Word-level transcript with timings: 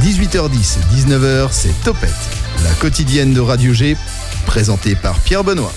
18h10, 0.00 0.78
19h, 0.94 1.48
c'est 1.50 1.74
Topette, 1.82 2.14
la 2.62 2.70
quotidienne 2.74 3.34
de 3.34 3.40
Radio 3.40 3.72
G, 3.72 3.96
présentée 4.46 4.94
par 4.94 5.18
Pierre 5.18 5.42
Benoît. 5.42 5.72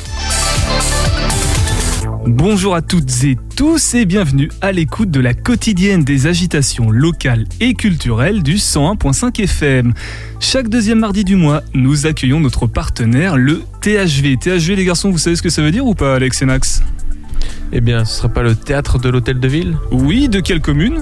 Bonjour 2.28 2.76
à 2.76 2.84
toutes 2.84 3.24
et 3.24 3.36
tous 3.56 3.96
et 3.96 4.06
bienvenue 4.06 4.52
à 4.62 4.72
l'écoute 4.72 5.10
de 5.10 5.20
la 5.20 5.34
quotidienne 5.34 6.04
des 6.04 6.28
agitations 6.28 6.92
locales 6.92 7.46
et 7.60 7.74
culturelles 7.74 8.44
du 8.44 8.58
101.5 8.58 9.42
FM. 9.42 9.94
Chaque 10.40 10.70
deuxième 10.70 11.00
mardi 11.00 11.24
du 11.24 11.36
mois, 11.36 11.64
nous 11.74 12.06
accueillons 12.06 12.40
notre 12.40 12.68
partenaire, 12.68 13.36
le 13.36 13.64
THV. 13.82 14.38
THV 14.38 14.76
les 14.76 14.86
garçons, 14.86 15.10
vous 15.10 15.18
savez 15.18 15.38
ce 15.38 15.42
que 15.42 15.50
ça 15.50 15.64
veut 15.64 15.72
dire 15.72 15.88
ou 15.88 15.96
pas 15.96 16.16
Alex 16.16 16.44
et 16.44 16.46
Max? 16.46 16.84
Eh 17.72 17.82
bien, 17.82 18.06
ce 18.06 18.18
sera 18.18 18.30
pas 18.30 18.44
le 18.44 18.56
théâtre 18.56 19.00
de 19.00 19.10
l'hôtel 19.10 19.40
de 19.40 19.48
ville? 19.48 19.78
Oui, 19.92 20.30
de 20.30 20.40
quelle 20.40 20.62
commune? 20.62 21.02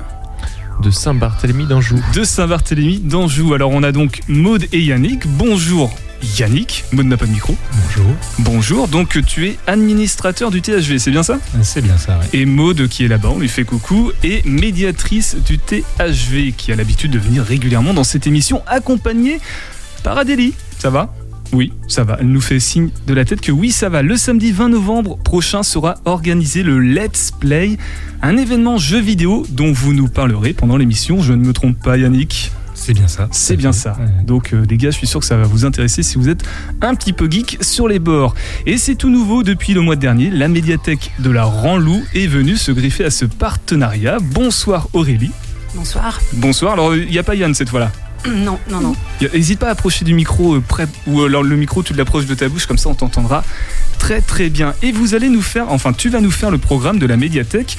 De 0.81 0.91
Saint-Barthélemy 0.91 1.66
d'Anjou. 1.66 2.02
De 2.13 2.23
Saint-Barthélemy 2.23 2.99
d'Anjou. 2.99 3.53
Alors 3.53 3.71
on 3.71 3.84
a 3.84 3.91
donc 3.91 4.21
Maude 4.27 4.66
et 4.71 4.81
Yannick. 4.81 5.27
Bonjour 5.27 5.93
Yannick, 6.39 6.85
Maude 6.93 7.07
n'a 7.07 7.17
pas 7.17 7.25
de 7.25 7.31
micro. 7.31 7.55
Bonjour. 7.73 8.15
Bonjour, 8.39 8.88
donc 8.88 9.20
tu 9.25 9.48
es 9.48 9.57
administrateur 9.67 10.51
du 10.51 10.62
THV, 10.62 10.98
c'est 10.98 11.12
bien 11.12 11.23
ça? 11.23 11.38
C'est 11.62 11.81
bien 11.81 11.98
ça, 11.98 12.17
oui. 12.21 12.39
Et 12.39 12.45
Maude 12.45 12.88
qui 12.88 13.03
est 13.03 13.09
là-bas, 13.09 13.29
on 13.35 13.39
lui 13.39 13.49
fait 13.49 13.65
coucou, 13.65 14.12
est 14.23 14.45
médiatrice 14.45 15.35
du 15.35 15.59
THV 15.59 16.53
qui 16.55 16.71
a 16.71 16.76
l'habitude 16.77 17.12
de 17.12 17.20
venir 17.20 17.43
régulièrement 17.43 17.93
dans 17.93 18.05
cette 18.05 18.26
émission 18.26 18.63
accompagnée 18.67 19.41
par 20.01 20.17
Adélie. 20.17 20.53
Ça 20.79 20.90
va? 20.90 21.13
Oui, 21.53 21.71
ça 21.88 22.03
va. 22.03 22.17
Elle 22.20 22.30
nous 22.31 22.41
fait 22.41 22.59
signe 22.59 22.89
de 23.07 23.13
la 23.13 23.25
tête 23.25 23.39
que 23.41 23.52
oui, 23.52 23.71
ça 23.71 23.88
va. 23.89 24.02
Le 24.02 24.17
samedi 24.17 24.52
20 24.52 24.70
novembre 24.70 25.17
prochain 25.17 25.63
sera 25.63 25.95
organisé 26.05 26.63
le 26.63 26.79
Let's 26.79 27.31
Play, 27.39 27.77
un 28.21 28.38
événement 28.38 28.77
jeu 28.77 28.99
vidéo 28.99 29.45
dont 29.49 29.71
vous 29.71 29.93
nous 29.93 30.07
parlerez 30.07 30.53
pendant 30.53 30.77
l'émission. 30.77 31.21
Je 31.21 31.34
ne 31.34 31.45
me 31.45 31.53
trompe 31.53 31.77
pas, 31.81 31.98
Yannick 31.98 32.52
C'est 32.73 32.93
bien 32.93 33.07
ça. 33.07 33.27
c'est 33.31 33.55
bien 33.55 33.71
ça. 33.71 33.96
Ouais. 33.99 34.24
Donc 34.26 34.54
euh, 34.54 34.65
les 34.68 34.77
gars, 34.77 34.90
je 34.90 34.98
suis 34.98 35.07
sûr 35.07 35.20
que 35.20 35.26
ça 35.26 35.37
va 35.37 35.43
vous 35.43 35.63
intéresser 35.63 36.01
si 36.01 36.18
vous 36.18 36.27
êtes 36.27 36.43
un 36.81 36.96
petit 36.96 37.13
peu 37.13 37.29
geek 37.29 37.59
sur 37.62 37.87
les 37.87 37.99
bords. 37.99 38.34
Et 38.65 38.77
c'est 38.77 38.96
tout 38.96 39.09
nouveau 39.09 39.43
depuis 39.43 39.74
le 39.74 39.81
mois 39.81 39.96
dernier, 39.96 40.31
la 40.31 40.48
médiathèque 40.48 41.12
de 41.20 41.29
la 41.29 41.43
Ranlou 41.43 42.01
est 42.15 42.27
venue 42.27 42.57
se 42.57 42.71
greffer 42.71 43.05
à 43.05 43.12
ce 43.12 43.26
partenariat. 43.26 44.18
Bonsoir 44.20 44.87
Aurélie. 44.93 45.31
Bonsoir. 45.76 46.20
Bonsoir. 46.34 46.74
Alors 46.74 46.96
il 46.96 47.09
n'y 47.09 47.20
a 47.20 47.24
pas 47.24 47.35
Yann 47.35 47.54
cette 47.54 47.70
fois-là? 47.70 47.91
Non, 48.27 48.60
non, 48.70 48.79
non. 48.79 48.96
N'hésite 49.34 49.60
pas 49.60 49.68
à 49.68 49.71
approcher 49.71 50.05
du 50.05 50.13
micro 50.13 50.55
euh, 50.55 50.63
près 50.66 50.88
ou 51.07 51.21
alors 51.24 51.43
le 51.43 51.55
micro 51.55 51.84
tu 51.84 51.93
l'approches 51.93 52.26
de 52.26 52.35
ta 52.35 52.48
bouche 52.49 52.65
comme 52.65 52.77
ça 52.77 52.90
on 52.90 52.96
t'entendra 52.96 53.43
très 53.99 54.21
très 54.21 54.49
bien. 54.49 54.74
Et 54.82 54.91
vous 54.91 55.15
allez 55.15 55.30
nous 55.30 55.41
faire, 55.41 55.71
enfin 55.71 55.93
tu 55.93 56.10
vas 56.10 56.21
nous 56.21 56.32
faire 56.32 56.52
le 56.52 56.57
programme 56.57 56.99
de 56.99 57.05
la 57.05 57.18
médiathèque 57.18 57.77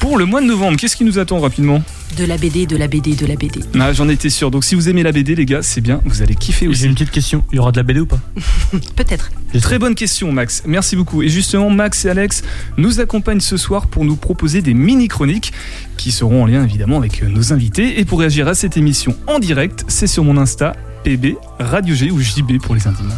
pour 0.00 0.18
le 0.18 0.24
mois 0.24 0.40
de 0.40 0.46
novembre. 0.46 0.76
Qu'est-ce 0.76 0.96
qui 0.96 1.04
nous 1.04 1.18
attend 1.18 1.40
rapidement? 1.40 1.82
De 2.16 2.24
la 2.26 2.36
BD, 2.36 2.66
de 2.66 2.76
la 2.76 2.88
BD, 2.88 3.14
de 3.14 3.24
la 3.26 3.36
BD. 3.36 3.60
ah, 3.80 3.92
J'en 3.92 4.08
étais 4.08 4.28
sûr. 4.28 4.50
Donc 4.50 4.64
si 4.64 4.74
vous 4.74 4.88
aimez 4.88 5.02
la 5.02 5.12
BD 5.12 5.34
les 5.34 5.46
gars, 5.46 5.62
c'est 5.62 5.80
bien, 5.80 6.00
vous 6.04 6.20
allez 6.22 6.34
kiffer 6.34 6.68
aussi. 6.68 6.80
J'ai 6.82 6.86
une 6.88 6.92
petite 6.94 7.10
question. 7.10 7.42
Il 7.52 7.56
y 7.56 7.58
aura 7.58 7.72
de 7.72 7.78
la 7.78 7.82
BD 7.82 8.00
ou 8.00 8.06
pas? 8.06 8.18
Peut-être. 8.96 9.30
Très 9.60 9.78
bonne 9.78 9.94
question, 9.94 10.30
Max. 10.32 10.62
Merci 10.66 10.94
beaucoup. 10.96 11.22
Et 11.22 11.28
justement, 11.28 11.70
Max 11.70 12.04
et 12.04 12.10
Alex 12.10 12.42
nous 12.76 13.00
accompagnent 13.00 13.40
ce 13.40 13.56
soir 13.56 13.86
pour 13.86 14.04
nous 14.04 14.16
proposer 14.16 14.60
des 14.62 14.74
mini-chroniques 14.74 15.52
qui 15.96 16.12
seront 16.12 16.42
en 16.42 16.46
lien 16.46 16.64
évidemment 16.64 16.98
avec 16.98 17.22
euh, 17.22 17.28
nos 17.28 17.52
invités. 17.52 17.98
Et 18.00 18.04
pour 18.04 18.20
réagir 18.20 18.46
à 18.48 18.54
cette 18.54 18.76
émission 18.76 19.16
en 19.26 19.38
direct, 19.38 19.84
c'est 19.88 20.06
sur 20.06 20.22
mon 20.24 20.36
Insta, 20.36 20.74
PB, 21.04 21.36
Radio 21.58 21.94
G 21.94 22.10
ou 22.10 22.20
JB 22.20 22.58
pour 22.62 22.74
les 22.74 22.86
intimes. 22.86 23.12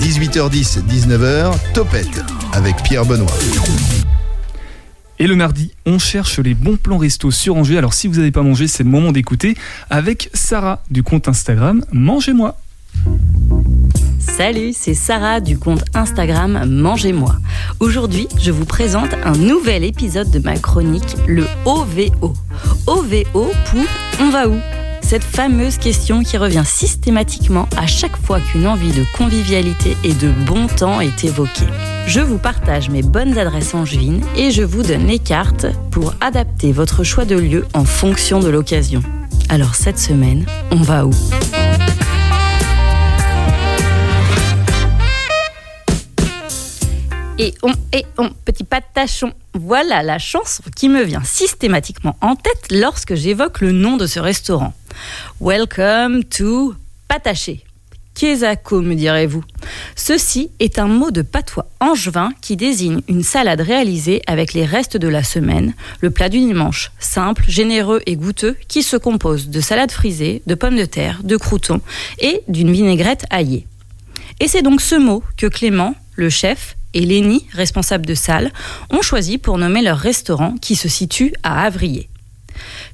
18h10, 0.00 0.80
19h, 0.88 1.52
Topette, 1.74 2.22
avec 2.52 2.76
Pierre 2.82 3.04
Benoît. 3.04 3.32
Et 5.22 5.28
le 5.28 5.36
mardi, 5.36 5.70
on 5.86 6.00
cherche 6.00 6.40
les 6.40 6.52
bons 6.52 6.76
plans 6.76 6.98
resto 6.98 7.30
sur 7.30 7.54
Angers. 7.54 7.78
Alors 7.78 7.94
si 7.94 8.08
vous 8.08 8.16
n'avez 8.16 8.32
pas 8.32 8.42
mangé, 8.42 8.66
c'est 8.66 8.82
le 8.82 8.90
moment 8.90 9.12
d'écouter 9.12 9.54
avec 9.88 10.28
Sarah 10.34 10.82
du 10.90 11.04
compte 11.04 11.28
Instagram 11.28 11.84
Mangez-moi. 11.92 12.58
Salut, 14.18 14.72
c'est 14.74 14.94
Sarah 14.94 15.38
du 15.38 15.58
compte 15.58 15.84
Instagram 15.94 16.68
Mangez-moi. 16.68 17.36
Aujourd'hui, 17.78 18.26
je 18.40 18.50
vous 18.50 18.64
présente 18.64 19.14
un 19.24 19.36
nouvel 19.36 19.84
épisode 19.84 20.28
de 20.32 20.40
ma 20.40 20.56
chronique, 20.56 21.14
le 21.28 21.46
OVO. 21.66 22.34
OVO 22.88 23.52
pour 23.66 23.84
On 24.18 24.30
va 24.30 24.48
où? 24.48 24.58
Cette 25.12 25.24
fameuse 25.24 25.76
question 25.76 26.22
qui 26.22 26.38
revient 26.38 26.62
systématiquement 26.64 27.68
à 27.76 27.86
chaque 27.86 28.16
fois 28.16 28.40
qu'une 28.40 28.66
envie 28.66 28.92
de 28.92 29.04
convivialité 29.14 29.94
et 30.04 30.14
de 30.14 30.32
bon 30.46 30.68
temps 30.68 31.02
est 31.02 31.24
évoquée. 31.24 31.66
Je 32.06 32.20
vous 32.20 32.38
partage 32.38 32.88
mes 32.88 33.02
bonnes 33.02 33.36
adresses 33.36 33.74
angevines 33.74 34.22
et 34.38 34.50
je 34.50 34.62
vous 34.62 34.82
donne 34.82 35.06
les 35.06 35.18
cartes 35.18 35.66
pour 35.90 36.14
adapter 36.22 36.72
votre 36.72 37.04
choix 37.04 37.26
de 37.26 37.36
lieu 37.36 37.66
en 37.74 37.84
fonction 37.84 38.40
de 38.40 38.48
l'occasion. 38.48 39.02
Alors 39.50 39.74
cette 39.74 39.98
semaine, 39.98 40.46
on 40.70 40.76
va 40.76 41.04
où? 41.04 41.12
Et 47.42 47.54
on, 47.64 47.72
et 47.92 48.06
on, 48.18 48.30
petit 48.44 48.62
patachon. 48.62 49.32
Voilà 49.52 50.04
la 50.04 50.20
chanson 50.20 50.62
qui 50.76 50.88
me 50.88 51.02
vient 51.02 51.24
systématiquement 51.24 52.16
en 52.20 52.36
tête 52.36 52.68
lorsque 52.70 53.16
j'évoque 53.16 53.60
le 53.60 53.72
nom 53.72 53.96
de 53.96 54.06
ce 54.06 54.20
restaurant. 54.20 54.72
Welcome 55.40 56.22
to 56.22 56.76
Pataché. 57.08 57.64
Quesaco, 58.14 58.80
me 58.80 58.94
direz-vous. 58.94 59.42
Ceci 59.96 60.52
est 60.60 60.78
un 60.78 60.86
mot 60.86 61.10
de 61.10 61.22
patois 61.22 61.66
angevin 61.80 62.30
qui 62.40 62.54
désigne 62.56 63.00
une 63.08 63.24
salade 63.24 63.60
réalisée 63.60 64.22
avec 64.28 64.52
les 64.52 64.64
restes 64.64 64.96
de 64.96 65.08
la 65.08 65.24
semaine, 65.24 65.74
le 66.00 66.12
plat 66.12 66.28
du 66.28 66.38
dimanche, 66.38 66.92
simple, 67.00 67.42
généreux 67.48 68.02
et 68.06 68.14
goûteux, 68.14 68.56
qui 68.68 68.84
se 68.84 68.96
compose 68.96 69.48
de 69.48 69.60
salade 69.60 69.90
frisée, 69.90 70.42
de 70.46 70.54
pommes 70.54 70.76
de 70.76 70.84
terre, 70.84 71.18
de 71.24 71.36
croûtons 71.36 71.80
et 72.20 72.42
d'une 72.46 72.70
vinaigrette 72.70 73.26
aillée. 73.30 73.66
Et 74.38 74.46
c'est 74.46 74.62
donc 74.62 74.80
ce 74.80 74.94
mot 74.94 75.24
que 75.36 75.48
Clément, 75.48 75.96
le 76.14 76.30
chef, 76.30 76.76
et 76.94 77.00
Lénie, 77.00 77.46
responsable 77.52 78.06
de 78.06 78.14
salle, 78.14 78.52
ont 78.90 79.02
choisi 79.02 79.38
pour 79.38 79.58
nommer 79.58 79.82
leur 79.82 79.98
restaurant 79.98 80.54
qui 80.60 80.76
se 80.76 80.88
situe 80.88 81.32
à 81.42 81.64
Avrier. 81.64 82.08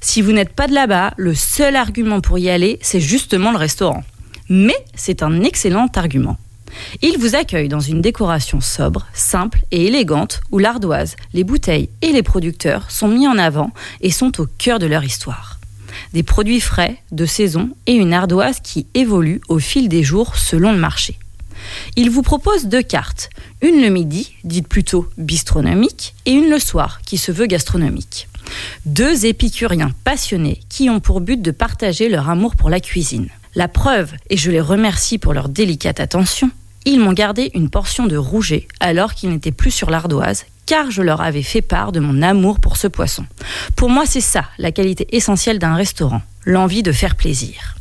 Si 0.01 0.21
vous 0.21 0.31
n'êtes 0.31 0.53
pas 0.53 0.67
de 0.67 0.73
là-bas, 0.73 1.13
le 1.17 1.35
seul 1.35 1.75
argument 1.75 2.21
pour 2.21 2.39
y 2.39 2.49
aller, 2.49 2.79
c'est 2.81 3.01
justement 3.01 3.51
le 3.51 3.57
restaurant. 3.57 4.03
Mais 4.49 4.77
c'est 4.95 5.21
un 5.21 5.43
excellent 5.43 5.87
argument. 5.95 6.37
Il 7.01 7.17
vous 7.17 7.35
accueille 7.35 7.67
dans 7.67 7.79
une 7.79 8.01
décoration 8.01 8.61
sobre, 8.61 9.07
simple 9.13 9.61
et 9.71 9.85
élégante 9.85 10.41
où 10.51 10.59
l'ardoise, 10.59 11.15
les 11.33 11.43
bouteilles 11.43 11.89
et 12.01 12.11
les 12.11 12.23
producteurs 12.23 12.91
sont 12.91 13.07
mis 13.07 13.27
en 13.27 13.37
avant 13.37 13.71
et 14.01 14.11
sont 14.11 14.39
au 14.39 14.47
cœur 14.57 14.79
de 14.79 14.85
leur 14.85 15.03
histoire. 15.03 15.59
Des 16.13 16.23
produits 16.23 16.61
frais, 16.61 16.97
de 17.11 17.25
saison 17.25 17.69
et 17.85 17.93
une 17.93 18.13
ardoise 18.13 18.59
qui 18.61 18.87
évolue 18.93 19.41
au 19.49 19.59
fil 19.59 19.89
des 19.89 20.03
jours 20.03 20.35
selon 20.35 20.71
le 20.71 20.77
marché. 20.77 21.17
Il 21.95 22.09
vous 22.09 22.21
propose 22.21 22.65
deux 22.65 22.81
cartes, 22.81 23.29
une 23.61 23.81
le 23.81 23.89
midi, 23.89 24.35
dite 24.43 24.67
plutôt 24.67 25.09
bistronomique, 25.17 26.15
et 26.25 26.31
une 26.31 26.49
le 26.49 26.59
soir, 26.59 27.01
qui 27.05 27.17
se 27.17 27.31
veut 27.31 27.45
gastronomique. 27.45 28.27
Deux 28.85 29.25
épicuriens 29.25 29.91
passionnés 30.03 30.61
qui 30.69 30.89
ont 30.89 30.99
pour 30.99 31.21
but 31.21 31.41
de 31.41 31.51
partager 31.51 32.09
leur 32.09 32.29
amour 32.29 32.55
pour 32.55 32.69
la 32.69 32.79
cuisine. 32.79 33.29
La 33.55 33.67
preuve, 33.67 34.13
et 34.29 34.37
je 34.37 34.51
les 34.51 34.61
remercie 34.61 35.17
pour 35.17 35.33
leur 35.33 35.49
délicate 35.49 35.99
attention, 35.99 36.49
ils 36.85 36.99
m'ont 36.99 37.13
gardé 37.13 37.51
une 37.53 37.69
portion 37.69 38.07
de 38.07 38.15
rouget 38.15 38.67
alors 38.79 39.13
qu'ils 39.13 39.29
n'étaient 39.29 39.51
plus 39.51 39.71
sur 39.71 39.89
l'ardoise, 39.89 40.45
car 40.65 40.91
je 40.91 41.01
leur 41.01 41.21
avais 41.21 41.43
fait 41.43 41.61
part 41.61 41.91
de 41.91 41.99
mon 41.99 42.21
amour 42.21 42.59
pour 42.59 42.77
ce 42.77 42.87
poisson. 42.87 43.25
Pour 43.75 43.89
moi, 43.89 44.05
c'est 44.05 44.21
ça 44.21 44.45
la 44.57 44.71
qualité 44.71 45.07
essentielle 45.15 45.59
d'un 45.59 45.75
restaurant, 45.75 46.21
l'envie 46.45 46.83
de 46.83 46.91
faire 46.91 47.15
plaisir. 47.15 47.75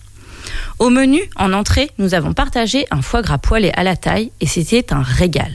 Au 0.78 0.90
menu, 0.90 1.20
en 1.34 1.52
entrée, 1.54 1.90
nous 1.98 2.14
avons 2.14 2.34
partagé 2.34 2.86
un 2.92 3.02
foie 3.02 3.20
gras 3.20 3.38
poêlé 3.38 3.72
à 3.74 3.82
la 3.82 3.96
taille 3.96 4.30
et 4.40 4.46
c'était 4.46 4.92
un 4.92 5.02
régal. 5.02 5.52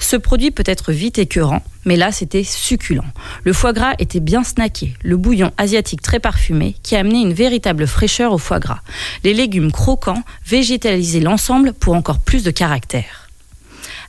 Ce 0.00 0.16
produit 0.16 0.50
peut 0.50 0.64
être 0.66 0.90
vite 0.90 1.18
écœurant, 1.18 1.62
mais 1.84 1.94
là 1.94 2.10
c'était 2.10 2.42
succulent. 2.42 3.04
Le 3.44 3.52
foie 3.52 3.72
gras 3.72 3.94
était 4.00 4.18
bien 4.18 4.42
snacké, 4.42 4.94
le 5.04 5.16
bouillon 5.16 5.52
asiatique 5.56 6.02
très 6.02 6.18
parfumé 6.18 6.74
qui 6.82 6.96
a 6.96 7.00
une 7.00 7.32
véritable 7.32 7.86
fraîcheur 7.86 8.32
au 8.32 8.38
foie 8.38 8.58
gras. 8.58 8.80
Les 9.22 9.34
légumes 9.34 9.70
croquants 9.70 10.24
végétalisaient 10.44 11.20
l'ensemble 11.20 11.72
pour 11.72 11.94
encore 11.94 12.18
plus 12.18 12.42
de 12.42 12.50
caractère. 12.50 13.28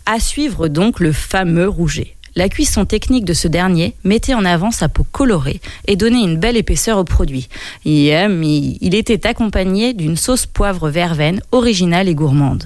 À 0.08 0.20
suivre 0.20 0.70
donc 0.70 1.00
le 1.00 1.12
fameux 1.12 1.68
rouget. 1.68 2.17
La 2.38 2.50
cuisson 2.50 2.86
technique 2.86 3.26
de 3.26 3.34
ce 3.34 3.48
dernier 3.48 3.96
mettait 4.04 4.36
en 4.36 4.46
avant 4.46 4.70
sa 4.70 4.90
peau 4.90 5.04
colorée 5.12 5.60
et 5.88 5.96
donnait 5.96 6.22
une 6.22 6.38
belle 6.38 6.56
épaisseur 6.56 7.00
au 7.00 7.04
produit. 7.04 7.50
Il 7.84 8.94
était 8.94 9.26
accompagné 9.26 9.96
d'une 9.96 10.16
sauce 10.16 10.46
poivre 10.46 10.92
verveine 10.92 11.42
originale 11.52 12.08
et 12.08 12.14
gourmande. 12.14 12.66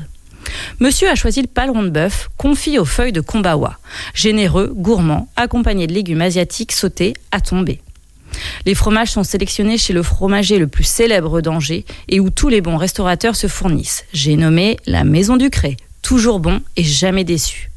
Monsieur 0.82 1.08
a 1.08 1.16
choisi 1.16 1.42
le 1.42 1.48
paleron 1.48 1.84
de 1.84 1.90
bœuf 1.90 2.28
confit 2.36 2.80
aux 2.80 2.86
feuilles 2.86 3.14
de 3.14 3.22
kombawa, 3.22 3.78
généreux, 4.14 4.74
gourmand, 4.76 5.30
accompagné 5.38 5.88
de 5.88 5.94
légumes 5.94 6.22
asiatiques 6.22 6.74
sautés 6.74 7.14
à 7.32 7.40
tomber. 7.40 7.80
Les 8.66 8.76
fromages 8.76 9.12
sont 9.12 9.24
sélectionnés 9.24 9.78
chez 9.78 9.94
le 9.94 10.04
fromager 10.04 10.60
le 10.60 10.68
plus 10.68 10.84
célèbre 10.84 11.40
d'Angers 11.40 11.86
et 12.10 12.20
où 12.20 12.30
tous 12.30 12.50
les 12.50 12.60
bons 12.60 12.76
restaurateurs 12.76 13.38
se 13.38 13.48
fournissent. 13.48 14.04
J'ai 14.12 14.36
nommé 14.36 14.76
la 14.86 15.06
Maison 15.06 15.38
du 15.38 15.50
Cré, 15.50 15.78
toujours 16.02 16.42
bon 16.42 16.60
et 16.76 16.84
jamais 16.84 17.24
déçu. 17.24 17.71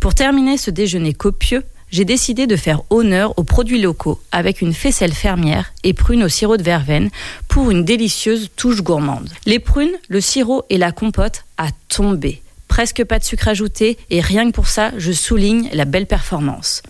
Pour 0.00 0.14
terminer 0.14 0.56
ce 0.58 0.70
déjeuner 0.70 1.12
copieux, 1.12 1.62
j'ai 1.90 2.04
décidé 2.04 2.46
de 2.46 2.56
faire 2.56 2.82
honneur 2.90 3.38
aux 3.38 3.44
produits 3.44 3.80
locaux 3.80 4.20
avec 4.32 4.60
une 4.60 4.74
faisselle 4.74 5.12
fermière 5.14 5.72
et 5.84 5.94
prunes 5.94 6.24
au 6.24 6.28
sirop 6.28 6.56
de 6.56 6.62
verveine 6.62 7.10
pour 7.48 7.70
une 7.70 7.84
délicieuse 7.84 8.50
touche 8.56 8.82
gourmande. 8.82 9.30
Les 9.46 9.58
prunes, 9.58 9.94
le 10.08 10.20
sirop 10.20 10.64
et 10.68 10.78
la 10.78 10.92
compote 10.92 11.44
à 11.58 11.68
tomber. 11.88 12.42
Presque 12.68 13.04
pas 13.04 13.20
de 13.20 13.24
sucre 13.24 13.48
ajouté 13.48 13.96
et 14.10 14.20
rien 14.20 14.50
que 14.50 14.54
pour 14.54 14.66
ça, 14.66 14.90
je 14.98 15.12
souligne 15.12 15.70
la 15.72 15.84
belle 15.84 16.06
performance. 16.06 16.82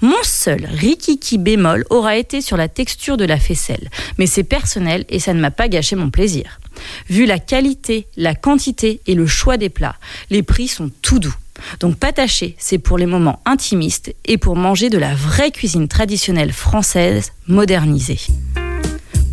Mon 0.00 0.22
seul 0.22 0.66
rikiki 0.72 1.36
bémol 1.38 1.84
aura 1.90 2.16
été 2.16 2.40
sur 2.40 2.56
la 2.56 2.68
texture 2.68 3.16
de 3.16 3.24
la 3.24 3.38
faisselle, 3.38 3.90
mais 4.18 4.26
c'est 4.26 4.44
personnel 4.44 5.04
et 5.08 5.18
ça 5.18 5.34
ne 5.34 5.40
m'a 5.40 5.50
pas 5.50 5.68
gâché 5.68 5.96
mon 5.96 6.10
plaisir. 6.10 6.60
Vu 7.10 7.26
la 7.26 7.38
qualité, 7.38 8.06
la 8.16 8.34
quantité 8.34 9.00
et 9.06 9.14
le 9.14 9.26
choix 9.26 9.56
des 9.56 9.68
plats, 9.70 9.96
les 10.30 10.44
prix 10.44 10.68
sont 10.68 10.90
tout 11.02 11.18
doux. 11.18 11.34
Donc 11.80 11.96
pataché, 11.96 12.56
c'est 12.58 12.78
pour 12.78 12.98
les 12.98 13.06
moments 13.06 13.40
intimistes 13.44 14.14
et 14.24 14.38
pour 14.38 14.56
manger 14.56 14.90
de 14.90 14.98
la 14.98 15.14
vraie 15.14 15.50
cuisine 15.50 15.88
traditionnelle 15.88 16.52
française 16.52 17.32
modernisée. 17.48 18.20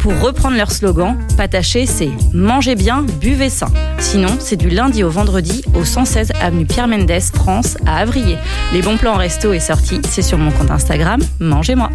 Pour 0.04 0.20
reprendre 0.20 0.58
leur 0.58 0.70
slogan, 0.70 1.18
pataché, 1.38 1.86
c'est 1.86 2.12
mangez 2.34 2.76
bien, 2.76 3.06
buvez 3.22 3.50
sain. 3.50 3.72
Sinon, 4.00 4.36
c'est 4.40 4.58
du 4.58 4.70
lundi 4.70 5.02
au 5.02 5.10
vendredi 5.10 5.64
au 5.76 5.86
116 5.86 6.34
avenue 6.42 6.66
Pierre 6.66 6.90
Mendès, 6.90 7.22
France, 7.34 7.78
à 7.86 8.00
Avrier. 8.00 8.38
Les 8.74 8.82
bons 8.82 8.98
plans 8.98 9.16
resto 9.16 9.54
et 9.54 9.62
sorties, 9.62 10.02
c'est 10.10 10.22
sur 10.22 10.38
mon 10.38 10.52
compte 10.52 10.72
Instagram, 10.72 11.22
mangez-moi. 11.40 11.90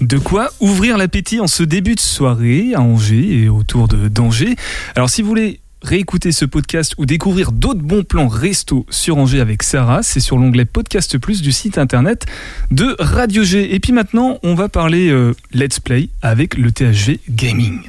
De 0.00 0.18
quoi 0.18 0.50
ouvrir 0.60 0.98
l'appétit 0.98 1.40
en 1.40 1.46
ce 1.46 1.62
début 1.62 1.94
de 1.94 2.00
soirée 2.00 2.74
à 2.74 2.80
Angers 2.80 3.42
et 3.42 3.48
autour 3.48 3.88
de 3.88 4.08
d'Angers. 4.08 4.54
Alors 4.94 5.08
si 5.08 5.22
vous 5.22 5.28
voulez 5.28 5.60
réécouter 5.82 6.32
ce 6.32 6.44
podcast 6.44 6.94
ou 6.98 7.06
découvrir 7.06 7.52
d'autres 7.52 7.80
bons 7.80 8.02
plans 8.02 8.28
resto 8.28 8.84
sur 8.90 9.16
Angers 9.16 9.40
avec 9.40 9.62
Sarah, 9.62 10.02
c'est 10.02 10.20
sur 10.20 10.36
l'onglet 10.36 10.64
Podcast 10.64 11.16
Plus 11.18 11.42
du 11.42 11.52
site 11.52 11.78
internet 11.78 12.26
de 12.70 12.94
Radio 12.98 13.42
G. 13.42 13.74
Et 13.74 13.80
puis 13.80 13.92
maintenant, 13.92 14.38
on 14.42 14.54
va 14.54 14.68
parler 14.68 15.08
euh, 15.08 15.34
Let's 15.52 15.80
Play 15.80 16.08
avec 16.22 16.56
le 16.56 16.72
THG 16.72 17.20
Gaming. 17.30 17.80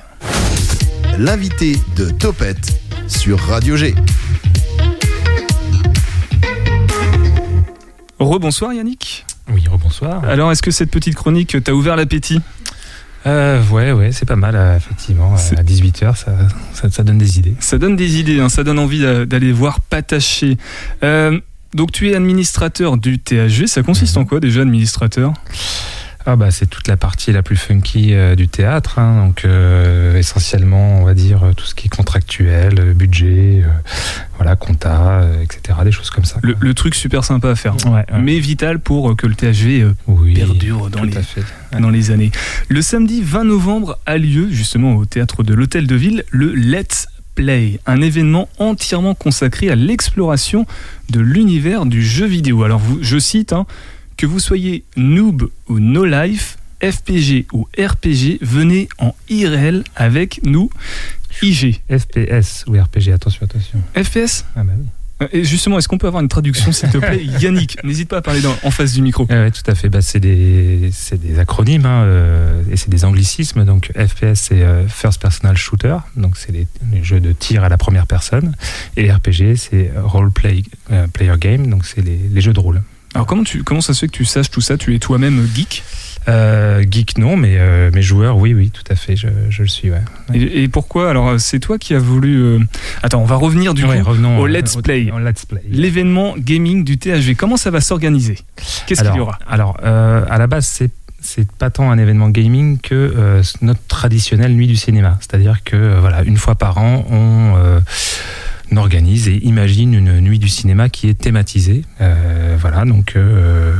L'invité 1.18 1.77
de 1.95 2.09
Topette 2.09 2.80
sur 3.07 3.39
Radio 3.39 3.75
G. 3.75 3.95
Rebonsoir 8.19 8.74
Yannick. 8.74 9.27
Oui, 9.50 9.64
rebonsoir. 9.70 10.24
Alors 10.26 10.52
est-ce 10.52 10.62
que 10.62 10.72
cette 10.72 10.92
petite 10.92 11.16
chronique 11.16 11.62
t'a 11.64 11.74
ouvert 11.74 11.96
l'appétit? 11.96 12.42
Euh, 13.26 13.62
ouais, 13.72 13.92
ouais, 13.92 14.12
c'est 14.12 14.26
pas 14.26 14.36
mal, 14.36 14.56
euh, 14.56 14.78
effectivement. 14.78 15.34
euh, 15.36 15.56
À 15.58 15.64
18h, 15.64 16.16
ça, 16.16 16.34
ça, 16.74 16.90
ça 16.90 17.04
donne 17.04 17.18
des 17.18 17.40
idées. 17.40 17.56
Ça 17.60 17.78
donne 17.78 17.96
des 17.96 18.20
idées, 18.20 18.40
hein, 18.40 18.48
ça 18.50 18.64
donne 18.64 18.80
envie 18.80 19.02
d'a- 19.02 19.26
d'aller 19.26 19.52
voir 19.52 19.82
Pataché. 19.82 20.58
Euh, 21.04 21.38
donc 21.74 21.92
tu 21.92 22.10
es 22.10 22.16
administrateur 22.16 22.96
du 22.98 23.20
THG, 23.20 23.68
ça 23.68 23.84
consiste 23.84 24.16
en 24.18 24.24
quoi 24.26 24.40
déjà 24.40 24.62
administrateur? 24.62 25.34
Ah 26.30 26.36
bah 26.36 26.52
c'est 26.52 26.66
toute 26.70 26.90
la 26.90 26.98
partie 26.98 27.32
la 27.32 27.42
plus 27.42 27.56
funky 27.56 28.14
euh, 28.14 28.36
du 28.36 28.50
théâtre, 28.50 29.00
hein, 29.00 29.26
donc 29.28 29.46
euh, 29.46 30.18
essentiellement 30.18 31.00
on 31.00 31.06
va 31.06 31.14
dire 31.14 31.42
euh, 31.42 31.54
tout 31.54 31.66
ce 31.66 31.74
qui 31.74 31.86
est 31.86 31.90
contractuel, 31.90 32.94
budget, 32.94 33.64
euh, 33.66 33.70
voilà 34.36 34.58
compta, 34.58 35.26
etc. 35.42 35.80
Des 35.86 35.94
choses 35.94 36.10
comme 36.10 36.26
ça. 36.26 36.42
le, 36.44 36.74
truc 36.74 36.96
super 36.96 37.24
sympa 37.24 37.52
à 37.52 37.56
faire, 37.56 37.78
Ouais, 37.86 37.92
ouais. 37.92 38.06
mais 38.22 38.40
vital 38.40 38.80
pour 38.80 39.16
que 39.16 39.26
le 39.26 39.36
oui, 40.08 40.34
perdure 40.34 40.90
dans 40.90 41.04
les, 41.04 41.14
dans 41.80 41.90
les 41.90 42.12
années. 42.12 42.32
Le 42.68 42.82
samedi 42.82 43.22
20 43.24 43.46
novembre 43.46 43.98
a 44.06 44.18
lieu 44.18 44.50
justement 44.52 44.98
au 44.98 45.06
théâtre 45.06 45.44
de 45.44 45.54
l'Hôtel 45.54 45.88
de 45.88 45.96
Ville 45.96 46.26
le 46.32 46.54
Let's 46.54 47.08
Play, 47.36 47.80
un 47.86 48.02
événement 48.02 48.50
entièrement 48.58 49.14
consacré 49.14 49.70
à 49.70 49.76
l'exploration 49.76 50.66
de 51.10 51.22
l'univers 51.22 51.86
du 51.86 52.04
jeu 52.04 52.26
vidéo. 52.26 52.64
Alors 52.64 52.80
vous, 52.80 52.98
je 53.02 53.18
cite, 53.18 53.54
hein, 53.54 53.66
que 54.18 54.25
vous 54.25 54.40
soyez 54.40 54.84
noob 54.96 55.50
ou 55.68 55.80
no 55.80 56.04
life, 56.06 56.58
FPG 56.81 57.46
ou 57.54 57.68
RPG, 57.78 58.40
venez 58.42 58.90
en 59.00 59.16
IRL 59.30 59.84
avec 59.96 60.42
nous. 60.44 60.69
IG. 61.42 61.81
FPS 61.90 62.66
ou 62.68 62.74
RPG, 62.74 63.12
attention, 63.14 63.44
attention. 63.46 63.80
FPS 63.96 64.46
Ah 64.56 64.64
bah 64.64 64.74
oui. 64.78 64.86
Euh, 65.22 65.28
Et 65.34 65.44
justement, 65.44 65.80
est-ce 65.80 65.88
qu'on 65.88 65.98
peut 65.98 66.06
avoir 66.08 66.22
une 66.22 66.30
traduction 66.30 66.72
s'il 66.72 66.90
te 66.90 66.98
plaît? 67.00 67.24
Yannick, 67.42 67.84
n'hésite 67.84 68.08
pas 68.10 68.18
à 68.18 68.22
parler 68.22 68.42
dans- 68.42 68.56
en 68.64 68.69
face 68.72 68.94
du 68.94 69.02
micro. 69.02 69.25
Ouais, 69.28 69.50
tout 69.50 69.64
à 69.69 69.74
fait. 69.74 69.90
Bah, 69.90 70.02
c'est 70.02 70.19
des, 70.19 70.92
des 71.14 71.40
acronymes 71.40 71.86
hein, 71.88 72.04
euh, 72.04 72.62
et 72.72 72.78
c'est 72.78 72.90
des 72.90 73.04
anglicismes. 73.06 73.66
Donc 73.66 73.92
FPS, 73.96 74.36
c'est 74.36 74.62
euh, 74.62 74.88
First 74.88 75.19
Personal 75.22 75.58
Shooter. 75.58 75.98
Donc 76.16 76.38
c'est 76.38 76.52
les, 76.52 76.68
les 76.92 77.04
jeux 77.04 77.19
de 77.19 77.31
tir 77.31 77.64
à 77.64 77.69
la 77.69 77.78
première 77.78 78.06
personne. 78.06 78.56
Et 78.96 79.12
RPG, 79.12 79.56
c'est 79.56 79.92
Role 79.98 80.31
Play 80.31 80.62
euh, 80.92 81.08
Player 81.08 81.34
Game. 81.40 81.68
Donc 81.68 81.86
c'est 81.86 82.02
les, 82.02 82.19
les 82.31 82.42
jeux 82.42 82.54
de 82.54 82.60
rôle. 82.60 82.81
Alors 83.18 83.25
comment, 83.25 83.44
tu, 83.44 83.64
comment 83.64 83.81
ça 83.81 83.96
se 83.96 84.02
fait 84.02 84.08
que 84.08 84.12
tu 84.16 84.25
saches 84.25 84.52
tout 84.52 84.62
ça? 84.62 84.78
Tu 84.78 84.94
es 84.94 85.00
toi-même 85.00 85.44
geek? 85.56 85.84
Euh, 86.28 86.84
geek 86.88 87.18
non, 87.18 87.36
mais 87.36 87.56
euh, 87.58 87.90
mes 87.92 88.04
joueurs, 88.04 88.38
oui, 88.38 88.54
oui, 88.54 88.69
tout 88.69 88.84
à 88.92 88.96
fait. 88.96 89.16
Je, 89.16 89.28
je 89.50 89.64
le 89.64 89.68
suis. 89.68 89.90
Ouais. 89.90 90.02
Et, 90.36 90.62
et 90.64 90.68
pourquoi? 90.68 91.10
Alors, 91.10 91.30
euh, 91.30 91.38
c'est 91.40 91.60
toi 91.60 91.80
qui 91.80 91.96
as 91.96 92.00
voulu. 92.00 92.38
euh, 92.38 92.60
Attends, 93.02 93.19
on 93.22 93.25
va 93.25 93.36
revenir 93.38 93.74
du 93.74 93.86
Ouais, 93.86 94.02
coup 94.02 94.10
revenons 94.10 94.38
au 94.38 94.46
euh, 94.46 94.50
Let's 94.50 94.75
Play. 94.75 95.10
au 95.12 95.18
Let's 95.18 95.46
Play. 95.48 95.64
l'événement 95.68 96.36
gaming 96.38 96.84
du 96.84 97.00
THV. 97.00 97.34
Comment 97.36 97.58
ça 97.58 97.72
va 97.72 97.81
s'organiser? 97.81 98.38
Qu'est-ce 98.86 99.02
qu'il 99.04 99.16
y 99.16 99.19
aura? 99.19 99.40
Alors, 99.48 99.78
euh, 99.84 100.24
à 100.30 100.38
la 100.38 100.46
base, 100.46 100.68
c'est 100.68 100.92
c'est 101.19 101.52
pas 101.52 101.72
tant 101.72 101.90
un 101.90 101.98
événement 101.98 102.30
gaming 102.30 102.78
que 102.78 102.94
euh, 102.94 103.42
notre 103.62 103.81
traditionnelle 103.88 104.54
nuit 104.54 104.68
du 104.68 104.75
cinéma. 104.75 105.18
C'est-à-dire 105.19 105.64
que 105.66 105.75
euh, 105.75 106.00
voilà, 106.00 106.22
une 106.22 106.38
fois 106.38 106.54
par 106.54 106.78
an, 106.78 107.04
on 107.10 107.56
euh, 107.58 107.80
organise 108.75 109.28
et 109.28 109.38
imagine 109.46 109.94
une 109.94 110.19
nuit 110.19 110.40
du 110.40 110.50
cinéma 110.50 110.90
qui 110.90 111.08
est 111.08 111.14
thématisée. 111.14 111.84
Euh, 112.02 112.58
voilà, 112.60 112.84
donc 112.84 113.14
euh, 113.16 113.74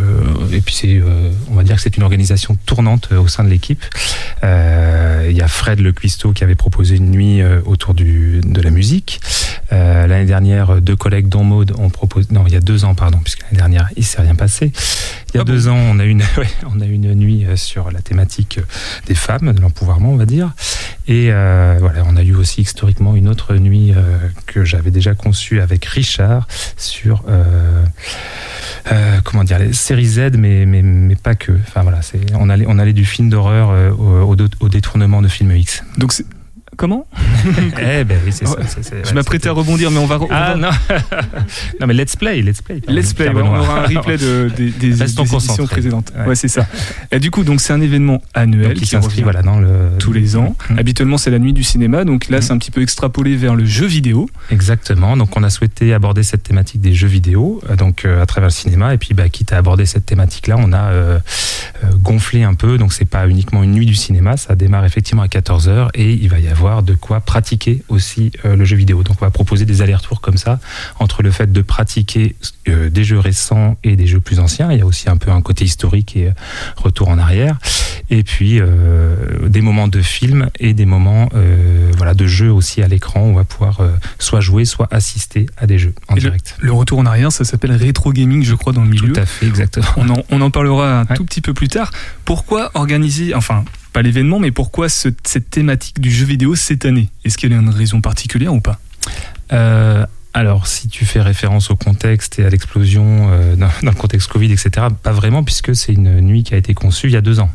et 0.52 0.62
puis 0.62 0.74
c'est, 0.74 0.96
euh, 0.96 1.32
on 1.52 1.56
va 1.56 1.64
dire 1.64 1.76
que 1.76 1.82
c'est 1.82 1.98
une 1.98 2.04
organisation 2.04 2.58
tournante 2.66 3.12
au 3.12 3.28
sein 3.28 3.44
de 3.44 3.50
l'équipe. 3.50 3.84
Il 4.44 5.36
y 5.36 5.42
a 5.42 5.48
Fred 5.50 5.82
Le 5.82 5.92
Cuisto 5.92 6.32
qui 6.32 6.44
avait 6.46 6.56
proposé 6.56 6.96
une 6.96 7.12
nuit 7.12 7.42
autour 7.66 7.94
de 7.94 8.62
la 8.62 8.70
musique. 8.70 9.20
L'année 9.72 10.26
dernière, 10.26 10.82
deux 10.82 10.96
collègues 10.96 11.28
dont 11.28 11.44
Maud 11.44 11.74
ont 11.78 11.90
proposé. 11.90 12.30
Non, 12.32 12.46
il 12.48 12.54
y 12.54 12.56
a 12.56 12.62
deux 12.62 12.86
ans, 12.86 12.96
pardon, 12.96 13.20
puisque 13.22 13.42
l'année 13.42 13.58
dernière, 13.58 13.90
il 13.98 14.06
s'est 14.06 14.22
rien 14.22 14.36
passé. 14.36 14.72
Il 15.38 15.40
y 15.40 15.42
a 15.42 15.42
Ah 15.42 15.46
bon 15.46 15.54
deux 15.54 15.68
ans, 15.68 15.78
on 15.78 16.00
a 16.00 16.06
une, 16.06 16.22
ouais, 16.38 16.48
on 16.66 16.82
a 16.82 16.86
une 16.86 17.14
nuit 17.14 17.46
euh, 17.46 17.56
sur 17.56 17.92
la 17.92 18.02
thématique 18.02 18.58
euh, 18.58 18.66
des 19.06 19.14
femmes, 19.14 19.54
de 19.54 19.62
l'empouvoirment, 19.62 20.12
on 20.12 20.18
va 20.18 20.26
dire. 20.26 20.52
Et 21.08 21.32
euh, 21.32 21.78
voilà, 21.80 22.04
on 22.06 22.18
a 22.18 22.24
eu 22.24 22.34
aussi 22.34 22.62
historiquement 22.62 23.16
une 23.16 23.30
autre 23.30 23.56
nuit 23.56 23.94
euh, 23.96 24.18
que 24.46 24.66
j'avais 24.66 24.92
déjà 24.92 25.14
conçue 25.14 25.62
avec 25.62 25.86
Richard 25.86 26.48
sur 26.76 27.24
euh, 27.30 27.84
euh, 28.92 29.20
comment 29.24 29.44
dire 29.44 29.60
les 29.60 29.74
séries 29.74 30.08
Z, 30.08 30.32
mais 30.38 30.66
mais, 30.66 30.82
mais 30.82 31.16
pas 31.16 31.36
que. 31.36 31.52
Enfin 31.68 31.84
voilà, 31.84 32.02
c'est 32.02 32.20
on 32.34 32.50
allait 32.50 32.66
on 32.68 32.80
allait 32.80 32.94
du 32.94 33.06
film 33.06 33.30
d'horreur 33.30 33.70
au, 33.98 34.34
au, 34.34 34.36
au 34.60 34.70
détournement 34.70 35.22
de 35.22 35.28
film 35.28 35.52
X. 35.52 35.84
Donc, 35.98 36.14
comment 36.78 37.08
eh 37.82 38.04
ben 38.04 38.18
oui, 38.26 38.32
c'est 38.32 38.46
ça. 38.48 38.58
Ouais, 38.58 38.66
c'est- 38.68 38.84
c'est- 38.84 39.04
Je 39.04 39.10
ouais, 39.10 39.14
m'apprêtais 39.14 39.50
à 39.50 39.52
rebondir, 39.52 39.92
mais 39.92 39.98
on 40.00 40.06
va. 40.06 40.20
on 40.22 40.28
Ah 40.32 40.54
va- 40.54 40.56
non, 40.56 40.70
non 41.82 41.88
mais 41.88 41.94
let's 41.94 42.16
play, 42.16 42.42
let's 42.42 42.62
play. 42.62 42.82
Let's 42.88 43.14
play, 43.14 43.30
ouais, 43.30 43.42
on 43.42 43.56
aura 43.60 43.82
un 43.82 43.88
replay 43.88 44.18
de, 44.18 44.50
des, 44.56 44.70
des, 44.70 45.02
éditions 45.04 45.66
précédentes. 45.68 46.12
Ouais. 46.18 46.28
Ouais, 46.28 46.36
c'est 46.36 46.48
ça. 46.48 46.68
Et 47.12 47.20
du 47.20 47.32
coup, 47.32 47.44
donc 47.44 47.62
c'est 47.62 47.74
un 47.74 47.82
événement 47.82 48.22
annuel 48.34 48.70
Donc, 48.70 48.78
qui 48.78 48.86
s'inscrit 48.86 49.22
voilà 49.22 49.42
dans 49.42 49.60
le 49.60 49.90
tous 50.00 50.14
les 50.14 50.36
ans. 50.38 50.56
Mhm. 50.70 50.80
Habituellement, 50.80 51.18
c'est 51.18 51.32
la 51.32 51.40
nuit 51.40 51.54
du 51.54 51.64
cinéma, 51.64 52.04
donc 52.06 52.30
là, 52.30 52.42
c'est 52.42 52.52
un 52.54 52.58
petit 52.58 52.72
peu 52.72 52.82
extrapolé 52.82 53.36
vers 53.36 53.56
le 53.56 53.66
jeu 53.66 53.86
vidéo. 53.86 54.30
Exactement. 54.52 55.18
Donc, 55.18 55.36
on 55.38 55.44
a 55.44 55.50
souhaité 55.50 55.94
aborder 55.94 56.24
cette 56.24 56.44
thématique 56.44 56.82
des 56.82 56.94
jeux 56.94 57.08
vidéo, 57.08 57.62
euh, 57.70 57.76
donc 57.76 58.06
euh, 58.06 58.22
à 58.22 58.26
travers 58.26 58.48
le 58.48 58.54
cinéma. 58.54 58.94
Et 58.94 58.98
puis, 58.98 59.14
bah, 59.14 59.30
quitte 59.30 59.54
à 59.54 59.58
aborder 59.58 59.86
cette 59.86 60.06
thématique-là, 60.06 60.56
on 60.60 60.74
a 60.74 60.92
euh, 60.92 61.20
euh, 61.84 61.88
gonflé 61.98 62.44
un 62.44 62.54
peu. 62.54 62.78
Donc, 62.78 62.94
c'est 62.94 63.06
pas 63.06 63.28
uniquement 63.28 63.64
une 63.64 63.72
nuit 63.72 63.86
du 63.86 63.96
cinéma. 63.96 64.38
Ça 64.38 64.56
démarre 64.56 64.86
effectivement 64.86 65.24
à 65.24 65.28
14 65.28 65.70
h 65.70 65.88
et 65.96 66.12
il 66.14 66.30
va 66.30 66.40
y 66.40 66.48
avoir 66.48 66.67
de 66.84 66.94
quoi 66.94 67.20
pratiquer 67.20 67.84
aussi 67.90 68.32
euh, 68.46 68.56
le 68.56 68.66
jeu 68.66 68.76
vidéo. 68.76 69.04
Donc, 69.04 69.18
on 69.22 69.26
va 69.26 69.32
proposer 69.32 69.66
des 69.66 69.82
allers-retours 69.82 70.22
comme 70.22 70.38
ça 70.38 70.60
entre 71.00 71.24
le 71.24 71.32
fait 71.32 71.52
de 71.52 71.62
pratiquer 71.62 72.36
euh, 72.68 72.90
des 72.90 73.04
jeux 73.04 73.20
récents 73.20 73.78
et 73.84 73.96
des 73.96 74.06
jeux 74.08 74.20
plus 74.20 74.40
anciens. 74.40 74.72
Il 74.72 74.78
y 74.78 74.82
a 74.82 74.86
aussi 74.86 75.10
un 75.10 75.18
peu 75.18 75.32
un 75.32 75.42
côté 75.42 75.66
historique 75.66 76.16
et 76.16 76.28
euh, 76.28 76.32
retour 76.76 77.08
en 77.10 77.18
arrière. 77.18 77.58
Et 78.10 78.24
puis, 78.24 78.62
des 79.48 79.62
moments 79.62 79.90
de 79.90 80.02
film 80.02 80.50
et 80.62 80.74
des 80.74 80.86
moments 80.86 81.28
voilà, 81.98 82.14
de 82.14 82.26
jeu 82.26 82.50
aussi 82.50 82.82
à 82.82 82.88
l'écran. 82.88 83.20
où 83.22 83.32
On 83.32 83.34
va 83.34 83.44
pouvoir 83.44 83.82
soit 84.18 84.40
jouer, 84.40 84.64
soit 84.64 84.88
assister 84.92 85.48
à 85.58 85.68
des 85.68 85.78
jeux 85.78 85.94
en 86.08 86.16
Et 86.16 86.20
direct. 86.20 86.56
Le 86.60 86.72
retour 86.72 87.00
en 87.00 87.06
arrière, 87.06 87.34
ça 87.34 87.44
s'appelle 87.44 87.74
rétro 87.74 88.14
gaming, 88.14 88.44
je 88.44 88.56
crois, 88.56 88.72
dans 88.72 88.84
le 88.84 88.90
milieu. 88.90 89.12
Tout 89.12 89.20
à 89.20 89.26
fait, 89.26 89.46
exactement. 89.46 89.88
On 89.98 90.10
en, 90.10 90.24
on 90.30 90.40
en 90.40 90.52
parlera 90.52 91.02
un 91.02 91.06
Ouais. 91.08 91.16
tout 91.18 91.26
petit 91.26 91.42
peu 91.42 91.54
plus 91.54 91.68
tard. 91.68 91.92
Pourquoi 92.24 92.72
organiser, 92.76 93.34
enfin, 93.36 93.66
pas 93.94 94.02
l'événement, 94.02 94.40
mais 94.40 94.52
pourquoi 94.52 94.90
ce- 94.90 95.10
cette 95.24 95.50
thématique 95.50 96.00
du 96.00 96.12
jeu 96.12 96.26
vidéo 96.26 96.56
cette 96.56 96.86
année? 96.86 97.10
Est-ce 97.26 97.38
qu'il 97.38 97.52
y 97.52 97.56
a 97.56 97.58
une 97.58 97.70
raison 97.70 98.02
particulière 98.02 98.54
ou 98.54 98.62
pas? 98.62 98.80
Euh, 99.54 100.06
alors, 100.34 100.68
si 100.68 100.88
tu 100.88 101.06
fais 101.06 101.22
référence 101.22 101.72
au 101.72 101.76
contexte 101.76 102.38
et 102.40 102.46
à 102.46 102.50
l'explosion 102.50 103.30
euh, 103.32 103.56
dans 103.56 103.70
le 103.84 103.92
contexte 103.96 104.30
Covid, 104.30 104.52
etc., 104.52 104.88
pas 105.02 105.12
vraiment, 105.12 105.44
puisque 105.44 105.76
c'est 105.76 105.94
une 105.94 106.22
nuit 106.22 106.44
qui 106.44 106.54
a 106.54 106.58
été 106.58 106.74
conçue 106.74 107.08
il 107.08 107.14
y 107.14 107.18
a 107.18 107.22
deux 107.22 107.40
ans. 107.40 107.50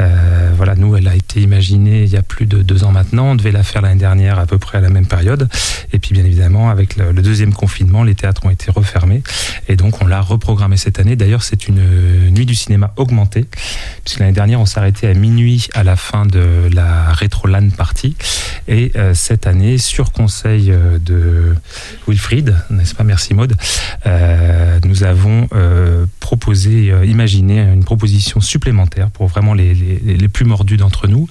Euh, 0.00 0.50
voilà, 0.56 0.74
nous, 0.74 0.96
elle 0.96 1.08
a 1.08 1.14
été 1.14 1.40
imaginée 1.40 2.02
il 2.02 2.10
y 2.10 2.16
a 2.16 2.22
plus 2.22 2.46
de 2.46 2.62
deux 2.62 2.84
ans 2.84 2.92
maintenant. 2.92 3.30
On 3.30 3.34
devait 3.34 3.52
la 3.52 3.62
faire 3.62 3.82
l'année 3.82 4.00
dernière 4.00 4.38
à 4.38 4.46
peu 4.46 4.58
près 4.58 4.78
à 4.78 4.80
la 4.80 4.90
même 4.90 5.06
période. 5.06 5.48
Et 5.92 5.98
puis, 5.98 6.12
bien 6.14 6.24
évidemment, 6.24 6.70
avec 6.70 6.96
le, 6.96 7.12
deuxième 7.12 7.52
confinement, 7.52 8.02
les 8.02 8.14
théâtres 8.14 8.44
ont 8.44 8.50
été 8.50 8.70
refermés. 8.70 9.22
Et 9.68 9.76
donc, 9.76 10.02
on 10.02 10.06
l'a 10.06 10.20
reprogrammé 10.20 10.76
cette 10.76 10.98
année. 10.98 11.16
D'ailleurs, 11.16 11.42
c'est 11.42 11.68
une 11.68 12.30
nuit 12.30 12.46
du 12.46 12.54
cinéma 12.54 12.92
augmentée, 12.96 13.46
puisque 14.04 14.20
l'année 14.20 14.32
dernière, 14.32 14.60
on 14.60 14.66
s'arrêtait 14.66 15.08
à 15.08 15.14
minuit 15.14 15.68
à 15.74 15.84
la 15.84 15.96
fin 15.96 16.26
de 16.26 16.68
la 16.72 17.12
Retro 17.12 17.48
LAN 17.48 17.70
party. 17.70 18.16
Et 18.66 18.92
euh, 18.96 19.14
cette 19.14 19.46
année, 19.46 19.78
sur 19.78 20.12
conseil 20.12 20.70
euh, 20.70 20.98
de 20.98 21.54
Wilfried, 22.08 22.56
n'est-ce 22.70 22.94
pas? 22.94 23.04
Merci 23.04 23.34
Maud. 23.34 23.54
Euh, 24.06 24.78
nous 24.84 25.04
avons 25.04 25.48
proposé, 26.20 26.92
imaginé 27.04 27.60
une 27.60 27.84
proposition 27.84 28.40
supplémentaire 28.40 29.10
pour 29.10 29.24
vraiment 29.34 29.54
les, 29.54 29.74
les, 29.74 30.28
plus 30.28 30.44
mordus 30.44 30.76
d'entre 30.76 31.08
nous. 31.08 31.28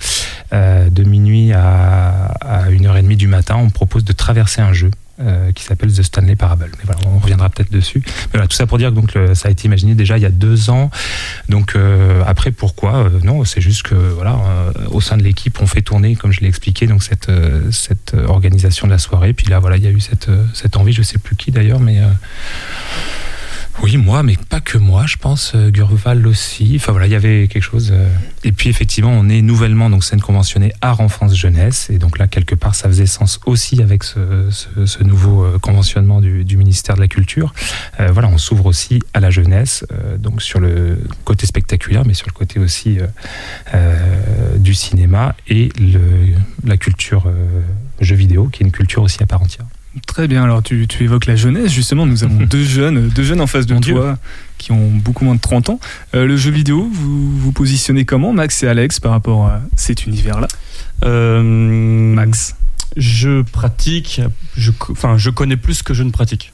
Euh, 0.51 0.89
de 0.89 1.03
minuit 1.03 1.51
à, 1.53 2.27
à 2.41 2.69
1h30 2.69 3.15
du 3.15 3.27
matin, 3.27 3.55
on 3.55 3.69
propose 3.69 4.03
de 4.03 4.13
traverser 4.13 4.61
un 4.61 4.73
jeu. 4.73 4.91
euh, 5.19 5.51
qui 5.51 5.63
s'appelle 5.63 5.93
The 5.93 6.01
Stanley 6.01 6.35
Parable. 6.35 6.71
Mais 6.77 6.85
voilà, 6.85 7.01
on 7.07 7.19
reviendra 7.19 7.47
peut-être 7.49 7.71
dessus. 7.71 8.01
Voilà, 8.31 8.47
tout 8.47 8.55
ça 8.55 8.65
pour 8.65 8.79
dire 8.79 8.89
que 8.89 8.95
donc 8.95 9.17
ça 9.35 9.47
a 9.47 9.51
été 9.51 9.67
imaginé 9.67 9.93
déjà 9.93 10.17
il 10.17 10.21
y 10.21 10.25
a 10.25 10.31
deux 10.31 10.71
ans. 10.71 10.89
Donc 11.49 11.75
euh, 11.75 12.23
après 12.25 12.51
pourquoi? 12.51 13.09
Non, 13.23 13.45
c'est 13.45 13.61
juste 13.61 13.83
que 13.83 13.93
voilà, 13.93 14.35
au 14.89 15.01
sein 15.01 15.17
de 15.17 15.23
l'équipe, 15.23 15.61
on 15.61 15.67
fait 15.67 15.83
tourner, 15.83 16.15
comme 16.15 16.31
je 16.31 16.41
l'ai 16.41 16.47
expliqué, 16.47 16.87
donc 16.87 17.03
cette 17.03 17.31
cette 17.71 18.15
organisation 18.27 18.87
de 18.87 18.91
la 18.91 18.97
soirée. 18.97 19.33
Puis 19.33 19.47
là, 19.47 19.59
voilà, 19.59 19.77
il 19.77 19.83
y 19.83 19.87
a 19.87 19.91
eu 19.91 20.01
cette 20.01 20.29
cette 20.53 20.77
envie. 20.77 20.93
Je 20.93 21.03
sais 21.03 21.19
plus 21.19 21.35
qui 21.35 21.51
d'ailleurs, 21.51 21.79
mais 21.79 21.99
oui, 23.81 23.97
moi, 23.97 24.23
mais 24.23 24.37
pas 24.37 24.61
que 24.61 24.77
moi, 24.77 25.05
je 25.07 25.17
pense. 25.17 25.53
euh, 25.55 25.71
Gurval 25.71 26.25
aussi. 26.27 26.73
Enfin 26.75 26.91
voilà, 26.91 27.07
il 27.07 27.11
y 27.11 27.15
avait 27.15 27.47
quelque 27.47 27.63
chose. 27.63 27.89
euh. 27.91 28.07
Et 28.43 28.51
puis 28.51 28.69
effectivement, 28.69 29.11
on 29.11 29.27
est 29.29 29.41
nouvellement 29.41 29.89
donc 29.89 30.03
scène 30.03 30.21
conventionnée 30.21 30.71
art 30.81 31.01
enfance 31.01 31.35
jeunesse, 31.35 31.89
et 31.89 31.97
donc 31.97 32.19
là 32.19 32.27
quelque 32.27 32.55
part, 32.55 32.75
ça 32.75 32.87
faisait 32.87 33.07
sens 33.07 33.39
aussi 33.45 33.81
avec 33.81 34.03
ce, 34.03 35.03
nouveau 35.03 35.43
euh, 35.43 35.59
conventionnement 35.59 36.21
du, 36.21 36.57
ministère 36.57 36.95
de 36.95 37.01
la 37.01 37.07
Culture. 37.07 37.53
Voilà, 37.97 38.27
on 38.27 38.37
s'ouvre 38.37 38.67
aussi 38.67 39.01
à 39.13 39.19
la 39.19 39.31
jeunesse, 39.31 39.85
donc 40.19 40.41
sur 40.41 40.59
le 40.59 40.99
côté 41.25 41.47
spectaculaire, 41.47 42.05
mais 42.05 42.13
sur 42.13 42.27
le 42.27 42.33
côté 42.33 42.59
aussi 42.59 42.99
du 44.57 44.73
cinéma 44.73 45.35
et 45.47 45.69
la 46.63 46.77
culture 46.77 47.27
jeu 47.99 48.15
vidéo, 48.15 48.47
qui 48.47 48.63
est 48.63 48.65
une 48.65 48.71
culture 48.71 49.01
aussi 49.01 49.21
à 49.23 49.25
part 49.25 49.41
entière. 49.41 49.65
Très 50.07 50.27
bien, 50.27 50.43
alors 50.43 50.63
tu, 50.63 50.87
tu 50.87 51.03
évoques 51.03 51.27
la 51.27 51.35
jeunesse, 51.35 51.71
justement, 51.71 52.05
nous 52.05 52.23
avons 52.23 52.43
deux 52.49 52.63
jeunes, 52.63 53.09
deux 53.09 53.23
jeunes 53.23 53.41
en 53.41 53.47
face 53.47 53.65
de 53.65 53.75
Mon 53.75 53.81
toi 53.81 54.17
qui 54.57 54.71
ont 54.71 54.89
beaucoup 54.91 55.25
moins 55.25 55.35
de 55.35 55.41
30 55.41 55.69
ans. 55.69 55.79
Euh, 56.15 56.25
le 56.25 56.37
jeu 56.37 56.51
vidéo, 56.51 56.89
vous 56.91 57.37
vous 57.37 57.51
positionnez 57.51 58.05
comment, 58.05 58.33
Max 58.33 58.63
et 58.63 58.67
Alex, 58.67 58.99
par 58.99 59.11
rapport 59.11 59.45
à 59.45 59.61
cet 59.75 60.05
univers-là? 60.05 60.47
Euh, 61.03 61.43
Max 61.43 62.55
Je 62.97 63.41
pratique, 63.41 64.21
je, 64.55 64.71
enfin, 64.89 65.17
je 65.17 65.29
connais 65.29 65.57
plus 65.57 65.83
que 65.83 65.93
je 65.93 66.03
ne 66.03 66.11
pratique. 66.11 66.53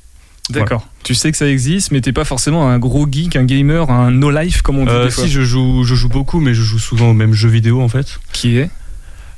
D'accord. 0.49 0.87
Tu 1.03 1.13
sais 1.13 1.31
que 1.31 1.37
ça 1.37 1.47
existe, 1.47 1.91
mais 1.91 2.01
t'es 2.01 2.11
pas 2.11 2.25
forcément 2.25 2.67
un 2.69 2.79
gros 2.79 3.07
geek, 3.09 3.35
un 3.35 3.45
gamer, 3.45 3.89
un 3.91 4.09
no-life, 4.11 4.63
comme 4.63 4.79
on 4.79 4.85
dit 4.85 4.91
Euh, 4.91 5.05
des 5.05 5.11
fois. 5.11 5.23
si 5.23 5.29
je 5.29 5.41
joue, 5.41 5.83
je 5.83 5.93
joue 5.93 6.09
beaucoup, 6.09 6.39
mais 6.39 6.55
je 6.55 6.63
joue 6.63 6.79
souvent 6.79 7.11
au 7.11 7.13
même 7.13 7.33
jeu 7.33 7.49
vidéo 7.49 7.81
en 7.81 7.89
fait. 7.89 8.19
Qui 8.33 8.57
est? 8.57 8.71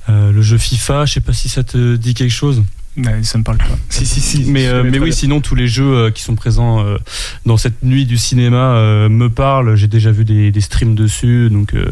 Euh, 0.10 0.32
le 0.32 0.42
jeu 0.42 0.58
FIFA, 0.58 1.06
je 1.06 1.14
sais 1.14 1.20
pas 1.22 1.34
si 1.34 1.50
ça 1.50 1.64
te 1.64 1.98
dit 1.98 2.14
quelque 2.14 2.32
chose. 2.32 2.64
Ouais, 2.98 3.24
Ça 3.24 3.38
me 3.38 3.44
parle 3.44 3.58
pas. 3.58 3.78
Si, 3.90 4.06
si, 4.06 4.20
si. 4.20 4.44
Mais, 4.52 4.68
euh, 4.68 4.84
mais 4.84 5.00
oui, 5.00 5.06
bien. 5.06 5.12
sinon 5.14 5.40
tous 5.40 5.56
les 5.56 5.68
jeux 5.68 5.94
euh, 5.96 6.12
qui 6.12 6.22
sont 6.24 6.36
présents 6.36 6.86
euh, 6.86 6.98
dans 7.46 7.56
cette 7.56 7.84
nuit 7.84 8.06
du 8.06 8.18
cinéma 8.18 8.76
euh, 8.76 9.08
me 9.10 9.30
parlent. 9.30 9.76
J'ai 9.76 9.88
déjà 9.88 10.12
vu 10.12 10.26
des, 10.26 10.52
des 10.52 10.62
streams 10.62 10.94
dessus, 10.96 11.50
donc 11.50 11.74
euh, 11.74 11.86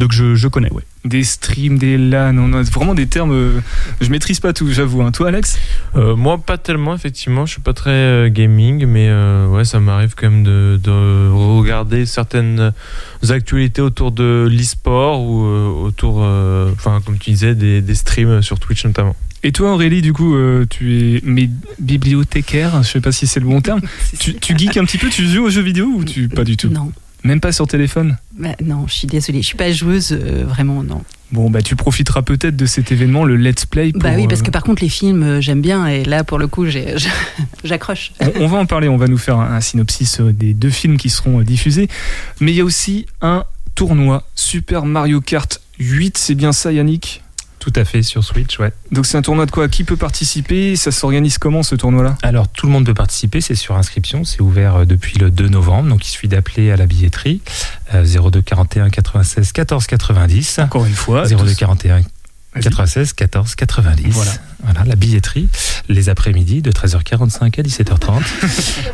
donc 0.00 0.10
je, 0.12 0.34
je 0.34 0.48
connais. 0.48 0.70
Ouais. 0.72 0.82
Des 1.04 1.24
streams, 1.24 1.78
des 1.78 1.96
LAN, 1.96 2.36
on 2.36 2.52
a 2.52 2.60
vraiment 2.62 2.94
des 2.94 3.06
termes. 3.06 3.32
euh, 3.32 3.60
Je 4.02 4.10
maîtrise 4.10 4.38
pas 4.38 4.52
tout, 4.52 4.70
j'avoue. 4.70 5.00
hein. 5.02 5.12
Toi, 5.12 5.28
Alex 5.28 5.58
Euh, 5.96 6.14
moi, 6.14 6.36
pas 6.36 6.58
tellement, 6.58 6.94
effectivement. 6.94 7.46
Je 7.46 7.52
suis 7.52 7.62
pas 7.62 7.72
très 7.72 7.90
euh, 7.90 8.28
gaming, 8.28 8.84
mais 8.86 9.06
euh, 9.08 9.46
ouais, 9.48 9.64
ça 9.64 9.80
m'arrive 9.80 10.14
quand 10.14 10.30
même 10.30 10.42
de, 10.44 10.78
de 10.82 11.30
regarder 11.30 12.04
certaines 12.04 12.72
actualités 13.30 13.80
autour 13.80 14.12
de 14.12 14.46
l'e-sport 14.50 15.22
ou 15.22 15.44
euh, 15.46 15.68
autour, 15.86 16.18
euh, 16.22 16.70
enfin, 16.74 17.00
comme 17.04 17.16
tu 17.16 17.30
disais, 17.30 17.54
des, 17.54 17.80
des 17.80 17.94
streams 17.94 18.42
sur 18.42 18.58
Twitch 18.58 18.84
notamment. 18.84 19.16
Et 19.42 19.52
toi, 19.52 19.72
Aurélie, 19.72 20.02
du 20.02 20.12
coup, 20.12 20.34
euh, 20.34 20.66
tu 20.68 21.16
es 21.16 21.20
mais 21.24 21.48
bibliothécaire, 21.78 22.82
je 22.82 22.88
sais 22.88 23.00
pas 23.00 23.10
si 23.12 23.26
c'est 23.26 23.40
le 23.40 23.46
bon 23.46 23.62
terme. 23.62 23.80
Tu, 24.18 24.34
tu 24.34 24.54
geeks 24.56 24.76
un 24.76 24.84
petit 24.84 24.98
peu, 24.98 25.08
tu 25.08 25.26
joues 25.26 25.44
aux 25.44 25.50
jeux 25.50 25.62
vidéo 25.62 25.86
ou 25.86 26.04
tu 26.04 26.28
pas 26.28 26.44
du 26.44 26.58
tout? 26.58 26.68
Non. 26.68 26.92
Même 27.24 27.40
pas 27.40 27.52
sur 27.52 27.66
téléphone 27.66 28.16
Bah, 28.38 28.54
non, 28.64 28.86
je 28.86 28.94
suis 28.94 29.06
désolée. 29.06 29.42
Je 29.42 29.46
suis 29.46 29.56
pas 29.56 29.72
joueuse, 29.72 30.12
euh, 30.12 30.44
vraiment, 30.46 30.82
non. 30.82 31.02
Bon, 31.32 31.48
bah 31.48 31.62
tu 31.62 31.76
profiteras 31.76 32.22
peut-être 32.22 32.56
de 32.56 32.66
cet 32.66 32.90
événement, 32.90 33.24
le 33.24 33.36
Let's 33.36 33.66
Play. 33.66 33.92
Pour, 33.92 34.02
bah 34.02 34.12
oui, 34.16 34.26
parce 34.26 34.40
euh, 34.40 34.44
que 34.44 34.50
par 34.50 34.64
contre, 34.64 34.82
les 34.82 34.88
films, 34.88 35.22
euh, 35.22 35.40
j'aime 35.40 35.60
bien. 35.60 35.86
Et 35.86 36.04
là, 36.04 36.24
pour 36.24 36.38
le 36.38 36.46
coup, 36.46 36.66
j'accroche. 37.64 38.12
on, 38.20 38.32
on 38.40 38.46
va 38.48 38.58
en 38.58 38.66
parler, 38.66 38.88
on 38.88 38.96
va 38.96 39.06
nous 39.06 39.18
faire 39.18 39.38
un, 39.38 39.54
un 39.54 39.60
synopsis 39.60 40.20
des 40.20 40.54
deux 40.54 40.70
films 40.70 40.96
qui 40.96 41.10
seront 41.10 41.40
diffusés. 41.42 41.88
Mais 42.40 42.52
il 42.52 42.56
y 42.56 42.60
a 42.60 42.64
aussi 42.64 43.06
un 43.20 43.44
tournoi, 43.74 44.24
Super 44.34 44.86
Mario 44.86 45.20
Kart 45.20 45.60
8, 45.78 46.18
c'est 46.18 46.34
bien 46.34 46.52
ça 46.52 46.72
Yannick? 46.72 47.22
Tout 47.60 47.72
à 47.76 47.84
fait 47.84 48.02
sur 48.02 48.24
Switch, 48.24 48.58
ouais. 48.58 48.72
Donc 48.90 49.04
c'est 49.06 49.18
un 49.18 49.22
tournoi 49.22 49.44
de 49.44 49.50
quoi? 49.50 49.68
Qui 49.68 49.84
peut 49.84 49.96
participer? 49.96 50.76
Ça 50.76 50.90
s'organise 50.90 51.36
comment 51.36 51.62
ce 51.62 51.74
tournoi-là? 51.74 52.16
Alors 52.22 52.48
tout 52.48 52.66
le 52.66 52.72
monde 52.72 52.86
peut 52.86 52.94
participer, 52.94 53.40
c'est 53.42 53.54
sur 53.54 53.76
inscription, 53.76 54.24
c'est 54.24 54.40
ouvert 54.40 54.76
euh, 54.76 54.84
depuis 54.86 55.18
le 55.18 55.30
2 55.30 55.48
novembre, 55.48 55.90
donc 55.90 56.06
il 56.06 56.10
suffit 56.10 56.26
d'appeler 56.28 56.70
à 56.70 56.76
la 56.76 56.86
billetterie 56.86 57.42
euh, 57.94 58.04
02 58.04 58.40
41 58.40 58.88
96 58.88 59.52
14 59.52 59.86
90. 59.86 60.58
Encore 60.60 60.86
une 60.86 60.94
fois. 60.94 61.26
02 61.26 61.54
41 61.54 62.00
Vas-y. 62.00 62.04
96 62.60 63.12
14 63.12 63.54
90. 63.54 64.08
Voilà. 64.10 64.30
Voilà, 64.62 64.84
la 64.84 64.94
billetterie, 64.94 65.48
les 65.88 66.10
après-midi 66.10 66.60
de 66.60 66.70
13h45 66.70 67.44
à 67.60 67.62
17h30. 67.62 68.20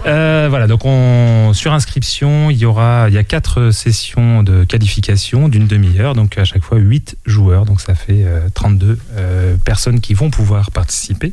Euh, 0.07 0.47
voilà, 0.49 0.69
donc 0.69 0.85
on, 0.85 1.51
sur 1.53 1.73
inscription, 1.73 2.49
il 2.51 2.57
y 2.59 2.65
aura, 2.65 3.07
il 3.09 3.15
y 3.15 3.19
a 3.19 3.25
quatre 3.25 3.73
sessions 3.73 4.45
de 4.45 4.63
qualification 4.63 5.49
d'une 5.49 5.67
demi-heure, 5.67 6.15
donc 6.15 6.39
à 6.39 6.45
chaque 6.45 6.63
fois 6.63 6.79
8 6.79 7.17
joueurs, 7.27 7.65
donc 7.65 7.81
ça 7.81 7.97
fait 7.97 8.23
euh, 8.25 8.49
32 8.55 8.99
euh, 9.17 9.57
personnes 9.65 10.01
qui 10.01 10.15
vont 10.15 10.31
pouvoir 10.31 10.71
participer. 10.71 11.33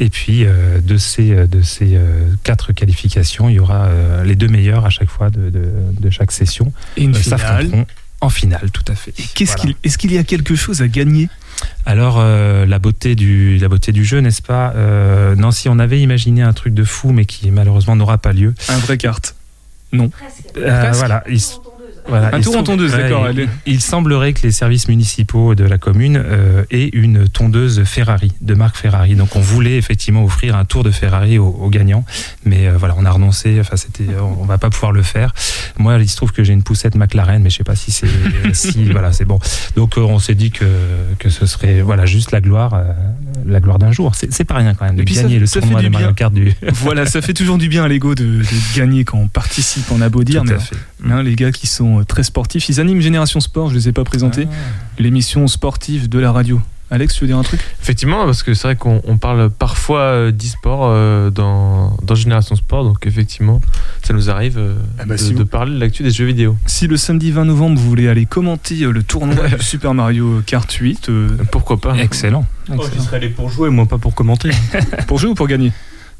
Et 0.00 0.08
puis 0.08 0.44
euh, 0.46 0.80
de 0.80 0.96
ces, 0.96 1.46
de 1.46 1.60
ces 1.60 1.96
euh, 1.96 2.30
quatre 2.44 2.72
qualifications, 2.72 3.50
il 3.50 3.56
y 3.56 3.60
aura 3.60 3.86
euh, 3.86 4.24
les 4.24 4.36
deux 4.36 4.48
meilleurs 4.48 4.86
à 4.86 4.90
chaque 4.90 5.10
fois 5.10 5.28
de, 5.28 5.50
de, 5.50 5.70
de 6.00 6.10
chaque 6.10 6.32
session 6.32 6.72
Et 6.96 7.02
une 7.02 7.14
finale. 7.14 7.84
en 8.22 8.30
finale, 8.30 8.70
tout 8.72 8.84
à 8.90 8.94
fait. 8.94 9.12
Et 9.18 9.24
qu'est-ce 9.34 9.52
Voilà. 9.56 9.72
qu'il, 9.72 9.76
est-ce 9.84 9.98
qu'il 9.98 10.12
y 10.12 10.18
a 10.18 10.24
quelque 10.24 10.56
chose 10.56 10.80
à 10.80 10.88
gagner? 10.88 11.28
Alors, 11.86 12.18
euh, 12.20 12.66
la, 12.66 12.78
beauté 12.78 13.14
du, 13.14 13.58
la 13.58 13.68
beauté 13.68 13.92
du 13.92 14.04
jeu, 14.04 14.20
n'est-ce 14.20 14.42
pas 14.42 14.72
euh, 14.76 15.34
Non, 15.34 15.50
si 15.50 15.68
on 15.68 15.78
avait 15.78 16.00
imaginé 16.00 16.42
un 16.42 16.52
truc 16.52 16.74
de 16.74 16.84
fou, 16.84 17.12
mais 17.12 17.24
qui 17.24 17.50
malheureusement 17.50 17.96
n'aura 17.96 18.18
pas 18.18 18.32
lieu. 18.32 18.54
Un 18.68 18.78
vrai 18.78 18.98
carte. 18.98 19.34
Euh, 19.94 20.08
Presque. 20.08 20.96
voilà, 20.98 21.24
il, 21.28 21.40
voilà, 22.08 22.34
Un 22.34 22.40
tour 22.40 22.56
en 22.56 22.62
tondeuse, 22.62 22.92
d'accord, 22.92 23.28
Il, 23.30 23.48
il 23.66 23.80
semblerait 23.80 24.32
que 24.32 24.42
les 24.42 24.52
services 24.52 24.88
municipaux 24.88 25.54
de 25.54 25.64
la 25.64 25.78
commune 25.78 26.20
euh, 26.24 26.64
aient 26.70 26.90
une 26.92 27.28
tondeuse 27.28 27.84
Ferrari, 27.84 28.32
de 28.40 28.54
marque 28.54 28.76
Ferrari. 28.76 29.14
Donc, 29.14 29.36
on 29.36 29.40
voulait 29.40 29.76
effectivement 29.76 30.24
offrir 30.24 30.56
un 30.56 30.64
tour 30.64 30.84
de 30.84 30.90
Ferrari 30.90 31.38
aux, 31.38 31.48
aux 31.48 31.70
gagnants, 31.70 32.04
mais 32.44 32.66
euh, 32.66 32.76
voilà, 32.76 32.94
on 32.98 33.04
a 33.04 33.10
renoncé. 33.10 33.58
Enfin, 33.60 33.76
c'était, 33.76 34.06
on 34.20 34.44
va 34.44 34.58
pas 34.58 34.70
pouvoir 34.70 34.92
le 34.92 35.02
faire. 35.02 35.34
Moi, 35.78 35.98
il 35.98 36.08
se 36.08 36.16
trouve 36.16 36.32
que 36.32 36.42
j'ai 36.44 36.52
une 36.52 36.62
poussette 36.62 36.94
McLaren, 36.94 37.42
mais 37.42 37.50
je 37.50 37.56
sais 37.56 37.64
pas 37.64 37.76
si 37.76 37.92
c'est, 37.92 38.08
si 38.52 38.84
voilà, 38.86 39.12
c'est 39.12 39.24
bon. 39.24 39.38
Donc, 39.76 39.98
euh, 39.98 40.02
on 40.02 40.18
s'est 40.18 40.34
dit 40.34 40.50
que 40.50 40.64
que 41.18 41.30
ce 41.30 41.46
serait 41.46 41.80
voilà 41.80 42.06
juste 42.06 42.32
la 42.32 42.40
gloire, 42.40 42.74
euh, 42.74 42.92
la 43.52 43.60
gloire 43.60 43.78
d'un 43.78 43.90
jour. 43.92 44.12
C'est 44.14 44.44
pas 44.44 44.54
rien 44.56 44.74
quand 44.74 44.84
même 44.84 44.96
de 44.96 45.08
ça- 45.12 45.22
gagner 45.22 45.38
le 45.38 45.46
ça 45.46 45.60
tournoi 45.60 45.80
du 45.80 45.86
de 45.86 45.92
Mario. 45.92 46.12
Kart 46.14 46.32
du. 46.32 46.52
voilà, 46.72 47.06
ça 47.06 47.20
fait 47.22 47.34
toujours 47.34 47.58
du 47.58 47.68
bien 47.68 47.84
à 47.84 47.88
l'ego 47.88 48.14
de, 48.14 48.24
de 48.24 48.76
gagner 48.76 49.04
quand 49.04 49.18
on 49.18 49.28
participe, 49.28 49.84
on 49.90 50.00
a 50.00 50.08
beau 50.08 50.24
dire. 50.24 50.42
Tout 50.42 50.48
mais 50.48 50.54
à 50.54 50.58
fait. 50.58 50.76
hein, 51.10 51.22
les 51.22 51.34
gars 51.36 51.52
qui 51.52 51.66
sont 51.66 52.00
euh, 52.00 52.04
très 52.04 52.22
sportifs, 52.22 52.68
ils 52.68 52.80
animent 52.80 53.00
Génération 53.00 53.40
Sport, 53.40 53.70
je 53.70 53.74
les 53.74 53.88
ai 53.88 53.92
pas 53.92 54.04
présentés, 54.04 54.46
l'émission 54.98 55.46
sportive 55.46 56.08
de 56.08 56.18
la 56.18 56.32
radio. 56.32 56.60
Alex, 56.90 57.14
tu 57.14 57.20
veux 57.20 57.26
dire 57.26 57.36
un 57.36 57.42
truc? 57.42 57.60
Effectivement, 57.82 58.24
parce 58.24 58.42
que 58.42 58.54
c'est 58.54 58.68
vrai 58.68 58.76
qu'on 58.76 59.02
on 59.04 59.18
parle 59.18 59.50
parfois 59.50 60.00
euh, 60.00 60.30
d'e-sport 60.30 60.84
euh, 60.84 61.28
dans, 61.30 61.94
dans 62.02 62.14
Génération 62.14 62.56
Sport, 62.56 62.84
donc 62.84 63.06
effectivement, 63.06 63.60
ça 64.02 64.14
nous 64.14 64.30
arrive 64.30 64.56
euh, 64.56 64.74
Ah 64.98 65.04
bah, 65.04 65.14
de, 65.16 65.20
si 65.20 65.32
vous- 65.34 65.40
de 65.40 65.44
parler 65.44 65.74
de 65.74 65.78
l'actu 65.80 66.02
des 66.02 66.10
jeux 66.10 66.24
vidéo. 66.24 66.56
Si 66.64 66.86
le 66.86 66.96
samedi 66.96 67.30
20 67.30 67.44
novembre, 67.44 67.78
vous 67.78 67.86
voulez 67.88 68.08
aller 68.08 68.24
commenter 68.24 68.76
le 68.76 69.02
tournoi 69.02 69.48
du 69.58 69.62
Super 69.62 69.92
Mario 69.92 70.42
Kart 70.46 70.70
8, 70.72 71.10
euh, 71.10 71.28
Pourquoi 71.52 71.78
pas? 71.78 71.94
Excellent. 71.98 72.46
Oh, 72.70 72.74
Excellent. 72.74 72.90
j'y 72.96 73.04
serais 73.06 73.16
allé 73.18 73.28
pour 73.28 73.50
jouer, 73.50 73.68
moi 73.68 73.84
pas 73.84 73.98
pour 73.98 74.14
commenter. 74.14 74.50
pour 75.06 75.18
jouer 75.18 75.30
ou 75.30 75.34
pour 75.34 75.46
gagner? 75.48 75.72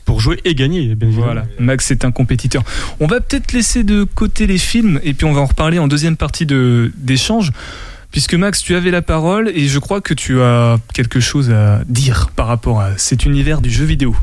Pour 0.04 0.20
jouer 0.20 0.38
et 0.44 0.54
gagner, 0.54 0.94
bien 0.94 1.08
évidemment. 1.08 1.24
Voilà, 1.32 1.44
Max 1.58 1.90
est 1.90 2.04
un 2.04 2.10
compétiteur. 2.10 2.62
On 3.00 3.06
va 3.06 3.20
peut-être 3.20 3.52
laisser 3.52 3.84
de 3.84 4.04
côté 4.04 4.46
les 4.46 4.56
films 4.58 5.00
et 5.02 5.12
puis 5.14 5.26
on 5.26 5.32
va 5.34 5.40
en 5.42 5.46
reparler 5.46 5.78
en 5.78 5.86
deuxième 5.88 6.16
partie 6.16 6.46
de- 6.46 6.92
d'échange. 6.96 7.52
Puisque 8.10 8.34
Max, 8.34 8.62
tu 8.62 8.74
avais 8.74 8.90
la 8.90 9.02
parole 9.02 9.50
et 9.54 9.68
je 9.68 9.78
crois 9.78 10.00
que 10.00 10.14
tu 10.14 10.40
as 10.40 10.78
quelque 10.94 11.20
chose 11.20 11.50
à 11.50 11.82
dire 11.88 12.30
par 12.34 12.46
rapport 12.46 12.80
à 12.80 12.96
cet 12.96 13.24
univers 13.26 13.60
du 13.60 13.70
jeu 13.70 13.84
vidéo. 13.84 14.16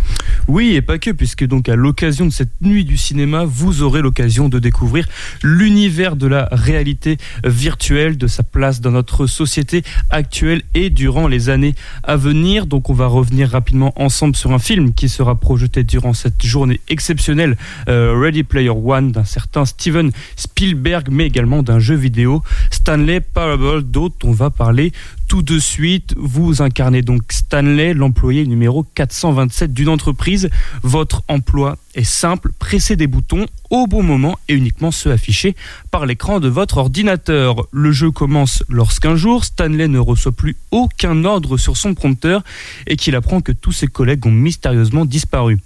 Oui, 0.47 0.73
et 0.75 0.81
pas 0.81 0.97
que, 0.97 1.11
puisque 1.11 1.45
donc 1.45 1.69
à 1.69 1.75
l'occasion 1.75 2.25
de 2.25 2.31
cette 2.31 2.61
nuit 2.61 2.85
du 2.85 2.97
cinéma, 2.97 3.45
vous 3.45 3.81
aurez 3.81 4.01
l'occasion 4.01 4.49
de 4.49 4.59
découvrir 4.59 5.07
l'univers 5.43 6.15
de 6.15 6.27
la 6.27 6.47
réalité 6.51 7.17
virtuelle, 7.43 8.17
de 8.17 8.27
sa 8.27 8.43
place 8.43 8.81
dans 8.81 8.91
notre 8.91 9.27
société 9.27 9.83
actuelle 10.09 10.61
et 10.73 10.89
durant 10.89 11.27
les 11.27 11.49
années 11.49 11.75
à 12.03 12.15
venir. 12.15 12.65
Donc 12.65 12.89
on 12.89 12.93
va 12.93 13.07
revenir 13.07 13.49
rapidement 13.49 13.93
ensemble 13.95 14.35
sur 14.35 14.51
un 14.51 14.59
film 14.59 14.93
qui 14.93 15.09
sera 15.09 15.35
projeté 15.35 15.83
durant 15.83 16.13
cette 16.13 16.45
journée 16.45 16.79
exceptionnelle, 16.89 17.57
euh, 17.89 18.17
Ready 18.17 18.43
Player 18.43 18.69
One, 18.69 19.11
d'un 19.11 19.23
certain 19.23 19.65
Steven 19.65 20.11
Spielberg, 20.35 21.07
mais 21.11 21.25
également 21.25 21.63
d'un 21.63 21.79
jeu 21.79 21.95
vidéo, 21.95 22.43
Stanley 22.71 23.19
Parable, 23.19 23.74
dont 23.81 24.11
on 24.23 24.31
va 24.31 24.49
parler 24.49 24.91
tout 25.27 25.41
de 25.41 25.59
suite. 25.59 26.13
Vous 26.17 26.61
incarnez 26.61 27.01
donc 27.01 27.23
Stanley, 27.31 27.93
l'employé 27.93 28.45
numéro 28.45 28.83
427 28.83 29.73
d'une 29.73 29.89
entreprise. 29.89 30.49
Votre 30.83 31.23
emploi 31.27 31.77
est 31.95 32.03
simple, 32.03 32.51
pressez 32.59 32.95
des 32.95 33.07
boutons 33.07 33.45
au 33.69 33.87
bon 33.87 34.03
moment 34.03 34.37
et 34.47 34.53
uniquement 34.53 34.91
ceux 34.91 35.11
affichés 35.11 35.55
par 35.91 36.05
l'écran 36.05 36.39
de 36.39 36.47
votre 36.47 36.77
ordinateur. 36.77 37.67
Le 37.71 37.91
jeu 37.91 38.11
commence 38.11 38.63
lorsqu'un 38.69 39.15
jour, 39.15 39.45
Stanley 39.45 39.87
ne 39.87 39.99
reçoit 39.99 40.31
plus 40.31 40.55
aucun 40.71 41.23
ordre 41.25 41.57
sur 41.57 41.77
son 41.77 41.93
prompteur 41.93 42.43
et 42.87 42.95
qu'il 42.95 43.15
apprend 43.15 43.41
que 43.41 43.51
tous 43.51 43.71
ses 43.71 43.87
collègues 43.87 44.25
ont 44.25 44.31
mystérieusement 44.31 45.05
disparu. 45.05 45.59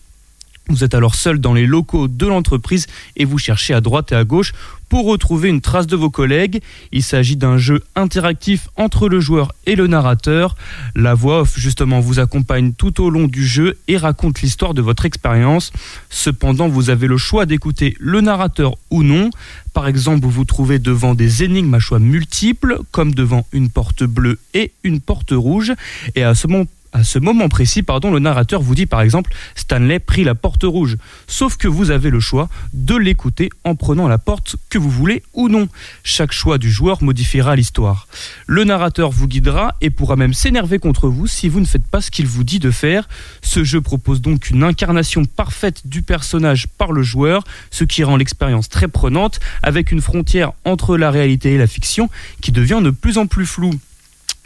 Vous 0.70 0.84
êtes 0.84 0.94
alors 0.94 1.16
seul 1.16 1.40
dans 1.40 1.56
les 1.56 1.66
locaux 1.66 2.08
de 2.08 2.28
l'entreprise 2.28 2.86
et 3.18 3.26
vous 3.26 3.40
cherchez 3.40 3.74
à 3.74 3.82
droite 3.82 4.12
et 4.12 4.16
à 4.16 4.24
gauche 4.24 4.54
pour 4.88 5.06
retrouver 5.06 5.50
une 5.50 5.62
trace 5.62 5.88
de 5.88 5.96
vos 5.96 6.12
collègues. 6.12 6.62
Il 6.92 7.02
s'agit 7.02 7.36
d'un 7.36 7.58
jeu 7.58 7.82
interactif 7.96 8.70
entre 8.76 9.10
le 9.10 9.20
joueur 9.20 9.52
et 9.66 9.76
le 9.76 9.88
narrateur. 9.88 10.56
La 10.96 11.16
voix 11.16 11.42
off 11.42 11.58
justement 11.58 12.00
vous 12.00 12.20
accompagne 12.20 12.74
tout 12.74 13.02
au 13.04 13.10
long 13.10 13.28
du 13.28 13.48
jeu 13.48 13.78
et 13.88 13.98
raconte 13.98 14.42
l'histoire 14.42 14.76
de 14.76 14.84
votre 14.84 15.06
expérience. 15.06 15.72
Cependant, 16.12 16.68
vous 16.68 16.92
avez 16.92 17.08
le 17.08 17.18
choix 17.18 17.48
d'écouter 17.48 17.96
le 18.00 18.22
narrateur 18.22 18.76
ou 18.92 19.02
non. 19.02 19.32
Par 19.74 19.88
exemple, 19.88 20.22
vous 20.24 20.32
vous 20.32 20.46
trouvez 20.46 20.78
devant 20.78 21.16
des 21.16 21.44
énigmes 21.44 21.74
à 21.74 21.80
choix 21.80 22.00
multiples, 22.00 22.80
comme 22.92 23.14
devant 23.14 23.48
une 23.54 23.70
porte 23.70 24.04
bleue 24.04 24.38
et 24.54 24.72
une 24.84 25.00
porte 25.00 25.32
rouge. 25.32 25.74
Et 26.16 26.24
à 26.24 26.36
ce 26.36 26.48
moment 26.48 26.66
à 26.92 27.04
ce 27.04 27.20
moment 27.20 27.50
précis, 27.50 27.84
pardon, 27.84 28.12
le 28.12 28.20
narrateur 28.20 28.62
vous 28.62 28.74
dit 28.74 28.88
par 28.88 29.02
exemple 29.02 29.32
Stanley 29.56 30.00
prit 30.00 30.24
la 30.24 30.34
porte 30.34 30.64
rouge. 30.64 30.98
Sauf 31.28 31.56
que 31.56 31.68
vous 31.68 31.92
avez 31.92 32.10
le 32.10 32.20
choix 32.20 32.50
de 32.74 32.96
l'écouter 32.96 33.50
en 33.64 33.76
prenant 33.76 34.08
la 34.08 34.18
porte 34.18 34.56
que 34.70 34.80
vous 34.80 34.90
voulez 34.90 35.24
ou 35.34 35.50
non. 35.50 35.70
Chaque 36.04 36.32
choix 36.32 36.58
du 36.58 36.72
joueur 36.72 37.04
modifiera 37.04 37.56
l'histoire. 37.56 38.08
Le 38.48 38.64
narrateur 38.64 39.12
vous 39.12 39.28
guidera 39.28 39.76
et 39.82 39.92
pourra 39.92 40.16
même 40.16 40.34
s'énerver 40.34 40.80
contre 40.80 41.10
vous 41.10 41.28
si 41.28 41.48
vous 41.48 41.60
ne 41.60 41.66
faites 41.66 41.86
pas 41.86 42.02
ce 42.02 42.10
qu'il 42.10 42.26
vous 42.26 42.44
dit 42.44 42.60
de 42.60 42.72
faire. 42.72 43.08
Ce 43.42 43.64
jeu 43.64 43.82
propose 43.82 44.22
donc 44.22 44.50
une 44.50 44.64
incarnation 44.64 45.26
parfaite 45.26 45.88
du 45.88 46.02
personnage 46.02 46.68
par 46.68 46.92
le 46.92 47.04
joueur, 47.04 47.44
ce 47.70 47.84
qui 47.84 48.04
rend 48.04 48.18
l'expérience 48.18 48.68
très 48.68 48.88
prenante 48.88 49.40
avec 49.62 49.92
une 49.92 50.02
frontière 50.02 50.54
entre 50.66 50.98
la 50.98 51.12
réalité 51.12 51.54
et 51.54 51.58
la 51.58 51.68
fiction 51.68 52.10
qui 52.42 52.52
devient 52.52 52.82
de 52.84 52.90
plus 52.90 53.18
en 53.18 53.28
plus 53.28 53.46
floue. 53.46 53.80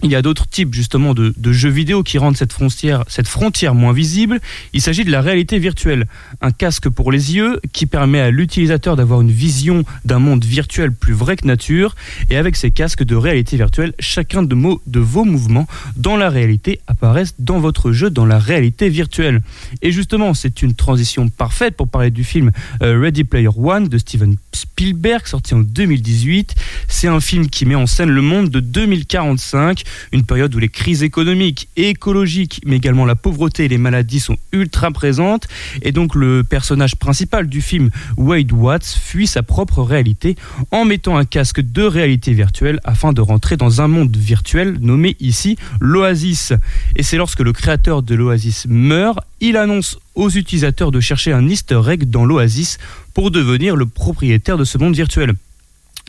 Il 0.04 0.12
y 0.12 0.16
a 0.16 0.22
d'autres 0.22 0.48
types 0.50 0.74
justement 0.74 1.14
de, 1.14 1.34
jeux 1.54 1.70
vidéo 1.70 2.04
qui 2.04 2.18
rendent 2.18 2.36
cette 2.36 2.52
frontière, 2.52 3.74
moins 3.74 3.94
visible. 3.94 4.42
Il 4.74 4.82
s'agit 4.82 5.06
de 5.06 5.12
la 5.12 5.22
réalité 5.22 5.60
virtuelle, 5.60 6.08
un 6.42 6.52
casque 6.52 6.90
pour 6.90 7.10
les 7.10 7.36
yeux 7.36 7.62
qui 7.72 7.86
permet 7.86 8.20
à 8.20 8.30
l'utilisateur 8.30 8.98
d'avoir 8.98 9.22
une 9.22 9.32
vision 9.32 9.86
d'un 10.04 10.20
monde 10.20 10.44
virtuel 10.44 10.92
plus 10.92 11.14
vrai 11.14 11.38
que 11.38 11.48
nature. 11.48 11.96
Et 12.30 12.36
avec 12.36 12.58
ces 12.58 12.70
casques 12.70 13.04
de 13.04 13.16
réalité 13.16 13.56
virtuelle, 13.56 13.94
chacun 14.00 14.44
de, 14.44 14.58
de 14.86 15.00
vos 15.00 15.24
mouvements 15.24 15.68
dans 15.96 16.18
la 16.18 16.30
réalité 16.30 16.82
apparaissent 16.88 17.36
dans 17.40 17.60
votre 17.60 17.94
jeu 17.94 18.10
dans 18.10 18.26
la 18.26 18.40
réalité 18.40 18.90
virtuelle. 18.90 19.42
Et 19.82 19.94
justement, 19.94 20.34
c'est 20.34 20.62
une 20.62 20.74
transition 20.74 21.30
parfaite 21.30 21.78
pour 21.78 21.88
parler 21.88 22.12
du 22.12 22.26
film 22.26 22.52
euh, 22.82 23.00
Ready 23.00 23.24
Player 23.24 23.50
One 23.56 23.88
de 23.88 23.98
Steven 23.98 24.36
Spielberg, 24.52 25.26
sorti 25.28 25.54
en 25.54 25.60
2018. 25.60 26.56
C'est 26.90 27.08
un 27.08 27.22
film 27.22 27.48
qui 27.50 27.66
met 27.66 27.76
en 27.76 27.88
scène 27.88 28.10
le 28.10 28.22
monde 28.22 28.50
de 28.50 28.60
2045 28.60 29.84
une 30.12 30.24
période 30.24 30.54
où 30.56 30.60
les 30.60 30.70
crises 30.70 31.04
économiques 31.04 31.70
écologiques, 31.76 32.62
mais 32.66 32.78
également 32.78 33.06
la 33.06 33.16
pauvreté 33.16 33.66
et 33.66 33.68
les 33.68 33.78
maladies 33.78 34.20
sont 34.20 34.38
ultra 34.52 34.92
présentes. 34.92 35.48
Et 35.82 35.92
donc 35.92 36.16
le 36.16 36.44
personnage 36.44 36.96
principal 36.96 37.48
du 37.48 37.62
film, 37.62 37.90
Wade 38.18 38.52
Watts, 38.52 38.86
fuit 38.86 39.28
sa 39.28 39.44
propre 39.44 39.82
réalité 39.82 40.36
en 40.72 40.86
mettant 40.86 41.18
un 41.18 41.26
casque 41.26 41.62
de 41.62 41.84
réalité 41.84 42.34
virtuelle 42.34 42.80
afin 42.84 43.14
de 43.14 43.22
rentrer 43.22 43.58
dans 43.58 43.82
un 43.82 43.88
monde 43.88 44.16
virtuel 44.16 44.78
nommé 44.80 45.16
ici 45.20 45.58
l'Oasis. 45.80 46.54
Et 46.96 47.04
c'est 47.04 47.18
lorsque 47.18 47.40
le 47.40 47.54
créateur 47.54 48.04
de 48.04 48.16
l'Oasis 48.16 48.66
meurt, 48.68 49.20
il 49.40 49.58
annonce 49.58 50.00
aux 50.16 50.30
utilisateurs 50.30 50.92
de 50.92 51.00
chercher 51.00 51.34
un 51.34 51.48
easter 51.48 51.82
egg 51.90 52.10
dans 52.10 52.26
l'Oasis 52.26 52.78
pour 53.14 53.32
devenir 53.32 53.76
le 53.76 53.86
propriétaire 53.86 54.58
de 54.58 54.64
ce 54.64 54.78
monde 54.78 54.96
virtuel. 54.96 55.34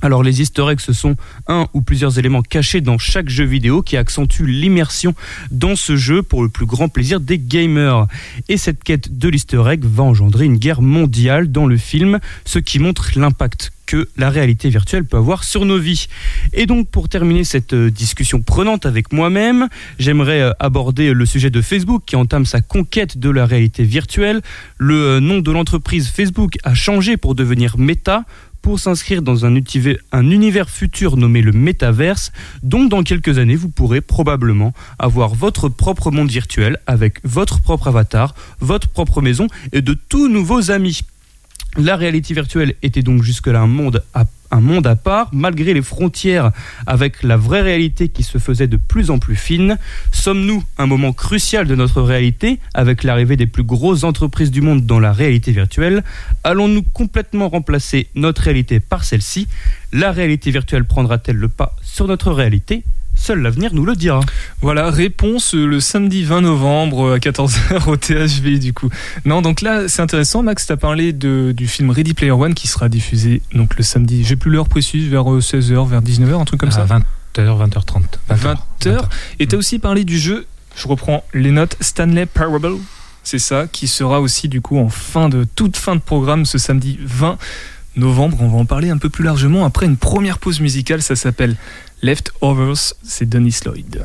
Alors 0.05 0.23
les 0.23 0.43
easter 0.43 0.67
eggs, 0.71 0.81
ce 0.81 0.93
sont 0.93 1.17
un 1.49 1.67
ou 1.73 1.81
plusieurs 1.81 2.19
éléments 2.19 2.43
cachés 2.43 2.83
dans 2.83 2.99
chaque 2.99 3.31
jeu 3.31 3.45
vidéo 3.45 3.81
qui 3.81 3.97
accentuent 3.97 4.45
l'immersion 4.45 5.14
dans 5.51 5.77
ce 5.77 5.97
jeu 5.97 6.23
pour 6.23 6.43
le 6.43 6.51
plus 6.51 6.67
grand 6.67 6.90
plaisir 6.90 7.21
des 7.21 7.38
gamers. 7.38 8.07
Et 8.51 8.59
cette 8.59 8.85
quête 8.85 9.17
de 9.17 9.31
l'easter 9.31 9.62
egg 9.67 9.83
va 9.83 10.03
engendrer 10.03 10.45
une 10.45 10.59
guerre 10.59 10.83
mondiale 10.83 11.51
dans 11.51 11.64
le 11.64 11.79
film, 11.79 12.19
ce 12.45 12.59
qui 12.59 12.81
montre 12.81 13.12
l'impact 13.19 13.73
que 13.87 14.07
la 14.19 14.29
réalité 14.29 14.69
virtuelle 14.69 15.07
peut 15.07 15.17
avoir 15.17 15.43
sur 15.43 15.64
nos 15.64 15.79
vies. 15.79 16.09
Et 16.53 16.67
donc 16.67 16.88
pour 16.88 17.09
terminer 17.09 17.45
cette 17.45 17.73
euh, 17.73 17.90
discussion 17.90 18.43
prenante 18.43 18.85
avec 18.85 19.11
moi-même, 19.11 19.69
j'aimerais 19.99 20.40
euh, 20.43 20.53
aborder 20.61 21.14
le 21.14 21.25
sujet 21.25 21.49
de 21.49 21.62
Facebook 21.62 22.03
qui 22.05 22.17
entame 22.17 22.45
sa 22.45 22.61
conquête 22.61 23.17
de 23.17 23.31
la 23.31 23.47
réalité 23.47 23.85
virtuelle. 23.85 24.43
Le 24.77 24.95
euh, 24.95 25.21
nom 25.21 25.38
de 25.38 25.51
l'entreprise 25.51 26.09
Facebook 26.09 26.59
a 26.62 26.75
changé 26.75 27.17
pour 27.17 27.35
devenir 27.35 27.79
Meta 27.79 28.25
pour 28.64 28.81
s'inscrire 28.81 29.20
dans 29.20 29.44
un, 29.44 29.55
un 30.12 30.31
univers 30.31 30.70
futur 30.70 31.18
nommé 31.18 31.42
le 31.42 31.53
métaverse, 31.53 32.33
dont 32.62 32.87
dans 32.87 33.03
quelques 33.03 33.37
années 33.37 33.57
vous 33.57 33.68
pourrez 33.68 34.00
probablement 34.00 34.72
avoir 34.98 35.35
votre 35.35 35.68
propre 35.68 36.11
monde 36.11 36.31
virtuel 36.31 36.79
avec 36.87 37.18
votre 37.24 37.61
propre 37.61 37.88
avatar, 37.88 38.35
votre 38.61 38.88
propre 38.88 39.20
maison 39.20 39.48
et 39.74 39.83
de 39.83 39.92
tout 39.92 40.29
nouveaux 40.29 40.70
amis. 40.70 41.00
La 41.77 41.96
réalité 41.96 42.33
virtuelle 42.33 42.74
était 42.83 43.03
donc 43.03 43.22
jusque-là 43.22 43.61
un 43.61 43.66
monde 43.66 44.03
à 44.14 44.24
un 44.55 44.61
monde 44.61 44.87
à 44.87 44.95
part, 44.95 45.29
malgré 45.33 45.75
les 45.75 45.83
frontières 45.83 46.53
avec 46.87 47.25
la 47.25 47.37
vraie 47.37 47.62
réalité 47.62 48.09
qui 48.09 48.23
se 48.23 48.38
faisait 48.38 48.69
de 48.69 48.77
plus 48.77 49.11
en 49.11 49.19
plus 49.19 49.35
fine. 49.35 49.79
Sommes-nous 50.12 50.62
un 50.79 50.87
moment 50.87 51.12
crucial 51.12 51.67
de 51.67 51.75
notre 51.75 52.01
réalité, 52.03 52.61
avec 52.73 53.03
l'arrivée 53.03 53.37
des 53.37 53.49
plus 53.49 53.64
grosses 53.64 54.05
entreprises 54.05 54.53
du 54.53 54.61
monde 54.61 54.87
dans 54.87 55.01
la 55.01 55.12
réalité 55.12 55.51
virtuelle? 55.51 56.05
Allons-nous 56.45 56.83
complètement 56.83 57.49
remplacer 57.49 58.09
notre 58.14 58.43
réalité 58.43 58.79
par 58.79 59.05
celle-ci? 59.05 59.49
La 59.93 60.12
réalité 60.12 60.53
virtuelle 60.53 60.85
prendra-t-elle 60.85 61.37
le 61.37 61.49
pas 61.49 61.75
sur 61.83 62.07
notre 62.07 62.31
réalité? 62.31 62.85
Seul 63.14 63.40
l'avenir 63.40 63.72
nous 63.72 63.85
le 63.85 63.94
dira. 63.94 64.20
Voilà, 64.61 64.90
réponse 64.90 65.55
euh, 65.55 65.66
le 65.66 65.81
samedi 65.81 66.24
20 66.24 66.42
novembre 66.42 67.07
euh, 67.07 67.14
à 67.14 67.18
14h 67.18 67.88
au 67.88 67.96
THV 67.96 68.59
du 68.59 68.72
coup. 68.72 68.88
Non, 69.24 69.40
donc 69.40 69.61
là 69.61 69.88
c'est 69.88 70.03
intéressant, 70.03 70.42
Max, 70.42 70.66
tu 70.66 70.72
as 70.72 70.77
parlé 70.77 71.12
de, 71.12 71.53
du 71.53 71.66
film 71.66 71.90
Ready 71.90 72.14
Player 72.14 72.33
One 72.33 72.55
qui 72.55 72.68
sera 72.68 72.88
diffusé 72.88 73.40
donc 73.55 73.77
le 73.77 73.85
samedi, 73.85 74.24
j'ai 74.24 74.37
plus 74.37 74.50
l'heure 74.50 74.68
précise, 74.68 75.09
vers 75.09 75.24
16h, 75.24 75.72
euh, 75.72 75.85
vers 75.85 76.03
19h, 76.03 76.40
un 76.40 76.44
truc 76.44 76.61
comme 76.61 76.70
ça 76.70 76.85
20h, 76.85 77.03
20h30. 77.37 78.03
20h. 78.31 78.57
20h. 78.83 79.00
Et 79.38 79.46
tu 79.46 79.55
as 79.55 79.59
aussi 79.59 79.79
parlé 79.79 80.05
du 80.05 80.18
jeu, 80.18 80.46
je 80.77 80.88
reprends 80.88 81.24
les 81.33 81.50
notes, 81.50 81.77
Stanley 81.81 82.27
Parable, 82.27 82.77
c'est 83.22 83.38
ça, 83.38 83.66
qui 83.70 83.88
sera 83.88 84.20
aussi 84.20 84.48
du 84.48 84.61
coup 84.61 84.79
en 84.79 84.88
fin 84.88 85.29
de 85.29 85.44
toute 85.44 85.77
fin 85.77 85.96
de 85.96 86.00
programme 86.00 86.44
ce 86.44 86.59
samedi 86.59 86.98
20 87.03 87.38
novembre. 87.96 88.38
On 88.40 88.48
va 88.48 88.59
en 88.59 88.66
parler 88.66 88.90
un 88.90 88.98
peu 88.98 89.09
plus 89.09 89.24
largement 89.24 89.64
après 89.64 89.87
une 89.87 89.96
première 89.96 90.38
pause 90.38 90.61
musicale, 90.61 91.00
ça 91.03 91.16
s'appelle 91.16 91.57
Leftovers, 92.05 92.93
c'est 93.03 93.27
Dennis 93.27 93.61
Lloyd. 93.64 94.05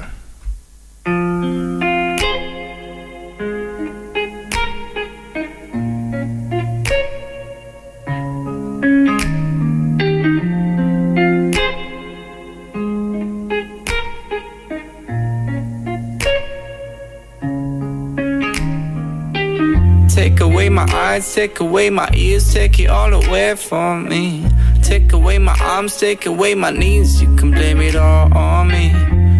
Take 20.08 20.40
away 20.40 20.70
my 20.70 20.86
eyes, 20.94 21.34
take 21.36 21.60
away 21.60 21.90
my 21.90 22.08
ears, 22.14 22.54
take 22.54 22.80
it 22.80 22.88
all 22.90 23.14
away 23.14 23.58
from 23.58 24.08
me. 24.08 24.46
Take 24.82 25.13
away 25.13 25.38
my 25.38 25.58
arms, 25.62 25.98
take 25.98 26.26
away 26.26 26.56
my 26.56 26.72
knees, 26.72 27.22
you 27.22 27.36
can 27.36 27.52
blame 27.52 27.82
it 27.82 27.96
all 27.96 28.34
on 28.36 28.68
me. 28.68 28.94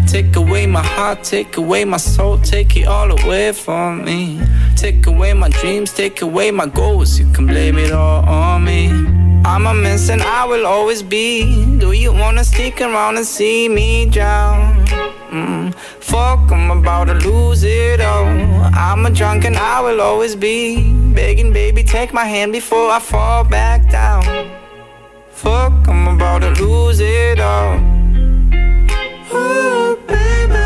Take 0.06 0.34
away 0.36 0.66
my 0.66 0.82
heart, 0.82 1.22
take 1.22 1.56
away 1.56 1.84
my 1.84 1.96
soul, 1.96 2.38
take 2.38 2.76
it 2.76 2.86
all 2.86 3.10
away 3.10 3.52
from 3.52 4.04
me. 4.04 4.40
Take 4.76 5.06
away 5.06 5.34
my 5.34 5.48
dreams, 5.48 5.92
take 5.92 6.22
away 6.22 6.50
my 6.50 6.66
goals, 6.66 7.18
you 7.18 7.30
can 7.32 7.46
blame 7.46 7.78
it 7.78 7.92
all 7.92 8.24
on 8.28 8.64
me. 8.64 8.88
I'm 9.44 9.66
a 9.66 9.74
mess 9.74 10.10
and 10.10 10.22
I 10.22 10.44
will 10.44 10.66
always 10.66 11.02
be. 11.02 11.78
Do 11.78 11.92
you 11.92 12.12
wanna 12.12 12.44
stick 12.44 12.80
around 12.80 13.16
and 13.16 13.26
see 13.26 13.68
me 13.68 14.06
drown? 14.06 14.84
Mm, 15.30 15.74
fuck, 16.00 16.50
I'm 16.50 16.70
about 16.70 17.04
to 17.04 17.14
lose 17.14 17.62
it 17.62 18.00
all. 18.00 18.26
I'm 18.74 19.06
a 19.06 19.10
drunk 19.10 19.44
and 19.44 19.56
I 19.56 19.80
will 19.80 20.00
always 20.00 20.34
be. 20.34 20.92
Begging, 21.14 21.52
baby, 21.52 21.84
take 21.84 22.12
my 22.12 22.24
hand 22.24 22.52
before 22.52 22.90
I 22.90 22.98
fall 22.98 23.44
back 23.44 23.90
down. 23.90 24.59
Fuck, 25.42 25.88
I'm 25.88 26.06
about 26.06 26.42
to 26.42 26.50
lose 26.62 27.00
it 27.00 27.40
all. 27.40 27.78
Ooh, 29.32 29.96
baby, 30.06 30.60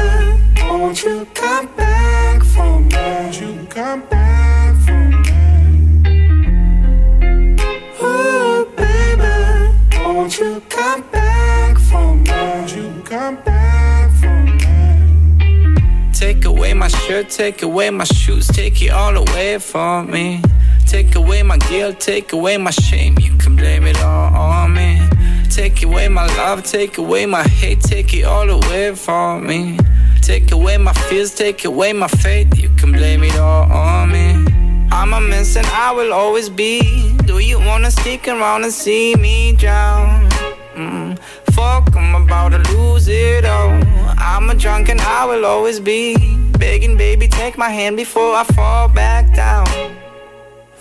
won't 0.69 1.01
you 1.05 1.25
come 1.33 1.69
back 1.77 2.43
for 2.43 2.81
me? 2.81 2.89
Won't 2.93 3.41
you 3.41 3.67
come 3.71 4.01
back 4.09 4.75
for 4.85 4.91
me? 4.91 5.31
Ooh, 8.03 8.67
baby, 8.75 9.35
won't 10.05 10.39
you 10.41 10.61
come 10.69 11.03
back 11.13 11.79
for 11.79 12.17
me? 12.17 12.31
Won't 12.33 12.75
you 12.75 13.03
come 13.05 13.37
back 13.45 14.11
for 14.19 14.43
me? 14.43 16.13
Take 16.13 16.45
away 16.47 16.75
my 16.75 16.89
shirt, 16.89 17.31
take 17.31 17.63
away 17.63 17.91
my 17.91 18.03
shoes, 18.03 18.49
take 18.49 18.83
it 18.83 18.91
all 18.91 19.17
away 19.17 19.59
from 19.59 20.11
me. 20.11 20.43
Take 20.95 21.17
away 21.17 21.43
my 21.43 21.57
guilt, 21.57 21.99
take 21.99 22.33
away 22.33 22.57
my 22.57 22.71
shame. 22.71 23.19
You 23.19 23.37
can 23.37 23.57
blame 23.57 23.85
it 23.85 24.01
all 24.01 24.33
on 24.33 24.75
me. 24.75 25.03
Take 25.51 25.83
away 25.83 26.07
my 26.09 26.25
love, 26.37 26.63
take 26.63 26.99
away 26.99 27.27
my 27.27 27.43
hate, 27.43 27.81
take 27.81 28.15
it 28.15 28.23
all 28.23 28.49
away 28.49 28.95
from 28.95 29.45
me. 29.45 29.77
Take 30.23 30.53
away 30.53 30.79
my 30.79 30.93
fears, 30.93 31.35
take 31.35 31.65
away 31.65 31.93
my 31.93 32.07
faith. 32.07 32.57
You 32.57 32.69
can 32.77 32.93
blame 32.93 33.25
it 33.25 33.35
all 33.35 33.65
on 33.73 34.13
me. 34.13 34.35
I'm 34.93 35.13
a 35.15 35.21
mess 35.21 35.57
and 35.57 35.67
I 35.67 35.91
will 35.91 36.13
always 36.13 36.49
be. 36.49 37.17
Do 37.25 37.41
you 37.41 37.59
wanna 37.59 37.91
stick 37.91 38.29
around 38.29 38.63
and 38.63 38.73
see 38.73 39.17
me 39.17 39.57
drown? 39.57 40.31
Mm, 40.77 41.19
fuck, 41.57 41.93
I'm 41.97 42.23
about 42.23 42.51
to 42.51 42.59
lose 42.73 43.09
it 43.09 43.45
all. 43.45 43.83
I'm 44.17 44.49
a 44.49 44.55
drunk 44.55 44.91
and 44.91 45.01
I 45.01 45.25
will 45.25 45.45
always 45.45 45.81
be. 45.81 46.37
Begging, 46.57 46.97
baby, 46.97 47.27
take 47.27 47.59
my 47.59 47.71
hand 47.71 47.97
before 47.97 48.37
I 48.37 48.45
fall 48.45 48.89
back 48.89 49.35
down. 49.35 49.94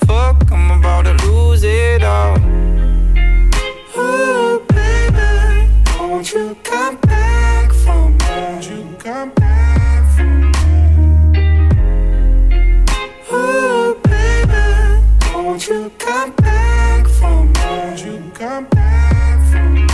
Fuck, 0.07 0.51
I'm 0.51 0.71
about 0.79 1.03
to 1.05 1.13
lose 1.27 1.63
it 1.63 2.03
all. 2.03 2.37
Ooh, 3.97 4.59
baby, 4.67 5.69
won't 5.99 6.33
you 6.33 6.57
come 6.63 6.97
back 6.97 7.71
for 7.71 8.09
me? 8.09 8.17
Won't 8.29 8.69
you 8.69 8.95
come 8.99 9.29
back 9.31 10.09
for 10.15 10.23
me? 10.23 10.51
Ooh, 13.31 13.95
baby, 14.03 14.63
won't 15.33 15.67
you 15.67 15.91
come 15.97 16.31
back 16.31 17.07
for 17.07 17.45
me? 17.45 17.51
Won't 17.63 18.05
you 18.05 18.31
come 18.33 18.65
back 18.65 19.39
for 19.51 19.69
me? 19.69 19.87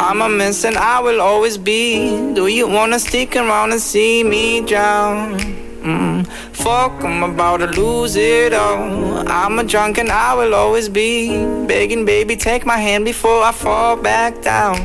I'm 0.00 0.20
a 0.20 0.28
mess 0.28 0.64
and 0.64 0.76
I 0.76 1.00
will 1.00 1.20
always 1.20 1.56
be. 1.56 2.34
Do 2.34 2.48
you 2.48 2.68
wanna 2.68 2.98
stick 2.98 3.34
around 3.36 3.72
and 3.72 3.80
see 3.80 4.22
me 4.24 4.60
drown? 4.60 5.61
Mm, 5.82 6.24
fuck, 6.52 6.92
I'm 7.02 7.24
about 7.24 7.56
to 7.56 7.66
lose 7.66 8.14
it 8.14 8.54
all. 8.54 9.28
I'm 9.28 9.58
a 9.58 9.64
drunk 9.64 9.98
and 9.98 10.10
I 10.10 10.32
will 10.32 10.54
always 10.54 10.88
be. 10.88 11.44
Begging, 11.66 12.04
baby, 12.04 12.36
take 12.36 12.64
my 12.64 12.78
hand 12.78 13.04
before 13.04 13.42
I 13.42 13.50
fall 13.50 13.96
back 13.96 14.40
down. 14.42 14.76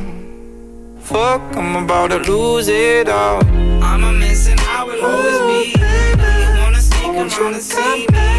Fuck, 1.00 1.40
I'm 1.56 1.84
about 1.84 2.10
to 2.10 2.18
lose 2.18 2.66
it 2.66 3.08
all. 3.08 3.44
I'm 3.80 4.02
a 4.02 4.12
mess 4.12 4.48
and 4.48 4.60
I 4.60 4.82
will 4.82 5.04
always 5.04 5.38
be. 5.50 5.78
You 5.78 6.62
wanna 6.62 6.80
stick 6.80 7.04
around 7.04 7.54
and 7.54 7.62
see 7.62 8.06
me? 8.10 8.37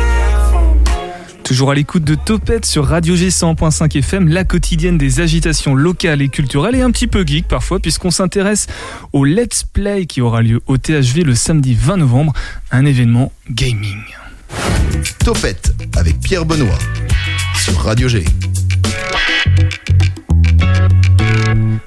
Toujours 1.49 1.71
à 1.71 1.73
l'écoute 1.73 2.03
de 2.03 2.13
Topette 2.13 2.63
sur 2.63 2.85
Radio 2.85 3.15
G 3.15 3.29
100.5 3.29 3.97
FM, 3.97 4.27
la 4.27 4.43
quotidienne 4.43 4.99
des 4.99 5.19
agitations 5.19 5.73
locales 5.73 6.21
et 6.21 6.29
culturelles 6.29 6.75
et 6.75 6.81
un 6.83 6.91
petit 6.91 7.07
peu 7.07 7.25
geek 7.25 7.47
parfois 7.47 7.79
puisqu'on 7.79 8.11
s'intéresse 8.11 8.67
au 9.13 9.25
Let's 9.25 9.63
Play 9.63 10.05
qui 10.05 10.21
aura 10.21 10.43
lieu 10.43 10.61
au 10.67 10.77
THV 10.77 11.23
le 11.23 11.33
samedi 11.33 11.73
20 11.73 11.97
novembre, 11.97 12.33
un 12.69 12.85
événement 12.85 13.31
gaming. 13.49 13.97
Topette 15.25 15.73
avec 15.97 16.19
Pierre 16.19 16.45
Benoît 16.45 16.77
sur 17.55 17.75
Radio 17.79 18.07
G. 18.07 18.25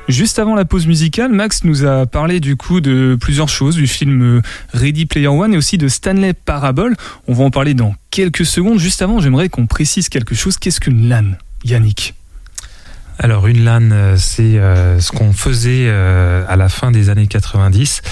Juste 0.08 0.38
avant 0.38 0.54
la 0.54 0.64
pause 0.64 0.86
musicale, 0.86 1.32
Max 1.32 1.64
nous 1.64 1.84
a 1.84 2.06
parlé 2.06 2.40
du 2.40 2.56
coup 2.56 2.80
de 2.80 3.16
plusieurs 3.20 3.48
choses, 3.48 3.76
du 3.76 3.86
film 3.86 4.22
euh, 4.22 4.42
Ready 4.72 5.06
Player 5.06 5.28
One 5.28 5.54
et 5.54 5.56
aussi 5.56 5.78
de 5.78 5.88
Stanley 5.88 6.32
Parable. 6.32 6.96
On 7.28 7.34
va 7.34 7.44
en 7.44 7.50
parler 7.50 7.74
dans 7.74 7.94
quelques 8.10 8.46
secondes. 8.46 8.78
Juste 8.78 9.02
avant, 9.02 9.20
j'aimerais 9.20 9.48
qu'on 9.48 9.66
précise 9.66 10.08
quelque 10.08 10.34
chose. 10.34 10.56
Qu'est-ce 10.58 10.80
qu'une 10.80 11.08
LAN, 11.08 11.36
Yannick? 11.64 12.14
Alors 13.22 13.46
une 13.46 13.62
LAN, 13.62 13.92
euh, 13.92 14.16
c'est 14.18 14.58
euh, 14.58 14.98
ce 14.98 15.12
qu'on 15.12 15.32
faisait 15.32 15.84
euh, 15.86 16.44
à 16.48 16.56
la 16.56 16.68
fin 16.68 16.90
des 16.90 17.08
années 17.08 17.28
90, 17.28 18.02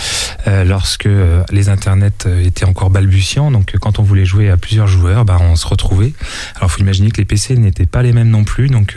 euh, 0.46 0.62
lorsque 0.62 1.08
les 1.50 1.68
internets 1.68 2.26
étaient 2.44 2.64
encore 2.64 2.90
balbutiants. 2.90 3.50
Donc 3.50 3.74
quand 3.80 3.98
on 3.98 4.04
voulait 4.04 4.24
jouer 4.24 4.50
à 4.50 4.56
plusieurs 4.56 4.86
joueurs, 4.86 5.24
bah, 5.24 5.38
on 5.40 5.56
se 5.56 5.66
retrouvait. 5.66 6.12
Alors 6.54 6.70
faut 6.70 6.80
imaginer 6.80 7.10
que 7.10 7.16
les 7.16 7.24
PC 7.24 7.56
n'étaient 7.56 7.86
pas 7.86 8.02
les 8.04 8.12
mêmes 8.12 8.30
non 8.30 8.44
plus. 8.44 8.68
Donc 8.68 8.96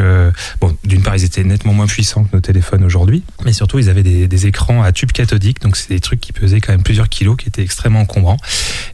bon, 0.62 0.78
d'une 0.84 1.02
part 1.02 1.16
ils 1.16 1.24
étaient 1.24 1.44
nettement 1.44 1.74
moins 1.74 1.88
puissants 1.88 2.26
que 2.26 2.36
nos 2.36 2.42
téléphones 2.42 2.84
aujourd'hui, 2.84 3.24
mais 3.44 3.52
surtout 3.52 3.80
ils 3.80 3.90
avaient 3.90 4.04
des, 4.04 4.46
écrans 4.48 4.84
à 4.84 4.92
tube 4.92 5.12
cathodique. 5.12 5.62
Donc 5.62 5.78
c'est 5.78 5.90
des 5.90 6.00
trucs 6.00 6.22
qui 6.22 6.32
pesaient 6.32 6.62
quand 6.62 6.74
même 6.74 6.84
plusieurs 6.84 7.10
kilos, 7.10 7.38
qui 7.38 7.48
étaient 7.48 7.64
extrêmement 7.64 8.02
encombrants. 8.02 8.38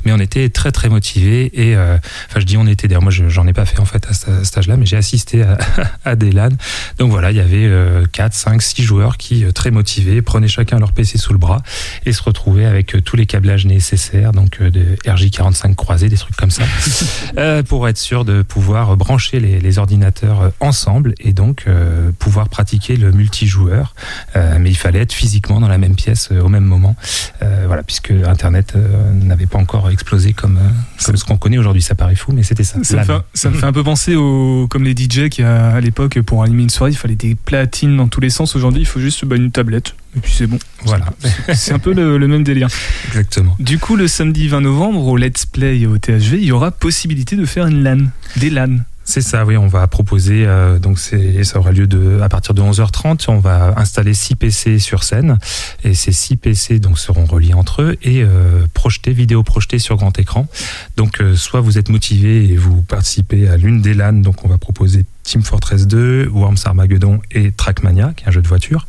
Mais 0.06 0.14
on 0.14 0.20
était 0.20 0.48
très 0.50 0.72
très 0.72 0.88
motivés 0.88 1.52
et 1.54 1.76
euh, 1.76 1.98
enfin 2.30 2.40
je 2.40 2.46
dis 2.46 2.56
on 2.56 2.66
était. 2.68 2.88
D'ailleurs 2.88 3.02
moi 3.04 3.12
je- 3.12 3.28
j'en 3.28 3.46
ai 3.46 3.54
pas 3.54 3.66
fait 3.66 3.80
en 3.80 3.86
fait 3.86 4.08
à 4.08 4.14
ce 4.14 4.44
cet 4.46 4.58
âge-là, 4.60 4.78
mais 4.78 4.86
j'ai 4.86 4.96
assisté 4.98 5.44
à, 5.44 5.58
à 6.06 6.16
des 6.16 6.32
LAN 6.32 6.50
donc 6.98 7.09
voilà, 7.10 7.32
il 7.32 7.38
y 7.38 7.42
avait 7.42 7.66
euh, 7.66 8.06
4, 8.12 8.34
5, 8.34 8.62
6 8.62 8.84
joueurs 8.84 9.18
qui, 9.18 9.44
euh, 9.44 9.52
très 9.52 9.72
motivés, 9.72 10.22
prenaient 10.22 10.48
chacun 10.48 10.80
leur 10.80 10.92
PC 10.92 11.18
sous 11.18 11.34
le 11.34 11.40
bras 11.40 11.62
et 12.06 12.12
se 12.14 12.22
retrouvaient 12.24 12.66
avec 12.66 12.96
euh, 12.96 13.02
tous 13.02 13.16
les 13.16 13.26
câblages 13.26 13.66
nécessaires, 13.66 14.32
donc 14.32 14.58
euh, 14.62 14.70
de 14.72 14.96
RJ45 15.06 15.76
croisés, 15.76 16.10
des 16.10 16.18
trucs 16.18 16.36
comme 16.36 16.52
ça, 16.52 16.64
euh, 17.38 17.64
pour 17.64 17.88
être 17.88 17.98
sûr 17.98 18.26
de 18.26 18.42
pouvoir 18.42 18.96
brancher 18.98 19.40
les, 19.40 19.60
les 19.60 19.78
ordinateurs 19.78 20.42
euh, 20.42 20.50
ensemble 20.60 21.14
et 21.20 21.34
donc 21.34 21.64
euh, 21.68 22.12
pouvoir 22.18 22.50
pratiquer 22.50 22.96
le 22.96 23.12
multijoueur. 23.12 23.94
Euh, 24.36 24.58
mais 24.60 24.70
il 24.70 24.78
fallait 24.78 25.00
être 25.00 25.14
physiquement 25.14 25.60
dans 25.60 25.68
la 25.68 25.78
même 25.78 25.96
pièce 25.96 26.30
euh, 26.32 26.42
au 26.42 26.50
même 26.50 26.66
moment, 26.66 26.96
Euh, 27.42 27.64
voilà, 27.68 27.84
puisque 27.84 28.12
Internet 28.12 28.74
euh, 28.76 29.14
n'avait 29.14 29.46
pas 29.46 29.58
encore 29.60 29.90
explosé 29.90 30.34
comme, 30.34 30.58
euh, 30.58 31.06
comme 31.06 31.16
ce 31.16 31.24
qu'on 31.24 31.38
connaît 31.38 31.58
aujourd'hui. 31.58 31.82
Ça 31.82 31.96
paraît 31.96 32.16
fou, 32.16 32.32
mais 32.34 32.44
c'était 32.44 32.64
ça. 32.64 32.80
Ça 32.84 32.98
me, 32.98 33.04
fait, 33.04 33.14
ça 33.34 33.50
me 33.50 33.56
fait 33.56 33.66
un 33.66 33.72
peu 33.72 33.84
penser 33.84 34.16
au, 34.16 34.68
comme 34.70 34.84
les 34.84 34.92
DJ 34.92 35.30
qui 35.30 35.42
à, 35.44 35.70
à 35.70 35.80
l'époque 35.80 36.20
pour 36.22 36.44
animer 36.44 36.64
une 36.64 36.70
soirée, 36.70 36.89
il 36.90 36.98
fallait 36.98 37.16
des 37.16 37.36
platines 37.36 37.96
dans 37.98 38.08
tous 38.08 38.22
les 38.22 38.30
sens. 38.30 38.56
Aujourd'hui, 38.56 38.82
il 38.82 38.86
faut 38.86 39.00
juste 39.00 39.26
bah, 39.26 39.36
une 39.36 39.52
tablette 39.52 39.96
et 40.18 40.20
puis 40.20 40.34
c'est 40.36 40.48
bon. 40.48 40.60
Voilà, 40.86 41.06
C'est 41.54 41.74
un 41.74 41.80
peu 41.80 41.94
le, 41.94 42.18
le 42.18 42.28
même 42.28 42.44
délire. 42.44 42.68
exactement. 43.08 43.56
Du 43.60 43.78
coup, 43.80 43.96
le 43.96 44.08
samedi 44.08 44.48
20 44.48 44.62
novembre 44.62 45.06
au 45.06 45.18
Let's 45.18 45.46
Play 45.46 45.80
et 45.80 45.88
au 45.88 45.98
THV, 45.98 46.38
il 46.38 46.46
y 46.46 46.52
aura 46.52 46.72
possibilité 46.72 47.36
de 47.36 47.46
faire 47.46 47.68
une 47.68 47.84
LAN, 47.84 48.08
des 48.38 48.50
LAN. 48.50 48.78
C'est 49.10 49.22
ça, 49.22 49.44
oui, 49.44 49.58
on 49.58 49.68
va 49.68 49.88
proposer, 49.88 50.46
euh, 50.46 50.78
donc 50.78 51.00
ça 51.00 51.18
aura 51.58 51.72
lieu 51.72 51.88
de, 51.88 52.20
à 52.22 52.30
partir 52.30 52.54
de 52.54 52.62
11h30, 52.62 53.26
on 53.30 53.40
va 53.40 53.74
installer 53.76 54.14
6 54.14 54.36
PC 54.36 54.78
sur 54.78 55.04
scène, 55.04 55.40
et 55.84 55.96
ces 55.96 56.12
6 56.12 56.36
PC 56.36 56.78
donc, 56.78 57.00
seront 57.00 57.26
reliés 57.26 57.56
entre 57.56 57.82
eux 57.82 57.98
et 58.04 58.22
euh, 58.22 58.68
projetés, 58.76 59.12
vidéo 59.12 59.42
projetée 59.42 59.80
sur 59.80 59.96
grand 59.98 60.20
écran. 60.20 60.48
Donc 60.96 61.22
euh, 61.22 61.36
soit 61.36 61.60
vous 61.60 61.80
êtes 61.80 61.90
motivé 61.90 62.52
et 62.52 62.56
vous 62.56 62.84
participez 62.84 63.50
à 63.50 63.58
l'une 63.58 63.82
des 63.82 63.96
LAN, 63.96 64.14
donc 64.14 64.46
on 64.46 64.48
va 64.48 64.60
proposer 64.60 65.04
Team 65.30 65.44
Fortress 65.44 65.88
2, 65.88 66.30
Worms 66.32 66.58
Armageddon 66.66 67.22
et 67.32 67.52
Trackmania, 67.52 68.14
qui 68.16 68.26
est 68.26 68.28
un 68.28 68.32
jeu 68.32 68.42
de 68.42 68.48
voiture. 68.48 68.88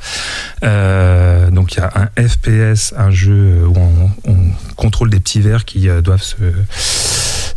Euh, 0.63 1.51
donc 1.51 1.75
il 1.75 1.79
y 1.79 1.81
a 1.81 1.93
un 1.95 2.29
FPS, 2.29 2.95
un 2.97 3.11
jeu 3.11 3.67
où 3.67 3.75
on, 3.77 4.11
on 4.25 4.37
contrôle 4.77 5.11
des 5.11 5.21
petits 5.21 5.41
vers 5.41 5.65
qui 5.65 5.89
euh, 5.89 6.01
doivent 6.01 6.23
se 6.23 6.37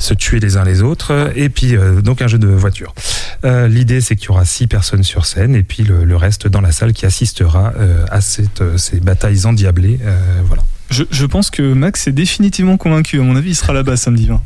se 0.03 0.13
tuer 0.13 0.41
les 0.41 0.57
uns 0.57 0.65
les 0.65 0.81
autres 0.81 1.31
et 1.35 1.47
puis 1.47 1.77
euh, 1.77 2.01
donc 2.01 2.21
un 2.21 2.27
jeu 2.27 2.37
de 2.37 2.47
voiture. 2.47 2.93
Euh, 3.45 3.67
L'idée 3.67 4.01
c'est 4.01 4.15
qu'il 4.15 4.27
y 4.27 4.31
aura 4.31 4.45
six 4.45 4.67
personnes 4.67 5.03
sur 5.03 5.25
scène 5.25 5.55
et 5.55 5.63
puis 5.63 5.83
le, 5.83 6.15
reste 6.17 6.47
dans 6.47 6.61
la 6.61 6.71
salle 6.71 6.93
qui 6.93 7.05
assistera 7.05 7.73
euh, 7.77 8.05
à 8.11 8.19
euh, 8.61 8.77
ces 8.77 8.99
batailles 8.99 9.45
endiablées. 9.45 9.99
Euh, 10.03 10.41
voilà. 10.45 10.63
Je, 10.93 11.25
pense 11.25 11.49
que 11.49 11.73
Max 11.73 12.07
est 12.07 12.11
définitivement 12.11 12.77
convaincu. 12.77 13.19
À 13.19 13.23
mon 13.23 13.35
avis, 13.35 13.51
il 13.51 13.55
sera 13.55 13.73
là-bas 13.73 13.97
samedi 13.97 14.27
20. 14.27 14.41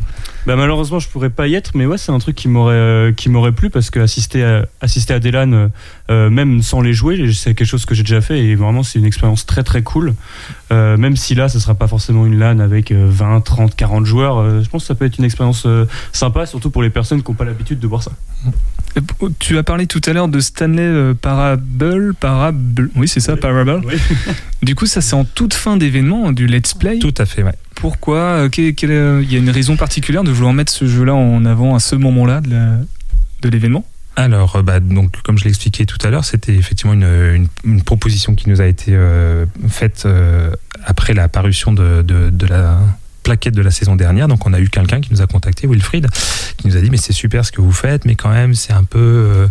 Bah 0.46 0.56
malheureusement 0.56 1.00
je 1.00 1.10
pourrais 1.10 1.30
pas 1.30 1.48
y 1.48 1.56
être 1.56 1.72
mais 1.76 1.86
ouais 1.86 1.98
c'est 1.98 2.14
un 2.14 2.20
truc 2.20 2.34
qui 2.34 2.48
m'aurait 2.48 2.76
euh, 2.76 3.12
qui 3.12 3.28
m'aurait 3.28 3.52
plu 3.52 3.70
parce 3.70 3.90
que 3.90 4.00
assister 4.00 4.46
à, 4.46 4.66
assister 4.80 5.14
à 5.14 5.20
des 5.20 5.30
LAN 5.30 5.52
euh, 5.52 5.68
euh, 6.10 6.30
même 6.30 6.62
sans 6.62 6.80
les 6.80 6.94
jouer 6.94 7.34
c'est 7.34 7.54
quelque 7.54 7.68
chose 7.68 7.86
que 7.86 7.94
j'ai 7.94 8.04
déjà 8.04 8.22
fait 8.22 8.40
et 8.40 8.56
vraiment 8.56 8.82
c'est 8.82 8.98
une 8.98 9.04
expérience 9.04 9.46
très 9.46 9.64
très 9.64 9.82
cool 9.82 10.14
même 10.72 11.18
si 11.18 11.36
là 11.36 11.50
ce 11.50 11.60
sera 11.60 11.76
pas 11.76 11.88
forcément 11.88 12.26
une 12.26 12.40
LAN 12.40 12.60
avec 12.60 12.94
euh, 12.94 13.08
20 13.10 13.42
30 13.42 13.76
40 13.76 14.06
joueurs 14.06 14.64
je 14.64 14.70
pense 14.70 14.84
que 14.84 14.88
ça 14.88 14.96
peut 14.96 15.04
être 15.04 15.18
une 15.18 15.26
expérience 15.26 15.68
sympa 16.14 16.46
surtout 16.46 16.70
pour 16.70 16.82
les 16.82 16.92
personnes 16.92 17.22
qui 17.22 17.30
n'ont 17.30 17.36
pas 17.36 17.44
l'habitude 17.44 17.80
de 17.80 17.88
voir 17.88 18.02
ça 18.02 18.14
Tu 19.40 19.58
as 19.58 19.64
parlé 19.64 19.88
tout 19.88 20.02
à 20.06 20.14
l'heure 20.14 20.28
de 20.28 20.40
Stanley 20.40 20.82
euh, 20.82 21.14
Parable. 21.14 22.14
Parable. 22.20 22.90
Oui, 22.96 23.08
c'est 23.08 23.20
ça, 23.20 23.34
Oui. 23.34 23.40
Parable. 23.40 23.82
Oui. 23.86 23.96
Du 24.64 24.74
coup, 24.76 24.86
ça, 24.88 25.02
c'est 25.02 25.14
en 25.14 25.24
toute 25.24 25.54
fin 25.54 25.78
d'événement 25.78 26.32
du 26.32 26.48
Let's 26.48 26.74
Play. 26.74 26.98
Tout 27.00 27.14
à 27.20 27.26
fait, 27.26 27.44
ouais. 27.44 27.54
Pourquoi 27.76 28.18
euh, 28.18 28.50
euh, 28.58 29.22
Il 29.24 29.32
y 29.32 29.36
a 29.36 29.40
une 29.40 29.52
raison 29.52 29.76
particulière 29.78 30.24
de 30.24 30.32
vouloir 30.32 30.52
mettre 30.54 30.72
ce 30.74 30.88
jeu-là 30.88 31.14
en 31.14 31.46
avant 31.46 31.76
à 31.76 31.80
ce 31.80 31.96
moment-là 31.96 32.42
de 32.42 33.50
l'événement? 33.50 33.86
Alors, 34.16 34.64
bah, 34.64 34.80
donc, 34.80 35.22
comme 35.22 35.38
je 35.38 35.44
l'ai 35.44 35.50
expliqué 35.52 35.86
tout 35.86 36.00
à 36.04 36.10
l'heure, 36.10 36.26
c'était 36.26 36.56
effectivement 36.56 36.94
une, 36.94 37.04
une- 37.04 37.48
une 37.66 37.84
proposition 37.84 38.34
qui 38.34 38.50
nous 38.50 38.62
a 38.62 38.66
été 38.66 38.94
euh, 38.96 39.46
faite 39.70 40.04
euh, 40.08 40.50
après 40.84 41.14
la 41.14 41.28
parution 41.30 41.72
de, 41.72 42.02
de- 42.02 42.32
de 42.32 42.48
la 42.48 42.80
plaquette 43.28 43.54
de 43.56 43.62
la 43.62 43.72
saison 43.72 43.98
dernière. 43.98 44.30
Donc, 44.30 44.46
on 44.48 44.54
a 44.54 44.60
eu 44.62 44.70
quelqu'un 44.70 45.02
qui 45.02 45.12
nous 45.12 45.22
a 45.22 45.28
contacté, 45.28 45.68
Wilfried, 45.68 46.08
qui 46.58 46.68
nous 46.68 46.78
a 46.78 46.80
dit 46.82 46.90
mais 46.90 46.96
c'est 46.96 47.12
super 47.12 47.44
ce 47.46 47.52
que 47.52 47.60
vous 47.60 47.74
faites, 47.74 48.06
mais 48.06 48.16
quand 48.16 48.30
même 48.30 48.54
c'est 48.56 48.72
un 48.72 48.86
peu 48.86 49.00
euh, 49.00 49.48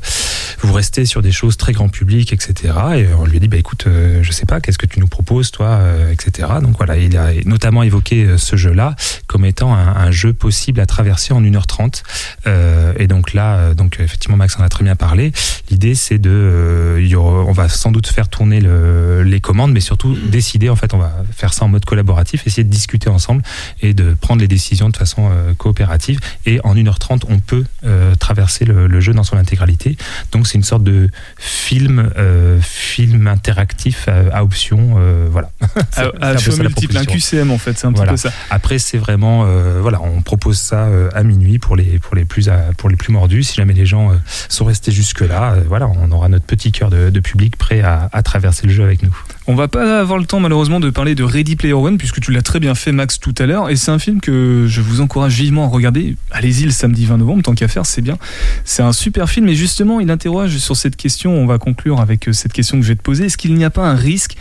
vous 0.62 0.73
restez 0.73 1.05
sur 1.05 1.21
des 1.21 1.31
choses 1.33 1.59
très 1.59 1.73
grand 1.73 1.91
public, 1.91 2.33
etc. 2.33 2.73
Et 2.97 3.07
on 3.19 3.27
lui 3.27 3.37
a 3.37 3.41
dit 3.41 3.49
bah 3.49 3.59
écoute, 3.59 3.85
euh, 3.87 4.23
je 4.23 4.33
sais 4.33 4.47
pas, 4.47 4.61
qu'est-ce 4.62 4.79
que 4.79 4.87
tu 4.87 4.99
nous 4.99 5.09
proposes 5.09 5.51
toi, 5.51 5.67
euh, 5.67 6.11
etc. 6.11 6.49
Donc 6.62 6.79
voilà, 6.79 6.97
il 6.97 7.15
a 7.19 7.33
notamment 7.45 7.83
évoqué 7.83 8.25
euh, 8.25 8.39
ce 8.39 8.57
jeu-là 8.57 8.97
comme 9.27 9.45
étant 9.45 9.75
un, 9.75 10.11
jeu 10.11 10.33
possible 10.33 10.81
à 10.81 10.87
traverser 10.87 11.35
en 11.35 11.43
1h30. 11.43 12.03
Euh, 12.47 12.95
et 12.99 13.07
donc 13.09 13.35
là, 13.35 13.57
euh, 13.57 13.75
donc 13.75 13.99
effectivement 14.01 14.37
Max 14.39 14.57
en 14.59 14.62
a 14.62 14.69
très 14.71 14.85
bien 14.85 14.97
parlé. 14.97 15.33
L'idée 15.71 15.95
c'est 15.95 16.19
de, 16.19 16.97
il 17.01 17.09
y 17.09 17.15
aura- 17.17 17.45
on 17.45 17.53
va 17.53 17.69
sans 17.69 17.91
doute 17.93 18.07
faire 18.07 18.29
tourner 18.29 18.61
le- 18.61 19.23
les 19.23 19.41
commandes, 19.41 19.73
mais 19.73 19.81
surtout 19.81 20.17
décider. 20.31 20.71
En 20.71 20.77
fait, 20.77 20.95
on 20.95 20.99
va 20.99 21.12
faire 21.37 21.53
ça 21.53 21.65
en 21.65 21.69
mode 21.69 21.85
collaboratif, 21.85 22.47
essayer 22.47 22.65
de 22.65 22.71
discuter 22.71 23.11
ensemble 23.11 23.43
et 23.83 23.94
de 23.94 24.14
prendre 24.20 24.40
les 24.40 24.48
décisions 24.48 24.88
de 24.88 24.96
façon 24.96 25.29
euh, 25.31 25.55
coopérative. 25.55 26.20
Et 26.46 26.61
en 26.64 26.74
1h30, 26.74 27.22
on 27.29 27.38
peut 27.38 27.64
euh, 27.85 28.14
traverser 28.14 28.64
le, 28.64 28.87
le 28.87 29.00
jeu 29.00 29.12
dans 29.12 29.24
son 29.24 29.37
intégralité. 29.37 29.96
Donc 30.33 30.46
c'est 30.46 30.57
une 30.59 30.64
sorte 30.64 30.85
de 30.85 31.11
film, 31.38 32.11
euh, 32.16 32.59
film 32.61 33.26
interactif 33.26 34.07
euh, 34.09 34.29
à 34.33 34.42
option, 34.44 34.94
euh, 34.98 35.26
voilà. 35.31 35.50
À, 35.96 36.02
à 36.20 36.33
la 36.35 36.40
multiple, 36.59 36.96
un. 36.96 37.05
QCM 37.05 37.50
en 37.50 37.59
fait, 37.59 37.79
c'est 37.79 37.87
un 37.87 37.90
Voilà. 37.92 38.12
petit 38.12 38.22
peu 38.24 38.29
ça. 38.29 38.35
Après, 38.50 38.79
c'est 38.79 38.98
vraiment, 38.98 39.44
euh, 39.46 39.79
voilà, 39.81 40.00
on 40.02 40.20
propose 40.22 40.59
ça 40.59 40.85
euh, 40.87 41.09
à 41.14 41.22
minuit 41.22 41.59
pour 41.59 41.76
les 41.76 41.98
pour 41.98 42.14
les 42.16 42.24
plus 42.24 42.48
à- 42.48 42.70
pour 42.76 42.88
les 42.88 42.96
plus 42.96 43.12
mordus. 43.12 43.42
Si 43.44 43.55
jamais 43.57 43.72
les 43.72 43.87
gens 43.87 44.11
euh, 44.11 44.14
sont 44.48 44.64
restés 44.64 44.92
jusque 44.92 45.20
là, 45.20 45.55
voilà, 45.68 45.87
on 45.88 46.11
aura 46.12 46.29
notre 46.29 46.44
petit 46.44 46.72
cœur 46.72 46.90
de, 46.90 47.11
de 47.11 47.20
public 47.20 47.57
prêt 47.57 47.81
à, 47.83 48.09
à 48.12 48.22
traverser 48.22 48.66
le 48.66 48.72
jeu 48.72 48.85
avec 48.85 49.02
nous. 49.02 49.16
On 49.48 49.54
va 49.54 49.68
pas 49.68 50.00
avoir 50.00 50.18
le 50.18 50.24
temps 50.24 50.40
malheureusement 50.40 50.80
de 50.80 50.90
parler 50.90 51.14
de 51.14 51.22
Ready 51.22 51.54
Player 51.54 51.72
One 51.72 51.98
puisque 51.98 52.20
tu 52.20 52.32
l'as 52.32 52.42
très 52.42 52.59
bien 52.59 52.74
fait 52.74 52.90
Max 52.90 53.20
tout 53.20 53.35
à 53.38 53.46
l'heure 53.46 53.70
et 53.70 53.76
c'est 53.76 53.92
un 53.92 54.00
film 54.00 54.20
que 54.20 54.66
je 54.66 54.80
vous 54.80 55.00
encourage 55.00 55.35
vivement 55.35 55.66
à 55.66 55.68
regarder. 55.68 56.16
Allez-y 56.32 56.64
le 56.64 56.72
samedi 56.72 57.06
20 57.06 57.18
novembre, 57.18 57.44
tant 57.44 57.54
qu'à 57.54 57.68
faire, 57.68 57.87
c'est 57.87 58.02
bien. 58.02 58.18
C'est 58.64 58.82
un 58.82 58.92
super 58.92 59.30
film 59.30 59.46
et 59.48 59.54
justement 59.54 60.00
il 60.00 60.11
interroge 60.11 60.56
sur 60.56 60.76
cette 60.76 60.96
question, 60.96 61.32
on 61.32 61.46
va 61.46 61.59
conclure 61.59 62.00
avec 62.00 62.28
euh, 62.28 62.32
cette 62.32 62.52
question 62.52 62.78
que 62.78 62.82
je 62.82 62.88
vais 62.88 62.96
te 62.96 63.02
poser. 63.02 63.26
Est-ce 63.26 63.37
qu'il 63.37 63.54
n'y 63.54 63.64
a 63.64 63.70
pas 63.70 63.88
un 63.88 63.94
risque 63.94 64.37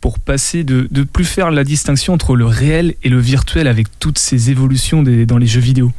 pour 0.00 0.18
passer 0.18 0.64
de, 0.64 0.88
de 0.90 1.04
plus 1.04 1.24
faire 1.24 1.52
la 1.52 1.62
distinction 1.62 2.14
entre 2.14 2.34
le 2.34 2.46
réel 2.46 2.96
et 3.04 3.08
le 3.08 3.20
virtuel 3.20 3.68
avec 3.68 3.86
toutes 4.00 4.18
ces 4.18 4.50
évolutions 4.50 5.04
dans 5.04 5.38
les 5.38 5.46
jeux 5.46 5.60
vidéo? 5.60 5.92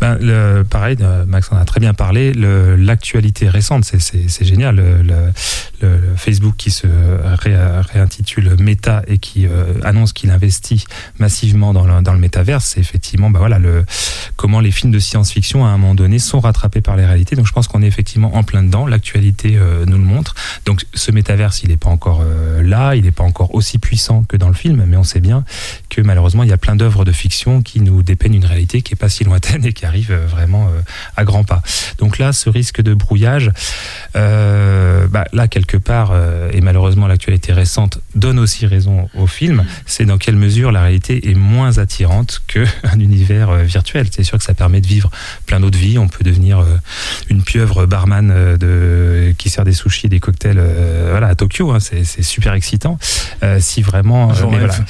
Ben, 0.00 0.16
le, 0.20 0.62
pareil, 0.62 0.96
euh, 1.00 1.24
Max 1.26 1.50
en 1.50 1.56
a 1.56 1.64
très 1.64 1.80
bien 1.80 1.92
parlé. 1.94 2.32
L'actualité 2.32 3.48
récente, 3.48 3.84
c'est- 3.84 4.44
génial. 4.44 4.76
Le, 4.76 5.02
le- 5.02 5.32
Facebook 6.16 6.54
qui 6.56 6.70
se 6.72 6.86
ré- 7.22 7.56
réintitule 7.92 8.56
Meta 8.58 9.02
et 9.06 9.18
qui 9.18 9.46
euh, 9.46 9.74
annonce 9.84 10.12
qu'il 10.12 10.30
investit 10.30 10.84
massivement 11.20 11.72
dans 11.72 11.86
le, 11.86 12.02
dans 12.02 12.12
le 12.12 12.18
métaverse, 12.18 12.64
c'est 12.74 12.80
effectivement 12.80 13.30
ben 13.30 13.38
voilà, 13.38 13.60
le, 13.60 13.84
comment 14.34 14.58
les 14.60 14.72
films 14.72 14.90
de 14.92 14.98
science-fiction, 14.98 15.64
à 15.64 15.68
un 15.68 15.78
moment 15.78 15.94
donné, 15.94 16.18
sont 16.18 16.40
rattrapés 16.40 16.80
par 16.80 16.96
les 16.96 17.06
réalités. 17.06 17.36
Donc 17.36 17.46
je 17.46 17.52
pense 17.52 17.68
qu'on 17.68 17.82
est 17.82 17.86
effectivement 17.86 18.34
en 18.36 18.42
plein 18.42 18.62
dedans. 18.64 18.86
L'actualité 18.86 19.56
euh, 19.56 19.84
nous 19.86 19.98
le 19.98 20.02
montre. 20.02 20.34
Donc 20.66 20.84
ce 20.94 21.12
métaverse, 21.12 21.62
il 21.62 21.68
n'est 21.68 21.76
pas 21.76 21.90
encore 21.90 22.24
là, 22.60 22.94
il 22.96 23.04
n'est 23.04 23.12
pas 23.12 23.24
encore 23.24 23.54
aussi 23.54 23.78
puissant 23.78 24.24
que 24.24 24.36
dans 24.36 24.48
le 24.48 24.54
film, 24.54 24.84
mais 24.86 24.96
on 24.96 25.04
sait 25.04 25.20
bien 25.20 25.44
que 25.90 26.00
malheureusement, 26.00 26.42
il 26.42 26.48
y 26.48 26.52
a 26.52 26.56
plein 26.58 26.74
d'œuvres 26.76 27.04
de 27.04 27.12
fiction 27.12 27.62
qui 27.62 27.80
nous 27.80 28.02
dépeignent 28.02 28.34
une 28.34 28.44
réalité 28.44 28.82
qui 28.82 28.94
est 28.94 28.96
pas 28.96 29.08
si 29.08 29.22
lointaine 29.24 29.64
et 29.64 29.72
qui 29.72 29.86
arrive 29.88 30.12
euh, 30.12 30.26
vraiment 30.26 30.66
euh, 30.68 30.80
à 31.16 31.24
grands 31.24 31.44
pas. 31.44 31.62
Donc 31.98 32.18
là, 32.18 32.32
ce 32.32 32.48
risque 32.48 32.80
de 32.80 32.94
brouillage, 32.94 33.50
euh, 34.16 35.06
bah, 35.08 35.24
là, 35.32 35.48
quelque 35.48 35.76
part, 35.76 36.12
et 36.52 36.60
malheureusement, 36.60 37.06
l'actualité 37.06 37.52
récente 37.52 37.98
donne 38.14 38.38
aussi 38.38 38.66
raison 38.66 39.08
au 39.14 39.26
film, 39.26 39.64
c'est 39.86 40.04
dans 40.04 40.18
quelle 40.18 40.36
mesure 40.36 40.70
la 40.70 40.82
réalité 40.82 41.30
est 41.30 41.34
moins 41.34 41.78
attirante 41.78 42.42
qu'un 42.46 42.64
univers 42.98 43.52
virtuel. 43.56 44.06
C'est 44.10 44.22
sûr 44.22 44.38
que 44.38 44.44
ça 44.44 44.54
permet 44.54 44.80
de 44.80 44.86
vivre 44.86 45.10
plein 45.46 45.60
d'autres 45.60 45.78
vies. 45.78 45.98
On 45.98 46.08
peut 46.08 46.24
devenir 46.24 46.64
une 47.28 47.42
pieuvre 47.42 47.86
barman 47.86 48.56
de, 48.56 49.34
qui 49.38 49.50
sert 49.50 49.64
des 49.64 49.72
sushis 49.72 50.06
et 50.06 50.08
des 50.08 50.20
cocktails 50.20 50.62
voilà, 51.10 51.28
à 51.28 51.34
Tokyo. 51.34 51.72
hein. 51.72 51.80
c'est 51.80 52.22
super 52.22 52.54
excitant. 52.54 52.98
Euh, 53.42 53.58
si 53.60 53.82
vraiment. 53.82 54.34
J'en 54.34 54.50
mais 54.50 54.58
rêve. 54.58 54.84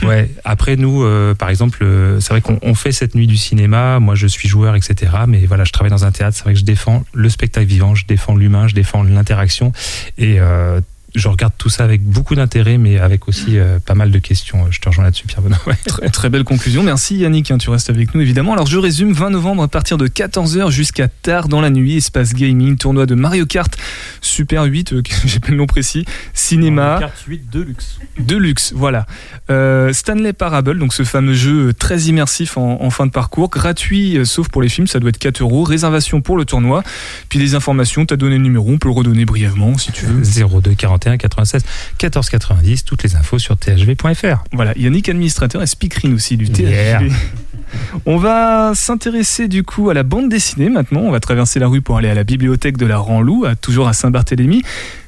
voilà. 0.00 0.08
Ouais. 0.14 0.30
Après 0.44 0.76
nous, 0.76 1.02
euh, 1.04 1.34
par 1.34 1.50
exemple, 1.50 1.84
c'est 2.20 2.30
vrai 2.30 2.40
qu'on 2.40 2.58
on 2.62 2.74
fait 2.74 2.92
cette 2.92 3.14
nuit 3.14 3.26
du 3.26 3.36
cinéma. 3.36 4.00
Moi, 4.00 4.14
je 4.14 4.26
suis 4.26 4.39
joueur, 4.48 4.76
etc. 4.76 5.12
Mais 5.26 5.46
voilà, 5.46 5.64
je 5.64 5.72
travaille 5.72 5.90
dans 5.90 6.04
un 6.04 6.12
théâtre. 6.12 6.36
C'est 6.36 6.44
vrai 6.44 6.54
que 6.54 6.60
je 6.60 6.64
défends 6.64 7.04
le 7.12 7.28
spectacle 7.28 7.66
vivant, 7.66 7.94
je 7.94 8.06
défends 8.06 8.34
l'humain, 8.34 8.68
je 8.68 8.74
défends 8.74 9.02
l'interaction 9.02 9.72
et 10.18 10.40
euh, 10.40 10.80
je 11.14 11.28
regarde 11.28 11.52
tout 11.58 11.68
ça 11.68 11.84
avec 11.84 12.02
beaucoup 12.02 12.34
d'intérêt, 12.34 12.78
mais 12.78 12.98
avec 12.98 13.28
aussi 13.28 13.58
euh, 13.58 13.78
pas 13.84 13.94
mal 13.94 14.10
de 14.10 14.18
questions. 14.18 14.70
Je 14.70 14.80
te 14.80 14.88
rejoins 14.88 15.04
là-dessus, 15.04 15.26
Pierre 15.26 15.42
Benoît. 15.42 15.58
Ouais. 15.66 15.74
Très, 15.86 16.08
très 16.08 16.28
belle 16.30 16.44
conclusion. 16.44 16.82
Merci 16.82 17.16
Yannick, 17.16 17.50
hein, 17.50 17.58
tu 17.58 17.70
restes 17.70 17.90
avec 17.90 18.14
nous 18.14 18.20
évidemment. 18.20 18.52
Alors 18.52 18.66
je 18.66 18.78
résume, 18.78 19.12
20 19.12 19.30
novembre 19.30 19.62
à 19.62 19.68
partir 19.68 19.98
de 19.98 20.06
14h 20.06 20.70
jusqu'à 20.70 21.08
tard 21.08 21.48
dans 21.48 21.60
la 21.60 21.70
nuit, 21.70 21.96
espace 21.96 22.32
gaming, 22.34 22.76
tournoi 22.76 23.06
de 23.06 23.14
Mario 23.14 23.46
Kart, 23.46 23.76
Super 24.20 24.64
8, 24.64 24.92
euh, 24.92 25.02
j'ai 25.24 25.40
pas 25.40 25.48
le 25.48 25.56
nom 25.56 25.66
précis, 25.66 26.04
cinéma, 26.32 26.98
Carte 27.00 27.24
8 27.26 27.50
de 27.50 27.60
luxe. 27.60 27.98
de 28.18 28.36
luxe, 28.36 28.72
voilà. 28.74 29.06
Euh, 29.50 29.92
Stanley 29.92 30.32
Parable, 30.32 30.78
donc 30.78 30.94
ce 30.94 31.02
fameux 31.02 31.34
jeu 31.34 31.72
très 31.72 32.02
immersif 32.02 32.56
en, 32.56 32.82
en 32.82 32.90
fin 32.90 33.06
de 33.06 33.12
parcours, 33.12 33.48
gratuit 33.50 34.16
euh, 34.16 34.24
sauf 34.24 34.48
pour 34.48 34.62
les 34.62 34.68
films, 34.68 34.86
ça 34.86 35.00
doit 35.00 35.10
être 35.10 35.18
4 35.18 35.40
euros, 35.40 35.64
réservation 35.64 36.20
pour 36.20 36.36
le 36.36 36.44
tournoi, 36.44 36.82
puis 37.28 37.38
des 37.38 37.54
informations, 37.54 38.06
t'as 38.06 38.16
donné 38.16 38.36
le 38.36 38.42
numéro, 38.42 38.70
on 38.70 38.78
peut 38.78 38.88
le 38.88 38.94
redonner 38.94 39.24
brièvement 39.24 39.76
si 39.76 39.92
tu 39.92 40.06
veux. 40.06 40.22
02 40.22 40.74
41 41.00 41.16
96 41.18 41.64
14 41.98 42.30
90. 42.30 42.84
Toutes 42.84 43.02
les 43.02 43.16
infos 43.16 43.38
sur 43.38 43.56
thv.fr. 43.56 44.44
Voilà, 44.52 44.72
Yannick 44.76 45.08
administrateur 45.08 45.62
et 45.62 45.66
speakerine 45.66 46.14
aussi 46.14 46.36
du 46.36 46.48
THV. 46.48 46.70
Yeah. 46.70 47.00
On 48.06 48.16
va 48.16 48.72
s'intéresser 48.74 49.46
du 49.46 49.62
coup 49.62 49.90
à 49.90 49.94
la 49.94 50.02
bande 50.02 50.28
dessinée 50.28 50.68
maintenant. 50.68 51.00
On 51.00 51.10
va 51.10 51.20
traverser 51.20 51.60
la 51.60 51.68
rue 51.68 51.82
pour 51.82 51.98
aller 51.98 52.08
à 52.08 52.14
la 52.14 52.24
bibliothèque 52.24 52.76
de 52.76 52.86
la 52.86 52.98
Ranlou, 52.98 53.44
toujours 53.60 53.88
à 53.88 53.92
Saint-Barthélemy. 53.92 54.62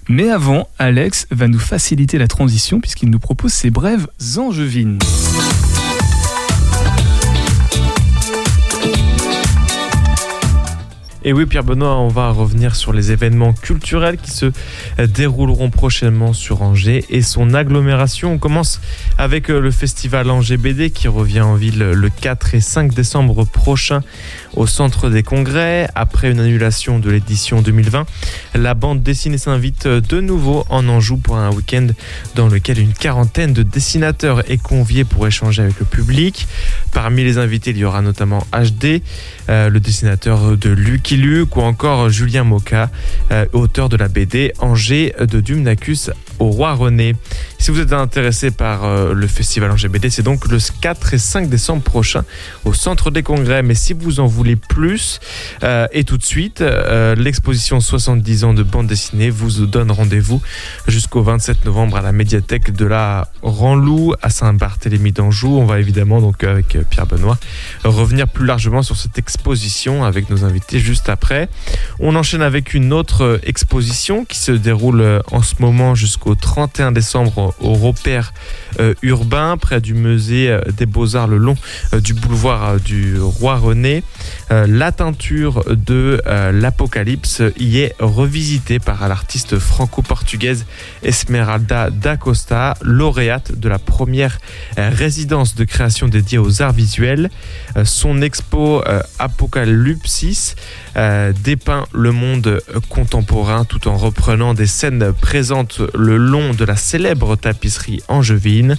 Mais 0.09 0.31
avant, 0.31 0.69
Alex 0.79 1.27
va 1.31 1.49
nous 1.49 1.59
faciliter 1.59 2.19
la 2.19 2.29
transition 2.29 2.81
puisqu'il 2.81 3.11
nous 3.11 3.19
propose 3.19 3.53
ses 3.53 3.71
brèves 3.71 4.07
angevines. 4.37 4.99
Et 11.25 11.33
oui, 11.33 11.47
Pierre 11.47 11.63
Benoît, 11.63 11.99
on 11.99 12.09
va 12.09 12.31
revenir 12.31 12.75
sur 12.75 12.93
les 12.93 13.13
événements 13.13 13.53
culturels 13.53 14.17
qui 14.17 14.33
se 14.33 14.47
euh, 14.99 15.07
dérouleront 15.07 15.71
prochainement 15.71 16.33
sur 16.33 16.63
Angers 16.63 17.05
et 17.11 17.23
son 17.23 17.55
agglomération. 17.55 18.33
On 18.33 18.39
commence 18.39 18.81
avec 19.19 19.49
euh, 19.49 19.61
le 19.61 19.71
festival 19.71 20.29
Angers 20.31 20.57
BD 20.57 20.91
qui 20.91 21.07
revient 21.07 21.43
en 21.43 21.55
ville 21.55 21.79
le 21.79 22.09
4 22.09 22.57
et 22.57 22.61
5 22.61 22.93
décembre 22.93 23.45
prochain 23.45 24.01
au 24.57 24.67
centre 24.67 25.11
des 25.11 25.23
congrès. 25.23 25.89
Après 25.95 26.29
une 26.29 26.41
annulation 26.41 26.99
de 26.99 27.09
l'édition 27.09 27.63
2020, 27.63 28.05
la 28.57 28.75
bande 28.75 29.05
dessinée 29.05 29.39
s'invite 29.39 29.87
euh, 29.87 30.01
de 30.01 30.21
nouveau 30.21 30.65
en 30.71 30.89
Anjou 30.89 31.19
pour 31.19 31.37
un 31.37 31.53
week-end 31.53 31.87
dans 32.35 32.49
lequel 32.49 32.81
une 32.81 32.95
quarantaine 32.95 33.53
de 33.53 33.63
dessinateurs 33.63 34.51
est 34.51 34.61
conviée 34.61 35.05
pour 35.05 35.25
échanger 35.29 35.63
avec 35.63 35.79
le 35.79 35.87
public. 35.87 36.49
Parmi 36.91 37.23
les 37.23 37.39
invités, 37.39 37.71
il 37.71 37.79
y 37.79 37.85
aura 37.85 38.03
notamment 38.03 38.45
HD, 38.53 39.03
le 39.49 39.79
dessinateur 39.79 40.57
de 40.57 40.71
Lucky 41.13 41.23
Luke 41.23 41.57
ou 41.57 41.61
encore 41.61 42.09
Julien 42.09 42.45
Moka, 42.45 42.91
euh, 43.33 43.45
auteur 43.53 43.89
de 43.91 43.97
la 43.97 44.09
BD 44.09 44.53
Angers 44.61 45.15
de 45.21 45.41
Dumnacus 45.41 46.11
au 46.43 46.51
Roi 46.51 46.75
René. 46.75 47.15
Si 47.59 47.71
vous 47.71 47.79
êtes 47.79 47.93
intéressé 47.93 48.51
par 48.51 48.85
euh, 48.85 49.15
le 49.15 49.29
festival 49.29 49.73
BD, 49.89 50.11
c'est 50.11 50.25
donc 50.25 50.49
le 50.49 50.59
4 50.81 51.15
et 51.15 51.19
5 51.19 51.49
décembre 51.49 51.83
prochain 51.83 52.25
au 52.65 52.75
centre 52.75 53.13
des 53.13 53.23
congrès. 53.23 53.63
Mais 53.63 53.77
si 53.77 53.93
vous 53.93 54.19
en 54.19 54.27
voulez 54.27 54.57
plus, 54.57 55.21
euh, 55.63 55.87
et 55.93 56.03
tout 56.03 56.19
de 56.19 56.25
suite, 56.25 56.61
euh, 56.61 57.15
l'exposition 57.15 57.79
70 57.79 58.43
ans 58.43 58.55
de 58.55 58.65
bande 58.65 58.89
dessinée 58.89 59.31
vous 59.31 59.67
donne 59.67 59.93
rendez-vous 59.93 60.43
jusqu'au 60.89 61.23
27 61.23 61.65
novembre 61.65 61.97
à 61.97 62.03
la 62.03 62.11
médiathèque 62.11 62.73
de 62.73 62.87
la 62.87 63.29
Ranlou 63.43 64.15
à 64.21 64.29
Saint-Barthélemy 64.29 65.13
d'Anjou. 65.13 65.57
On 65.59 65.65
va 65.65 65.79
évidemment 65.79 66.21
donc 66.21 66.43
avec 66.43 66.77
Pierre 66.91 67.07
Benoît 67.07 67.39
revenir 67.85 68.27
plus 68.27 68.47
largement 68.47 68.83
sur 68.83 68.97
cette 68.97 69.17
exposition 69.17 70.05
avec 70.05 70.29
nos 70.29 70.45
invités 70.45 70.81
juste 70.81 71.09
après. 71.09 71.49
On 72.01 72.17
enchaîne 72.17 72.43
avec 72.43 72.75
une 72.75 72.93
autre 72.93 73.41
exposition 73.45 74.25
qui 74.25 74.39
se 74.39 74.51
déroule 74.51 75.23
en 75.31 75.43
ce 75.43 75.55
moment 75.61 75.95
jusqu'au 75.95 76.32
jusqu'au 76.33 76.35
31 76.35 76.93
décembre 76.93 77.55
au 77.61 77.75
repère 77.75 78.33
euh, 78.81 78.95
urbain 79.03 79.57
près 79.57 79.81
du 79.81 79.95
musée 79.95 80.51
euh, 80.51 80.61
des 80.77 80.87
Beaux-Arts 80.87 81.27
le 81.29 81.37
long 81.37 81.57
euh, 81.93 82.01
du 82.01 82.15
boulevard 82.15 82.81
du 82.81 83.19
Roi 83.21 83.57
René. 83.57 84.03
La 84.51 84.93
teinture 84.93 85.65
de 85.69 86.21
l'Apocalypse 86.53 87.43
y 87.59 87.79
est 87.79 87.95
revisitée 87.99 88.79
par 88.79 89.09
l'artiste 89.09 89.59
franco-portugaise 89.59 90.67
Esmeralda 91.03 91.89
da 91.89 92.19
Costa, 92.19 92.75
lauréate 92.83 93.59
de 93.59 93.69
la 93.71 93.79
première 93.79 94.39
résidence 94.77 95.55
de 95.55 95.65
création 95.65 96.09
dédiée 96.09 96.37
aux 96.37 96.61
arts 96.61 96.75
visuels. 96.75 97.31
Son 97.85 98.21
expo 98.21 98.85
Apocalypsis 99.19 100.55
dépeint 101.43 101.87
le 101.95 102.13
monde 102.13 102.63
contemporain 102.91 103.65
tout 103.65 103.89
en 103.89 103.97
reprenant 103.97 104.53
des 104.53 104.67
scènes 104.67 105.15
présentes 105.15 105.81
le 105.95 106.19
long 106.23 106.55
de 106.55 106.65
la 106.65 106.77
célèbre 106.77 107.37
tapisserie 107.37 108.03
angevine. 108.09 108.77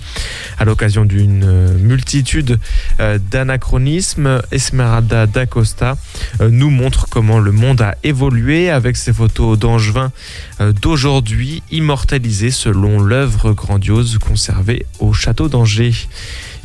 À 0.58 0.66
l'occasion 0.66 1.06
d'une 1.06 1.44
euh, 1.44 1.78
multitude 1.78 2.60
euh, 3.00 3.20
d'anachronismes, 3.32 4.42
Esmeralda 4.52 5.28
da 5.28 5.46
Costa 5.46 5.98
euh, 6.42 6.50
nous 6.50 6.70
montre 6.70 7.08
comment 7.10 7.40
le 7.40 7.52
monde 7.52 7.82
a 7.82 7.96
évolué 8.04 8.70
avec 8.70 8.98
ses 8.98 9.14
photos 9.14 9.58
d'angevin 9.58 10.12
d'aujourd'hui 10.82 11.62
immortalisées 11.72 12.52
selon 12.52 13.00
l'œuvre 13.00 13.54
grandiose 13.54 14.18
conservée 14.18 14.86
au 15.00 15.14
château 15.14 15.50
d'Angers. 15.50 15.94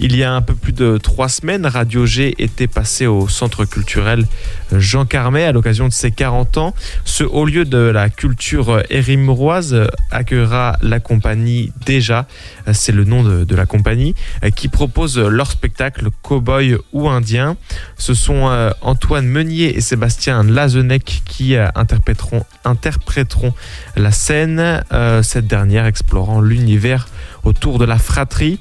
Il 0.00 0.16
y 0.16 0.22
a 0.22 0.32
un 0.32 0.42
peu 0.42 0.54
plus 0.54 0.72
de 0.72 0.96
trois 0.96 1.28
semaines, 1.28 1.66
Radio 1.66 2.06
G 2.06 2.34
était 2.38 2.68
passé 2.68 3.06
au 3.06 3.26
centre 3.26 3.64
culturel 3.64 4.26
Jean 4.72 5.04
Carmet 5.04 5.44
à 5.44 5.52
l'occasion 5.52 5.88
de 5.88 5.92
ses 5.92 6.12
40 6.12 6.58
ans. 6.58 6.74
Ce 7.04 7.24
haut 7.24 7.44
lieu 7.44 7.64
de 7.64 7.78
la 7.78 8.08
culture 8.08 8.82
érimuroise 8.90 9.88
accueillera 10.10 10.76
la 10.82 11.00
compagnie 11.00 11.72
Déjà, 11.84 12.26
c'est 12.72 12.92
le 12.92 13.04
nom 13.04 13.22
de, 13.22 13.54
la 13.56 13.66
compagnie, 13.66 14.14
qui 14.54 14.68
propose 14.68 15.18
leur 15.18 15.50
spectacle 15.50 16.08
Cowboy 16.22 16.76
ou 16.92 17.08
Indien. 17.08 17.56
Ce 17.96 18.14
sont 18.14 18.48
euh, 18.48 18.70
Antoine 18.82 19.26
Meunier 19.26 19.76
et 19.76 19.80
Sébastien 19.80 20.42
Lazenec 20.44 21.22
qui 21.24 21.56
euh, 21.56 21.68
interpréteront, 21.74 22.44
interpréteront 22.64 23.54
la 23.96 24.12
scène, 24.12 24.82
euh, 24.92 25.22
cette 25.22 25.46
dernière 25.46 25.86
explorant 25.86 26.40
l'univers 26.40 27.08
autour 27.44 27.78
de 27.78 27.84
la 27.84 27.98
fratrie. 27.98 28.60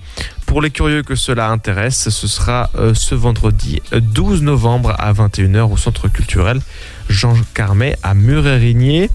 Pour 0.58 0.64
les 0.64 0.72
curieux 0.72 1.04
que 1.04 1.14
cela 1.14 1.52
intéresse, 1.52 2.10
ce 2.10 2.28
sera 2.28 2.72
euh, 2.74 2.96
ce 2.96 3.14
vendredi 3.14 3.80
euh, 3.94 4.00
12 4.00 4.42
novembre 4.42 4.96
à 4.98 5.14
21h 5.14 5.72
au 5.72 5.78
centre 5.78 6.08
culturel 6.08 6.62
Jean 7.10 7.34
Carmet 7.54 7.98
à 8.04 8.14
Murérigné. 8.14 9.10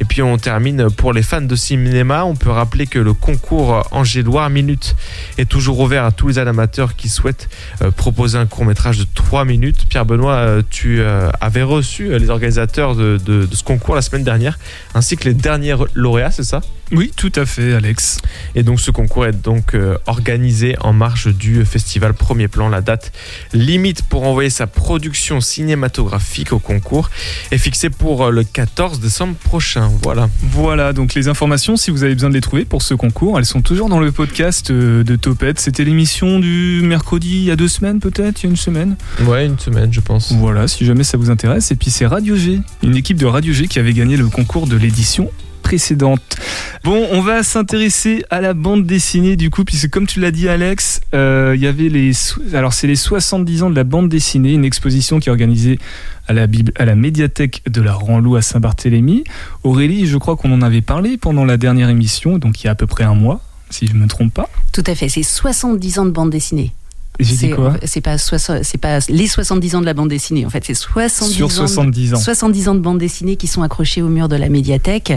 Et 0.00 0.04
puis 0.04 0.22
on 0.22 0.36
termine 0.38 0.90
pour 0.90 1.12
les 1.12 1.22
fans 1.22 1.40
de 1.40 1.56
cinéma. 1.56 2.24
On 2.24 2.34
peut 2.36 2.50
rappeler 2.50 2.86
que 2.86 2.98
le 2.98 3.12
concours 3.14 3.86
Angélois 3.92 4.48
Minute 4.48 4.96
est 5.38 5.48
toujours 5.48 5.80
ouvert 5.80 6.04
à 6.04 6.12
tous 6.12 6.28
les 6.28 6.38
amateurs 6.38 6.96
qui 6.96 7.08
souhaitent 7.08 7.48
euh, 7.82 7.90
proposer 7.90 8.38
un 8.38 8.46
court 8.46 8.64
métrage 8.64 8.98
de 8.98 9.06
3 9.14 9.44
minutes. 9.44 9.86
Pierre 9.88 10.04
Benoît, 10.06 10.34
euh, 10.34 10.62
tu 10.68 11.00
euh, 11.00 11.30
avais 11.40 11.62
reçu 11.62 12.18
les 12.18 12.30
organisateurs 12.30 12.94
de, 12.96 13.18
de- 13.24 13.46
de 13.46 13.54
ce 13.54 13.62
concours 13.62 13.94
la 13.94 14.02
semaine 14.02 14.24
dernière, 14.24 14.58
ainsi 14.94 15.16
que 15.16 15.24
les 15.24 15.34
derniers 15.34 15.74
lauréats, 15.94 16.30
c'est 16.30 16.44
ça? 16.44 16.60
Oui, 16.92 17.12
tout 17.16 17.32
à 17.36 17.46
fait, 17.46 17.72
Alex. 17.74 18.18
et 18.54 18.62
donc 18.62 18.78
ce 18.78 18.90
concours 18.90 19.26
est 19.26 19.32
donc 19.32 19.74
organisé 20.06 20.76
en 20.80 20.92
marge 20.92 21.34
du 21.34 21.64
festival 21.64 22.12
Premier 22.14 22.46
Plan. 22.46 22.68
La 22.68 22.82
date 22.82 23.10
limite 23.52 24.02
pour 24.02 24.24
envoyer 24.24 24.50
sa 24.50 24.66
production 24.66 25.40
cinématographique 25.40 26.52
au 26.52 26.58
concours 26.58 27.10
est 27.50 27.58
fixée 27.58 27.90
pour 27.90 28.24
euh, 28.24 28.30
le 28.30 28.44
14 28.44 29.00
décembre 29.00 29.34
prochain. 29.34 29.90
Voilà. 30.02 30.28
Voilà, 30.42 30.92
donc 30.92 31.14
les 31.14 31.28
informations, 31.28 31.76
si 31.76 31.90
vous 31.90 32.04
avez 32.04 32.14
besoin 32.14 32.30
de 32.30 32.34
les 32.34 32.40
trouver 32.40 32.64
pour 32.64 32.82
ce 32.82 32.94
concours, 32.94 33.38
elles 33.38 33.44
sont 33.44 33.62
toujours 33.62 33.88
dans 33.88 34.00
le 34.00 34.12
podcast 34.12 34.70
euh, 34.70 35.04
de 35.04 35.16
Topette. 35.16 35.58
C'était 35.58 35.84
l'émission 35.84 36.38
du 36.38 36.80
mercredi 36.84 37.38
il 37.38 37.44
y 37.44 37.50
a 37.50 37.56
deux 37.56 37.68
semaines 37.68 38.00
peut-être, 38.00 38.42
il 38.42 38.46
y 38.46 38.48
a 38.48 38.50
une 38.50 38.56
semaine. 38.56 38.96
Ouais, 39.22 39.46
une 39.46 39.58
semaine 39.58 39.92
je 39.92 40.00
pense. 40.00 40.32
Voilà, 40.32 40.68
si 40.68 40.84
jamais 40.84 41.04
ça 41.04 41.16
vous 41.16 41.30
intéresse. 41.30 41.70
Et 41.70 41.76
puis 41.76 41.90
c'est 41.90 42.06
Radio 42.06 42.36
G, 42.36 42.60
une 42.82 42.96
équipe 42.96 43.18
de 43.18 43.26
Radio 43.26 43.52
G 43.52 43.68
qui 43.68 43.78
avait 43.78 43.92
gagné 43.92 44.16
le 44.16 44.28
concours 44.28 44.66
de 44.66 44.76
l'édition 44.76 45.30
précédente. 45.64 46.36
Bon, 46.84 47.08
on 47.10 47.20
va 47.20 47.42
s'intéresser 47.42 48.24
à 48.30 48.40
la 48.40 48.54
bande 48.54 48.86
dessinée 48.86 49.34
du 49.34 49.50
coup, 49.50 49.64
puisque 49.64 49.90
comme 49.90 50.06
tu 50.06 50.20
l'as 50.20 50.30
dit 50.30 50.48
Alex, 50.48 51.00
euh, 51.14 51.54
il 51.56 51.62
y 51.62 51.66
avait 51.66 51.88
les... 51.88 52.12
Alors 52.52 52.72
c'est 52.72 52.86
les 52.86 52.94
70 52.94 53.64
ans 53.64 53.70
de 53.70 53.74
la 53.74 53.82
bande 53.82 54.08
dessinée, 54.08 54.52
une 54.52 54.64
exposition 54.64 55.18
qui 55.18 55.28
est 55.28 55.32
organisée 55.32 55.80
à 56.28 56.32
la, 56.34 56.46
à 56.76 56.84
la 56.84 56.94
médiathèque 56.94 57.62
de 57.68 57.80
la 57.80 57.94
Ranlou 57.94 58.36
à 58.36 58.42
Saint-Barthélemy. 58.42 59.24
Aurélie, 59.64 60.06
je 60.06 60.18
crois 60.18 60.36
qu'on 60.36 60.52
en 60.52 60.62
avait 60.62 60.82
parlé 60.82 61.16
pendant 61.16 61.44
la 61.44 61.56
dernière 61.56 61.88
émission, 61.88 62.38
donc 62.38 62.62
il 62.62 62.66
y 62.66 62.68
a 62.68 62.72
à 62.72 62.76
peu 62.76 62.86
près 62.86 63.04
un 63.04 63.14
mois, 63.14 63.40
si 63.70 63.86
je 63.86 63.94
ne 63.94 63.98
me 63.98 64.06
trompe 64.06 64.32
pas. 64.32 64.48
Tout 64.72 64.84
à 64.86 64.94
fait, 64.94 65.08
c'est 65.08 65.22
70 65.22 65.98
ans 65.98 66.04
de 66.04 66.10
bande 66.10 66.30
dessinée. 66.30 66.72
J'ai 67.20 67.34
C'est 67.36 67.50
quoi 67.50 67.74
c'est 67.84 68.00
pas, 68.00 68.18
c'est 68.18 68.78
pas 68.78 68.98
les 69.08 69.26
70 69.28 69.76
ans 69.76 69.80
de 69.80 69.86
la 69.86 69.94
bande 69.94 70.08
dessinée, 70.08 70.44
en 70.46 70.50
fait, 70.50 70.64
c'est 70.64 70.74
70 70.74 71.32
Sur 71.32 71.44
ans 71.46 71.48
de- 71.48 71.52
70 71.52 72.14
ans. 72.14 72.16
70 72.18 72.68
ans 72.68 72.74
de 72.74 72.80
bande 72.80 72.98
dessinée 72.98 73.36
qui 73.36 73.46
sont 73.46 73.62
accrochés 73.62 74.02
au 74.02 74.08
mur 74.08 74.28
de 74.28 74.36
la 74.36 74.48
médiathèque 74.48 75.12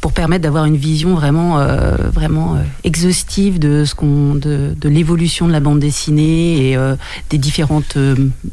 pour 0.00 0.12
permettre 0.12 0.42
d'avoir 0.44 0.64
une 0.66 0.76
vision 0.76 1.14
vraiment, 1.16 1.58
euh, 1.58 1.96
vraiment 2.12 2.54
euh, 2.54 2.58
exhaustive 2.84 3.58
de 3.58 3.84
ce 3.84 3.94
qu'on, 3.96 4.34
de, 4.36 4.74
de 4.80 4.88
l'évolution 4.88 5.48
de 5.48 5.52
la 5.52 5.58
bande 5.60 5.80
dessinée 5.80 6.68
et 6.70 6.76
euh, 6.76 6.94
des 7.30 7.38
différentes 7.38 7.96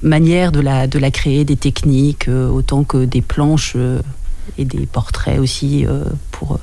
manières 0.02 0.52
de 0.52 0.60
la, 0.62 0.88
de 0.88 0.98
la 0.98 1.12
créer, 1.12 1.46
des 1.46 1.56
techniques, 1.58 2.28
autant 2.30 2.84
que 2.84 3.06
des 3.06 3.22
planches 3.22 3.76
et 4.58 4.66
des 4.66 4.86
portraits 4.88 5.40
aussi 5.40 5.86
pour. 6.32 6.60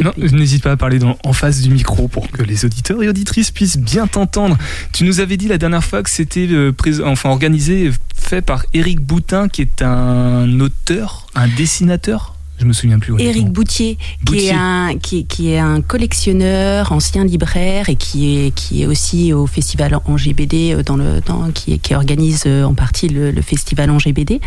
Euh, 0.00 0.04
Non, 0.04 0.12
depuis- 0.16 0.34
n'hésite 0.34 0.62
pas 0.62 0.72
à 0.72 0.76
parler 0.76 0.98
dans- 0.98 1.16
en 1.24 1.32
face 1.32 1.60
du 1.60 1.70
micro 1.70 2.08
pour 2.08 2.30
que 2.30 2.42
les 2.42 2.64
auditeurs 2.64 3.02
et 3.02 3.08
auditrices 3.08 3.50
puissent 3.50 3.78
bien 3.78 4.06
t'entendre. 4.06 4.56
Tu 4.92 5.04
nous 5.04 5.20
avais 5.20 5.36
dit 5.36 5.48
la 5.48 5.58
dernière 5.58 5.84
fois 5.84 6.02
que 6.02 6.10
c'était 6.10 6.46
euh, 6.50 6.72
enfin 7.04 7.30
organisé, 7.30 7.90
fait 8.16 8.42
par 8.42 8.64
Éric 8.74 9.00
Boutin, 9.00 9.48
qui 9.48 9.62
est 9.62 9.82
un 9.82 10.60
auteur, 10.60 11.26
un 11.34 11.48
dessinateur. 11.48 12.34
Je 12.60 12.64
me 12.64 12.72
souviens 12.72 12.98
plus. 12.98 13.14
Éric 13.20 13.50
Boutier, 13.52 13.98
qui 14.26 14.46
est, 14.48 14.52
un, 14.52 14.96
qui, 15.00 15.26
qui 15.26 15.52
est 15.52 15.58
un 15.60 15.80
collectionneur, 15.80 16.90
ancien 16.90 17.24
libraire 17.24 17.88
et 17.88 17.94
qui 17.94 18.36
est, 18.46 18.50
qui 18.52 18.82
est 18.82 18.86
aussi 18.86 19.32
au 19.32 19.46
festival 19.46 19.96
Angers 20.06 20.34
BD, 20.34 20.72
euh, 20.74 20.82
dans 20.82 20.96
le, 20.96 21.20
dans, 21.24 21.52
qui, 21.52 21.78
qui 21.78 21.94
organise 21.94 22.42
euh, 22.46 22.64
en 22.64 22.74
partie 22.74 23.08
le, 23.08 23.30
le 23.30 23.42
festival 23.42 23.90
Angers 23.90 24.12
BD, 24.12 24.40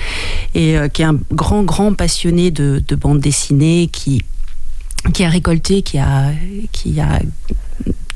et 0.55 0.77
euh, 0.77 0.89
qui 0.89 1.03
est 1.03 1.05
un 1.05 1.17
grand, 1.31 1.63
grand 1.63 1.93
passionné 1.93 2.51
de, 2.51 2.83
de 2.85 2.95
bande 2.97 3.21
dessinée, 3.21 3.87
qui, 3.89 4.21
qui 5.13 5.23
a 5.23 5.29
récolté, 5.29 5.81
qui 5.81 5.97
a, 5.97 6.31
qui 6.71 6.99
a 6.99 7.19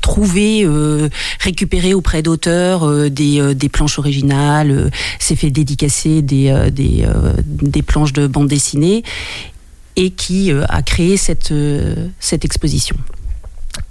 trouvé, 0.00 0.62
euh, 0.64 1.08
récupéré 1.40 1.92
auprès 1.92 2.22
d'auteurs 2.22 2.88
euh, 2.88 3.10
des, 3.10 3.40
euh, 3.40 3.54
des 3.54 3.68
planches 3.68 3.98
originales, 3.98 4.70
euh, 4.70 4.90
s'est 5.18 5.34
fait 5.34 5.50
dédicacer 5.50 6.22
des, 6.22 6.48
euh, 6.50 6.70
des, 6.70 7.04
euh, 7.04 7.32
des 7.44 7.82
planches 7.82 8.12
de 8.12 8.26
bande 8.28 8.46
dessinée 8.48 9.02
et 9.96 10.10
qui 10.10 10.52
euh, 10.52 10.64
a 10.68 10.82
créé 10.82 11.16
cette, 11.16 11.50
euh, 11.50 12.06
cette 12.20 12.44
exposition. 12.44 12.96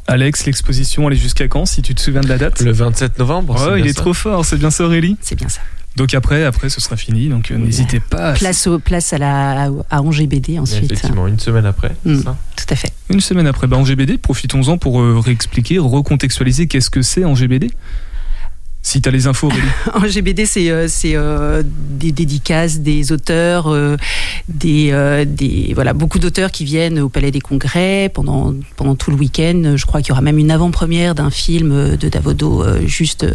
Alex, 0.08 0.46
l'exposition, 0.46 1.10
elle 1.10 1.18
est 1.18 1.20
jusqu'à 1.20 1.48
quand, 1.48 1.66
si 1.66 1.82
tu 1.82 1.96
te 1.96 2.02
souviens 2.02 2.22
de 2.22 2.30
la 2.30 2.38
date? 2.38 2.62
Le 2.62 2.72
27 2.72 3.20
novembre. 3.20 3.56
Oh, 3.72 3.76
il 3.76 3.86
est 3.88 3.94
ça 3.94 4.02
trop 4.02 4.14
fort, 4.14 4.46
c'est 4.46 4.58
bien 4.58 4.72
ça 4.72 4.86
Aurélie? 4.86 5.18
C'est 5.22 5.36
bien 5.36 5.50
ça. 5.50 5.62
Donc 5.96 6.14
après, 6.14 6.44
après 6.44 6.70
ce 6.70 6.82
sera 6.82 6.98
fini, 6.98 7.30
donc 7.30 7.52
euh, 7.52 7.58
n'hésitez 7.58 8.00
pas. 8.02 8.32
à- 8.32 8.34
Place, 8.34 8.68
au, 8.68 8.80
place 8.80 9.14
à, 9.14 9.18
la, 9.18 9.70
à 9.90 10.02
Angers 10.02 10.28
BD 10.28 10.60
ensuite. 10.60 10.92
Effectivement, 10.92 11.28
une 11.28 11.40
semaine 11.40 11.66
après. 11.66 11.96
Mm. 12.06 12.22
ça 12.22 12.38
Tout 12.58 12.66
à 12.70 12.76
fait. 12.76 12.92
Une 13.10 13.22
semaine 13.22 13.48
après, 13.48 13.68
bah, 13.68 13.78
en 13.78 13.86
GBD, 13.86 14.18
profitons-en 14.18 14.78
pour 14.78 15.00
euh, 15.02 15.20
réexpliquer, 15.20 15.78
recontextualiser 15.80 16.68
qu'est-ce 16.68 16.90
que 16.90 17.02
c'est 17.02 17.24
en 17.24 17.34
GBD. 17.36 17.72
Si 18.86 19.02
tu 19.02 19.10
as 19.10 19.12
les 19.12 19.26
infos, 19.26 19.48
Aurélie. 19.48 19.64
Angers 19.96 20.22
BD, 20.22 20.46
c'est 20.46 20.70
euh, 20.70 20.86
c'est, 20.88 21.16
euh, 21.16 21.64
des 21.66 22.12
dédicaces, 22.12 22.82
des 22.82 23.12
auteurs, 23.12 23.66
euh, 23.68 23.98
des, 24.48 24.90
euh, 24.92 25.26
des 25.26 25.72
voilà 25.74 25.94
beaucoup 25.94 26.20
d'auteurs 26.20 26.52
qui 26.52 26.66
viennent 26.66 27.00
au 27.00 27.10
Palais 27.10 27.32
des 27.32 27.42
Congrès 27.42 28.12
pendant 28.14 28.54
pendant 28.76 28.94
tout 28.94 29.10
le 29.10 29.18
week-end. 29.18 29.74
Je 29.76 29.86
crois 29.88 30.02
qu'il 30.02 30.10
y 30.10 30.12
aura 30.12 30.22
même 30.22 30.38
une 30.38 30.52
avant-première 30.52 31.16
d'un 31.16 31.32
film 31.32 31.98
de 31.98 32.10
Davodo 32.10 32.64
juste 32.86 33.26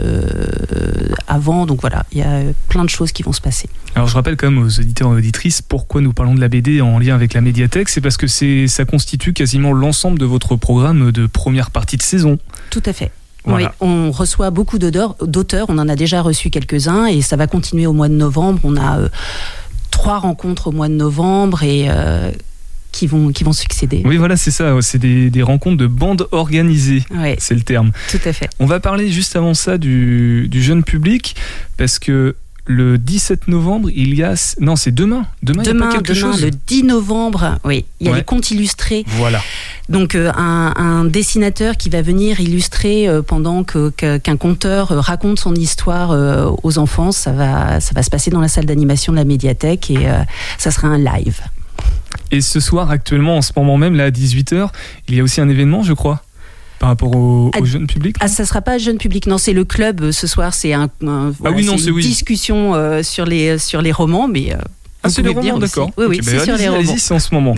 avant. 1.26 1.66
Donc 1.66 1.80
voilà, 1.80 2.06
il 2.12 2.18
y 2.18 2.22
a 2.22 2.42
plein 2.68 2.84
de 2.84 2.90
choses 2.90 3.10
qui 3.10 3.24
vont 3.24 3.32
se 3.32 3.40
passer. 3.40 3.68
Alors 3.96 4.06
je 4.06 4.14
rappelle 4.14 4.36
quand 4.36 4.48
même 4.52 4.62
aux 4.62 4.78
auditeurs 4.78 5.12
et 5.12 5.16
auditrices 5.16 5.62
pourquoi 5.62 6.00
nous 6.00 6.12
parlons 6.12 6.36
de 6.36 6.40
la 6.40 6.48
BD 6.48 6.80
en 6.80 7.00
lien 7.00 7.16
avec 7.16 7.34
la 7.34 7.40
médiathèque, 7.40 7.88
c'est 7.88 8.00
parce 8.00 8.16
que 8.16 8.28
ça 8.68 8.84
constitue 8.84 9.32
quasiment 9.32 9.72
l'ensemble 9.72 10.20
de 10.20 10.26
votre 10.26 10.54
programme 10.54 11.10
de 11.10 11.26
première 11.26 11.72
partie 11.72 11.96
de 11.96 12.02
saison. 12.02 12.38
Tout 12.70 12.82
à 12.86 12.92
fait. 12.92 13.10
Voilà. 13.44 13.74
Oui, 13.80 13.88
on 13.88 14.10
reçoit 14.10 14.50
beaucoup 14.50 14.78
d'auteurs, 14.78 15.66
on 15.68 15.78
en 15.78 15.88
a 15.88 15.96
déjà 15.96 16.20
reçu 16.22 16.50
quelques-uns 16.50 17.06
et 17.06 17.22
ça 17.22 17.36
va 17.36 17.46
continuer 17.46 17.86
au 17.86 17.92
mois 17.92 18.08
de 18.08 18.14
novembre. 18.14 18.60
On 18.64 18.76
a 18.76 18.98
euh, 18.98 19.08
trois 19.90 20.18
rencontres 20.18 20.68
au 20.68 20.72
mois 20.72 20.88
de 20.88 20.94
novembre 20.94 21.62
et 21.62 21.86
euh, 21.88 22.30
qui 22.92 23.06
vont 23.06 23.30
qui 23.32 23.44
vont 23.44 23.52
succéder. 23.52 24.02
Oui 24.04 24.16
voilà 24.18 24.36
c'est 24.36 24.50
ça, 24.50 24.74
c'est 24.82 24.98
des, 24.98 25.30
des 25.30 25.42
rencontres 25.42 25.76
de 25.78 25.86
bandes 25.86 26.26
organisées, 26.32 27.02
Ouais, 27.14 27.36
c'est 27.38 27.54
le 27.54 27.62
terme. 27.62 27.92
tout 28.10 28.18
à 28.24 28.32
fait. 28.32 28.48
On 28.58 28.66
va 28.66 28.80
parler 28.80 29.10
juste 29.10 29.36
avant 29.36 29.54
ça 29.54 29.78
du, 29.78 30.48
du 30.48 30.62
jeune 30.62 30.82
public 30.84 31.34
parce 31.76 31.98
que 31.98 32.34
le 32.70 32.98
17 32.98 33.48
novembre 33.48 33.90
il 33.94 34.14
y 34.14 34.22
a 34.22 34.34
non 34.60 34.76
c'est 34.76 34.92
demain. 34.92 35.26
Demain, 35.42 35.62
il 35.62 35.66
y 35.66 35.70
a 35.70 35.72
Demain, 35.72 35.86
pas 35.88 35.92
quelque 35.96 36.12
demain 36.12 36.32
chose 36.32 36.42
le 36.42 36.50
10 36.50 36.84
novembre, 36.84 37.58
oui, 37.64 37.84
il 38.00 38.06
y 38.06 38.08
a 38.08 38.12
Ouais. 38.12 38.18
les 38.18 38.24
contes 38.24 38.50
illustrés. 38.50 39.04
Voilà. 39.08 39.40
Donc 39.88 40.14
euh, 40.14 40.30
un, 40.36 40.72
un 40.76 41.04
dessinateur 41.04 41.76
qui 41.76 41.88
va 41.90 42.00
venir 42.02 42.40
illustrer 42.40 43.08
euh, 43.08 43.22
pendant 43.22 43.64
que- 43.64 43.90
que- 43.96 44.18
qu'un 44.18 44.36
conteur 44.36 44.92
euh, 44.92 45.00
raconte 45.00 45.40
son 45.40 45.54
histoire 45.54 46.12
euh, 46.12 46.50
aux 46.62 46.78
enfants, 46.78 47.10
ça 47.12 47.32
va, 47.32 47.80
ça 47.80 47.92
va 47.94 48.02
se 48.02 48.10
passer 48.10 48.30
dans 48.30 48.40
la 48.40 48.48
salle 48.48 48.66
d'animation 48.66 49.12
de 49.12 49.18
la 49.18 49.24
médiathèque 49.24 49.90
et 49.90 50.06
ça 50.58 50.70
sera 50.70 50.88
un 50.88 50.98
live. 50.98 51.40
Et 52.30 52.40
ce 52.40 52.60
soir, 52.60 52.90
actuellement, 52.90 53.36
en 53.38 53.42
ce 53.42 53.52
moment 53.56 53.76
même, 53.76 53.96
là 53.96 54.04
à 54.04 54.10
18h, 54.10 54.68
il 55.08 55.14
y 55.16 55.20
a 55.20 55.22
aussi 55.24 55.40
un 55.40 55.48
événement, 55.48 55.82
je 55.82 55.92
crois, 55.92 56.22
par 56.80 56.88
rapport 56.88 57.14
au, 57.14 57.50
Ah, 57.54 57.60
au 57.60 57.64
jeune 57.64 57.86
public? 57.86 58.16
Ah, 58.18 58.26
ça 58.26 58.44
sera 58.44 58.62
pas 58.62 58.78
jeune 58.78 58.98
public, 58.98 59.26
non, 59.28 59.38
c'est 59.38 59.52
le 59.52 59.64
club 59.64 60.00
euh, 60.00 60.12
ce 60.12 60.26
soir, 60.26 60.52
c'est 60.54 60.72
un, 60.72 60.88
un- 61.06 61.30
voilà, 61.38 61.54
oui, 61.56 61.64
non, 61.64 61.78
c'est 61.78 61.90
une 61.90 61.94
oui. 61.96 62.02
discussion 62.02 62.74
euh, 62.74 63.02
sur 63.04 63.24
les 63.26 63.58
sur 63.58 63.82
les 63.82 63.92
romans, 63.92 64.26
mais 64.26 64.52
euh, 64.52 64.56
Ah, 65.04 65.10
c'est 65.10 65.22
les 65.22 65.28
romans, 65.34 65.58
d'accord. 65.58 65.90
Oui, 65.98 66.06
oui, 66.08 66.18
c'est 66.22 66.38
bah, 66.38 66.44
sur 66.44 66.56
les 66.56 66.68
romans. 66.68 66.92
en 67.10 67.18
ce 67.18 67.34
moment. 67.34 67.54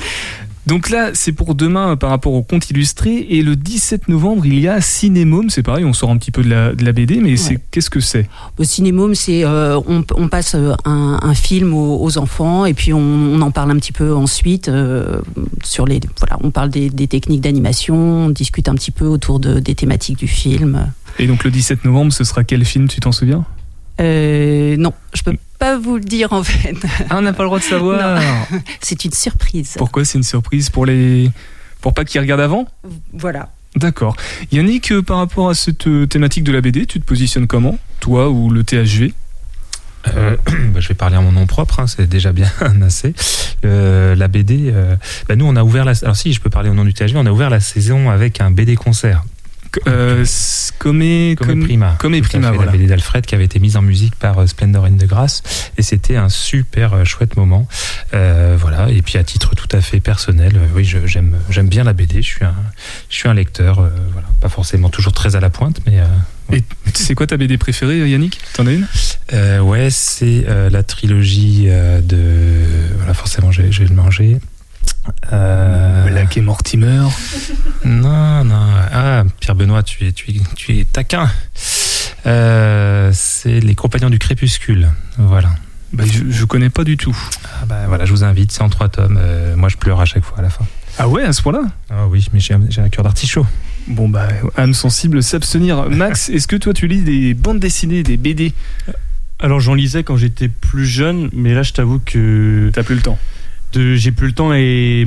Donc 0.66 0.90
là, 0.90 1.10
c'est 1.12 1.32
pour 1.32 1.54
demain 1.56 1.92
euh, 1.92 1.96
par 1.96 2.10
rapport 2.10 2.32
au 2.32 2.42
conte 2.42 2.70
illustré. 2.70 3.26
Et 3.30 3.42
le 3.42 3.56
17 3.56 4.08
novembre, 4.08 4.46
il 4.46 4.58
y 4.60 4.68
a 4.68 4.80
Cinémome. 4.80 5.50
C'est 5.50 5.62
pareil, 5.64 5.84
on 5.84 5.92
sort 5.92 6.10
un 6.10 6.16
petit 6.16 6.30
peu 6.30 6.42
de 6.42 6.48
la, 6.48 6.72
de 6.72 6.84
la 6.84 6.92
BD, 6.92 7.16
mais 7.16 7.36
c'est 7.36 7.58
qu'est-ce 7.70 7.90
que 7.90 8.00
c'est? 8.00 8.28
Au 8.58 8.64
cinémome, 8.64 9.14
c'est 9.14 9.44
euh, 9.44 9.80
on, 9.88 10.04
on 10.16 10.28
passe 10.28 10.54
euh, 10.54 10.74
un, 10.84 11.18
un 11.20 11.34
film 11.34 11.74
aux, 11.74 12.00
aux 12.02 12.16
enfants 12.18 12.64
et 12.64 12.74
puis 12.74 12.92
on, 12.92 13.00
on 13.00 13.40
en 13.40 13.50
parle 13.50 13.72
un 13.72 13.76
petit 13.76 13.92
peu 13.92 14.14
ensuite 14.14 14.68
euh, 14.68 15.20
sur 15.64 15.84
les 15.86 15.98
voilà, 16.18 16.38
on 16.42 16.50
parle 16.50 16.70
des, 16.70 16.90
des 16.90 17.08
techniques 17.08 17.40
d'animation, 17.40 17.96
on 17.96 18.28
discute 18.30 18.68
un 18.68 18.74
petit 18.74 18.92
peu 18.92 19.06
autour 19.06 19.40
de, 19.40 19.58
des 19.58 19.74
thématiques 19.74 20.18
du 20.18 20.28
film. 20.28 20.92
Et 21.18 21.26
donc 21.26 21.44
le 21.44 21.50
17 21.50 21.84
novembre, 21.84 22.12
ce 22.12 22.24
sera 22.24 22.44
quel 22.44 22.64
film 22.64 22.88
Tu 22.88 23.00
t'en 23.00 23.12
souviens? 23.12 23.44
Euh, 24.00 24.76
non, 24.76 24.92
je 25.14 25.22
peux 25.22 25.36
pas 25.58 25.78
vous 25.78 25.96
le 25.96 26.02
dire 26.04 26.32
en 26.32 26.42
fait. 26.42 26.76
Ah, 27.10 27.18
on 27.18 27.22
n'a 27.22 27.32
pas 27.32 27.42
le 27.42 27.48
droit 27.48 27.58
de 27.58 27.64
savoir. 27.64 28.20
C'est 28.80 29.04
une 29.04 29.12
surprise. 29.12 29.74
Pourquoi 29.76 30.04
c'est 30.04 30.18
une 30.18 30.24
surprise 30.24 30.70
pour 30.70 30.86
les 30.86 31.30
pour 31.80 31.94
pas 31.94 32.04
qu'ils 32.04 32.20
regardent 32.20 32.40
avant? 32.40 32.66
Voilà. 33.12 33.50
D'accord. 33.76 34.16
Yannick, 34.50 34.92
euh, 34.92 35.02
par 35.02 35.16
rapport 35.18 35.48
à 35.48 35.54
cette 35.54 35.86
euh, 35.86 36.06
thématique 36.06 36.44
de 36.44 36.52
la 36.52 36.60
BD, 36.60 36.84
tu 36.86 37.00
te 37.00 37.04
positionnes 37.06 37.46
comment 37.46 37.78
Toi 38.00 38.28
ou 38.28 38.50
le 38.50 38.64
THV 38.64 39.14
Euh, 40.08 40.36
bah, 40.74 40.80
je 40.80 40.88
vais 40.88 40.94
parler 40.94 41.16
en 41.16 41.22
mon 41.22 41.32
nom 41.32 41.46
propre, 41.46 41.80
hein, 41.80 41.86
c'est 41.86 42.08
déjà 42.08 42.32
bien 42.32 42.50
assez. 42.82 43.14
Euh, 43.64 44.14
la 44.14 44.28
BD, 44.28 44.70
euh, 44.72 44.96
bah, 45.28 45.36
nous 45.36 45.46
on 45.46 45.54
a 45.56 45.62
ouvert 45.62 45.84
la. 45.84 45.92
Alors 46.02 46.16
si, 46.16 46.32
je 46.32 46.40
peux 46.40 46.50
parler 46.50 46.68
au 46.70 46.74
nom 46.74 46.84
du 46.84 46.92
THV, 46.92 47.16
on 47.16 47.26
a 47.26 47.30
ouvert 47.30 47.50
la 47.50 47.60
saison 47.60 48.10
avec 48.10 48.40
un 48.40 48.50
BD 48.50 48.74
concert. 48.76 49.24
Euh, 49.86 50.24
Comé, 50.78 51.36
Prima. 51.38 51.88
À 51.90 51.94
Prima, 51.96 52.20
fait, 52.22 52.54
voilà. 52.56 52.66
La 52.66 52.72
BD 52.72 52.86
d'Alfred 52.86 53.24
qui 53.24 53.34
avait 53.34 53.44
été 53.44 53.58
mise 53.58 53.76
en 53.76 53.82
musique 53.82 54.14
par 54.16 54.38
euh, 54.38 54.46
Splendor 54.46 54.84
and 54.84 54.92
de 54.92 55.06
Grasse. 55.06 55.42
Et 55.78 55.82
c'était 55.82 56.16
un 56.16 56.28
super 56.28 56.94
euh, 56.94 57.04
chouette 57.04 57.36
moment. 57.36 57.66
Euh, 58.14 58.56
voilà. 58.58 58.90
Et 58.90 59.02
puis 59.02 59.18
à 59.18 59.24
titre 59.24 59.54
tout 59.54 59.68
à 59.76 59.80
fait 59.80 60.00
personnel, 60.00 60.56
euh, 60.56 60.66
oui, 60.74 60.84
j'aime 60.84 61.36
j'aime 61.50 61.68
bien 61.68 61.84
la 61.84 61.92
BD. 61.92 62.16
Je 62.22 62.26
suis 62.26 62.44
un, 62.44 62.54
je 63.08 63.14
suis 63.16 63.28
un 63.28 63.34
lecteur. 63.34 63.78
euh, 63.80 63.88
voilà. 64.12 64.28
Pas 64.40 64.48
forcément 64.48 64.88
toujours 64.88 65.12
très 65.12 65.36
à 65.36 65.40
la 65.40 65.50
pointe, 65.50 65.80
mais. 65.86 66.00
euh, 66.00 66.56
Et 66.56 66.62
c'est 66.94 67.14
quoi 67.14 67.26
ta 67.26 67.36
BD 67.36 67.56
préférée, 67.56 67.98
Yannick? 68.10 68.38
T'en 68.54 68.66
as 68.66 68.72
une? 68.72 68.86
Euh, 69.32 69.60
ouais, 69.60 69.88
c'est 69.90 70.44
la 70.70 70.82
trilogie 70.82 71.66
de. 72.02 72.18
Voilà, 72.98 73.14
forcément, 73.14 73.50
je 73.52 73.62
vais 73.62 73.86
le 73.86 73.94
manger. 73.94 74.38
Euh, 75.32 76.10
Black 76.10 76.36
et 76.36 76.40
Mortimer. 76.40 77.02
Non, 77.84 78.44
non. 78.44 78.66
Ah, 78.92 79.24
Pierre 79.40 79.54
Benoît, 79.54 79.82
tu 79.82 80.06
es, 80.06 80.12
tu 80.12 80.30
es, 80.30 80.34
tu 80.56 80.78
es 80.78 80.84
taquin. 80.84 81.28
Euh, 82.26 83.10
c'est 83.12 83.60
Les 83.60 83.74
Compagnons 83.74 84.10
du 84.10 84.18
Crépuscule. 84.18 84.88
Voilà. 85.18 85.50
Bah, 85.92 86.04
je, 86.06 86.30
je 86.30 86.44
connais 86.44 86.70
pas 86.70 86.84
du 86.84 86.96
tout. 86.96 87.16
Ah 87.60 87.66
bah 87.66 87.84
voilà, 87.86 88.04
je 88.06 88.12
vous 88.12 88.24
invite. 88.24 88.52
C'est 88.52 88.62
en 88.62 88.68
trois 88.70 88.88
tomes. 88.88 89.18
Euh, 89.20 89.56
moi, 89.56 89.68
je 89.68 89.76
pleure 89.76 90.00
à 90.00 90.04
chaque 90.04 90.24
fois 90.24 90.38
à 90.38 90.42
la 90.42 90.50
fin. 90.50 90.64
Ah 90.98 91.08
ouais, 91.08 91.22
à 91.22 91.32
ce 91.32 91.42
point-là? 91.42 91.62
Ah 91.90 92.06
oui, 92.06 92.26
mais 92.32 92.40
j'ai 92.40 92.54
un, 92.54 92.60
j'ai 92.68 92.80
un 92.80 92.88
cœur 92.88 93.04
d'artichaut. 93.04 93.46
Bon 93.88 94.08
bah, 94.08 94.28
âme 94.56 94.74
sensible, 94.74 95.22
s'abstenir. 95.22 95.88
Max, 95.90 96.28
est-ce 96.28 96.46
que 96.46 96.56
toi 96.56 96.72
tu 96.72 96.86
lis 96.86 97.02
des 97.02 97.34
bandes 97.34 97.58
dessinées, 97.58 98.02
des 98.02 98.16
BD 98.16 98.52
Alors 99.40 99.58
j'en 99.58 99.74
lisais 99.74 100.04
quand 100.04 100.16
j'étais 100.16 100.48
plus 100.48 100.86
jeune, 100.86 101.30
mais 101.32 101.52
là 101.52 101.62
je 101.62 101.72
t'avoue 101.72 101.98
que 101.98 102.70
T'as 102.72 102.84
plus 102.84 102.94
le 102.94 103.02
temps. 103.02 103.18
De- 103.72 103.94
j'ai 103.94 104.12
plus 104.12 104.26
le 104.28 104.32
temps 104.32 104.52
et 104.54 105.06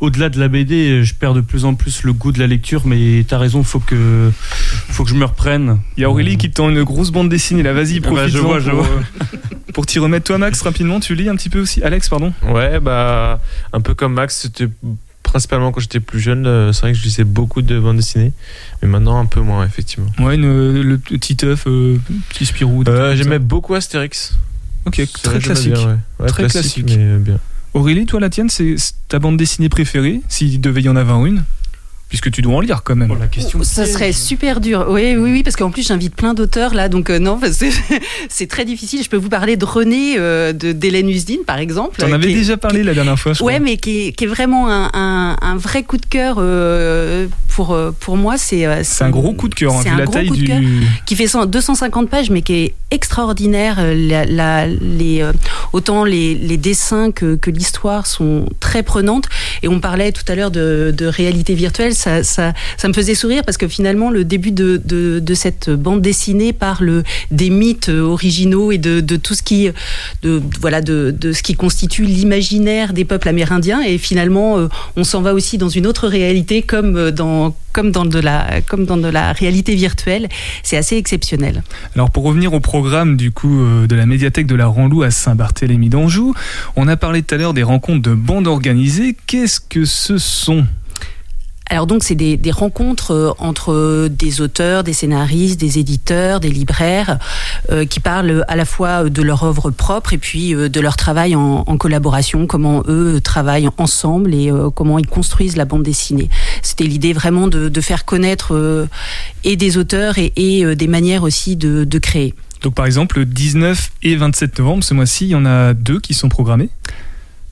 au-delà 0.00 0.28
de 0.28 0.38
la 0.38 0.48
BD, 0.48 1.02
je 1.04 1.14
perds 1.14 1.34
de 1.34 1.40
plus 1.40 1.64
en 1.64 1.74
plus 1.74 2.02
le 2.02 2.12
goût 2.12 2.32
de 2.32 2.38
la 2.38 2.46
lecture. 2.46 2.86
Mais 2.86 3.24
t'as 3.26 3.38
raison, 3.38 3.62
faut 3.62 3.80
que 3.80 4.30
faut 4.88 5.04
que 5.04 5.10
je 5.10 5.14
me 5.14 5.24
reprenne. 5.24 5.78
Il 5.96 6.02
y 6.02 6.04
a 6.04 6.10
Aurélie 6.10 6.36
qui 6.36 6.50
te 6.50 6.56
tend 6.56 6.70
une 6.70 6.82
grosse 6.84 7.10
bande 7.10 7.28
dessinée 7.28 7.62
là, 7.62 7.72
vas-y, 7.72 8.00
bah, 8.00 8.08
profite 8.10 8.28
je 8.34 8.38
vois, 8.38 8.60
je 8.60 8.70
pour, 8.70 8.82
vois. 8.82 8.88
euh, 9.32 9.36
pour 9.72 9.86
t'y 9.86 9.98
remettre. 9.98 10.26
Toi 10.26 10.38
Max, 10.38 10.60
rapidement, 10.62 11.00
tu 11.00 11.14
lis 11.14 11.28
un 11.28 11.36
petit 11.36 11.48
peu 11.50 11.60
aussi? 11.60 11.82
Alex, 11.82 12.08
pardon 12.08 12.32
Ouais, 12.48 12.80
bah, 12.80 13.40
un 13.72 13.80
peu 13.80 13.94
comme 13.94 14.14
Max, 14.14 14.40
c'était 14.42 14.68
principalement 15.22 15.72
quand 15.72 15.80
j'étais 15.80 16.00
plus 16.00 16.20
jeune. 16.20 16.46
euh, 16.46 16.72
C'est 16.72 16.82
vrai 16.82 16.92
que 16.92 16.98
je 16.98 17.04
lisais 17.04 17.24
beaucoup 17.24 17.62
de 17.62 17.78
bandes 17.80 17.96
dessinées, 17.96 18.32
mais 18.82 18.88
maintenant 18.88 19.18
un 19.18 19.26
peu 19.26 19.40
moins, 19.40 19.64
effectivement. 19.66 20.10
Ouais, 20.20 20.34
une- 20.36 20.80
le 20.82 20.98
petit 20.98 21.36
œuf, 21.44 21.64
euh, 21.66 21.98
petit 22.28 22.46
Spirou. 22.46 22.84
Euh, 22.86 23.16
J'aimais 23.16 23.38
beaucoup 23.38 23.74
Astérix. 23.74 24.36
Ok, 24.86 25.00
très 25.22 25.38
classique. 25.38 25.72
bien, 25.72 25.86
ouais. 25.88 25.94
Ouais, 26.20 26.26
Très 26.26 26.46
classique. 26.46 26.84
mais 26.88 26.96
euh, 26.98 27.18
bien. 27.18 27.38
Aurélie, 27.74 28.06
toi 28.06 28.20
la 28.20 28.30
tienne, 28.30 28.48
c'est 28.48 28.76
ta 29.08 29.18
bande 29.18 29.36
dessinée 29.36 29.68
préférée, 29.68 30.20
s'il 30.28 30.60
devait 30.60 30.82
y 30.82 30.88
en 30.88 30.94
avoir 30.94 31.26
une? 31.26 31.42
Puisque 32.14 32.30
tu 32.30 32.42
dois 32.42 32.54
en 32.54 32.60
lire 32.60 32.82
quand 32.84 32.94
même. 32.94 33.12
la 33.18 33.26
question. 33.26 33.64
Ça 33.64 33.86
serait 33.86 34.12
super 34.12 34.60
dur. 34.60 34.86
Oui, 34.88 35.16
oui, 35.16 35.32
oui, 35.32 35.42
parce 35.42 35.56
qu'en 35.56 35.70
plus 35.72 35.84
j'invite 35.88 36.14
plein 36.14 36.32
d'auteurs 36.32 36.72
là, 36.72 36.88
donc 36.88 37.10
euh, 37.10 37.18
non, 37.18 37.40
c'est 38.28 38.46
très 38.46 38.64
difficile. 38.64 39.02
Je 39.02 39.08
peux 39.08 39.16
vous 39.16 39.28
parler 39.28 39.56
de 39.56 39.64
René, 39.64 40.14
euh, 40.16 40.52
de 40.52 40.70
d'Hélène 40.70 41.08
Usdine 41.10 41.40
par 41.44 41.58
exemple. 41.58 41.98
T'en 42.00 42.12
avais 42.12 42.32
déjà 42.32 42.56
parlé 42.56 42.84
la 42.84 42.94
dernière 42.94 43.18
fois, 43.18 43.32
je 43.32 43.42
Ouais, 43.42 43.54
crois. 43.54 43.64
mais 43.64 43.78
qui 43.78 44.06
est, 44.08 44.12
qui 44.12 44.24
est 44.24 44.28
vraiment 44.28 44.68
un, 44.70 44.90
un- 44.94 45.36
un 45.42 45.56
vrai 45.56 45.82
coup 45.82 45.96
de 45.96 46.06
cœur 46.06 46.36
euh, 46.38 47.26
pour, 47.48 47.72
euh, 47.72 47.90
pour 47.98 48.16
moi. 48.16 48.36
C'est 48.38 48.64
un 48.64 49.10
gros 49.10 49.32
coup 49.32 49.48
de 49.48 49.54
cœur, 49.56 49.72
hein, 49.74 49.80
c'est 49.82 49.88
un 49.90 49.96
la 49.96 50.04
gros 50.04 50.12
taille 50.14 50.28
coup 50.28 50.36
de 50.36 50.40
du. 50.40 50.46
cœur. 50.46 50.60
qui 51.06 51.16
fait 51.16 51.26
100 51.26 51.46
250 51.46 52.08
pages, 52.08 52.30
mais 52.30 52.42
qui 52.42 52.52
est 52.54 52.74
extraordinaire. 52.92 53.78
La, 53.96 54.24
la- 54.24 54.66
les, 54.66 55.26
autant 55.72 56.04
les, 56.04 56.34
les 56.36 56.56
dessins 56.56 57.10
que, 57.10 57.34
que 57.34 57.50
l'histoire 57.50 58.06
sont 58.06 58.46
très 58.60 58.82
prenantes. 58.82 59.28
Et 59.62 59.68
on 59.68 59.80
parlait 59.80 60.12
tout 60.12 60.22
à 60.28 60.34
l'heure 60.34 60.50
de, 60.50 60.94
de 60.96 61.06
réalité 61.06 61.54
virtuelle. 61.54 61.94
Ça, 62.22 62.52
me 62.88 62.92
faisait 62.92 63.14
sourire 63.14 63.42
parce 63.44 63.56
que 63.56 63.68
finalement, 63.68 64.10
le 64.10 64.24
début 64.24 64.52
de, 64.52 65.34
cette 65.34 65.70
bande 65.70 66.00
dessinée 66.00 66.52
parle 66.52 67.02
des 67.30 67.50
mythes 67.50 67.88
originaux 67.88 68.72
et 68.72 68.78
de, 68.78 69.16
tout 69.16 69.34
ce 69.34 69.42
qui, 69.42 69.70
voilà, 70.60 70.80
de 70.80 71.32
ce 71.32 71.42
qui 71.42 71.54
constitue 71.54 72.04
l'imaginaire 72.04 72.92
des 72.92 73.04
peuples 73.04 73.28
amérindiens. 73.28 73.82
Et 73.82 73.98
finalement, 73.98 74.58
euh, 74.58 74.68
on 74.96 75.04
s'en 75.04 75.22
va 75.22 75.34
aussi 75.34 75.58
dans 75.58 75.68
une 75.68 75.86
autre 75.86 76.08
réalité, 76.08 76.62
comme 76.62 76.96
euh, 76.96 77.10
dans, 77.10 77.54
comme 77.72 77.90
dans 77.90 78.04
de 78.04 78.18
la, 78.18 78.60
comme 78.66 78.84
dans 78.84 78.96
de 78.96 79.08
la 79.08 79.32
réalité 79.32 79.74
virtuelle. 79.74 80.28
C'est 80.62 80.76
assez 80.76 80.96
exceptionnel. 80.96 81.62
Alors 81.94 82.10
pour 82.10 82.24
revenir 82.24 82.52
au 82.52 82.60
programme 82.60 83.16
du 83.16 83.30
coup 83.30 83.60
euh, 83.60 83.86
de 83.86 83.94
la 83.94 84.06
médiathèque 84.06 84.46
de 84.46 84.54
la 84.54 84.66
Ranlou 84.66 85.02
à 85.02 85.10
Saint-Barthélemy 85.10 85.88
d'Anjou, 85.88 86.34
on 86.76 86.88
a 86.88 86.96
parlé 86.96 87.22
tout 87.22 87.34
à 87.34 87.38
l'heure 87.38 87.54
des 87.54 87.62
rencontres 87.62 88.02
de 88.02 88.14
bandes 88.14 88.46
organisées. 88.46 89.16
Qu'est-ce 89.26 89.60
que 89.60 89.84
ce 89.84 90.18
sont? 90.18 90.64
Alors 91.70 91.86
donc 91.86 92.04
c'est 92.04 92.14
des, 92.14 92.50
rencontres 92.50 93.12
euh, 93.12 93.32
entre 93.38 94.08
des 94.08 94.42
auteurs, 94.42 94.84
des 94.84 94.92
scénaristes, 94.92 95.58
des 95.58 95.78
éditeurs, 95.78 96.38
des 96.40 96.50
libraires 96.50 97.18
euh, 97.70 97.86
qui 97.86 98.00
parlent 98.00 98.44
à 98.48 98.56
la 98.56 98.66
fois 98.66 99.08
de 99.08 99.22
leur 99.22 99.44
œuvre 99.44 99.70
propre 99.70 100.12
et 100.12 100.18
puis 100.18 100.54
euh, 100.54 100.68
de 100.68 100.80
leur 100.80 100.96
travail 100.96 101.34
en, 101.34 101.64
collaboration, 101.78 102.46
comment 102.46 102.82
eux 102.86 103.20
travaillent 103.22 103.68
ensemble 103.78 104.34
et 104.34 104.50
comment 104.74 104.98
ils 104.98 105.06
construisent 105.06 105.56
la 105.56 105.64
bande 105.64 105.82
dessinée. 105.82 106.30
C'était 106.62 106.84
l'idée 106.84 107.12
vraiment 107.12 107.48
de, 107.48 107.80
faire 107.80 108.04
connaître 108.04 108.86
et 109.42 109.56
des 109.56 109.76
auteurs 109.76 110.14
et, 110.18 110.76
des 110.76 110.86
manières 110.86 111.24
aussi 111.24 111.56
de, 111.56 111.84
de 111.84 111.98
créer. 111.98 112.34
Donc 112.62 112.74
par 112.74 112.86
exemple 112.86 113.18
le 113.18 113.26
19 113.26 113.90
et 114.02 114.16
27 114.16 114.58
novembre, 114.60 114.84
ce 114.84 114.94
mois-ci, 114.94 115.26
il 115.26 115.30
y 115.30 115.34
en 115.34 115.44
a 115.44 115.74
deux 115.74 116.00
qui 116.00 116.14
sont 116.14 116.28
programmés? 116.28 116.70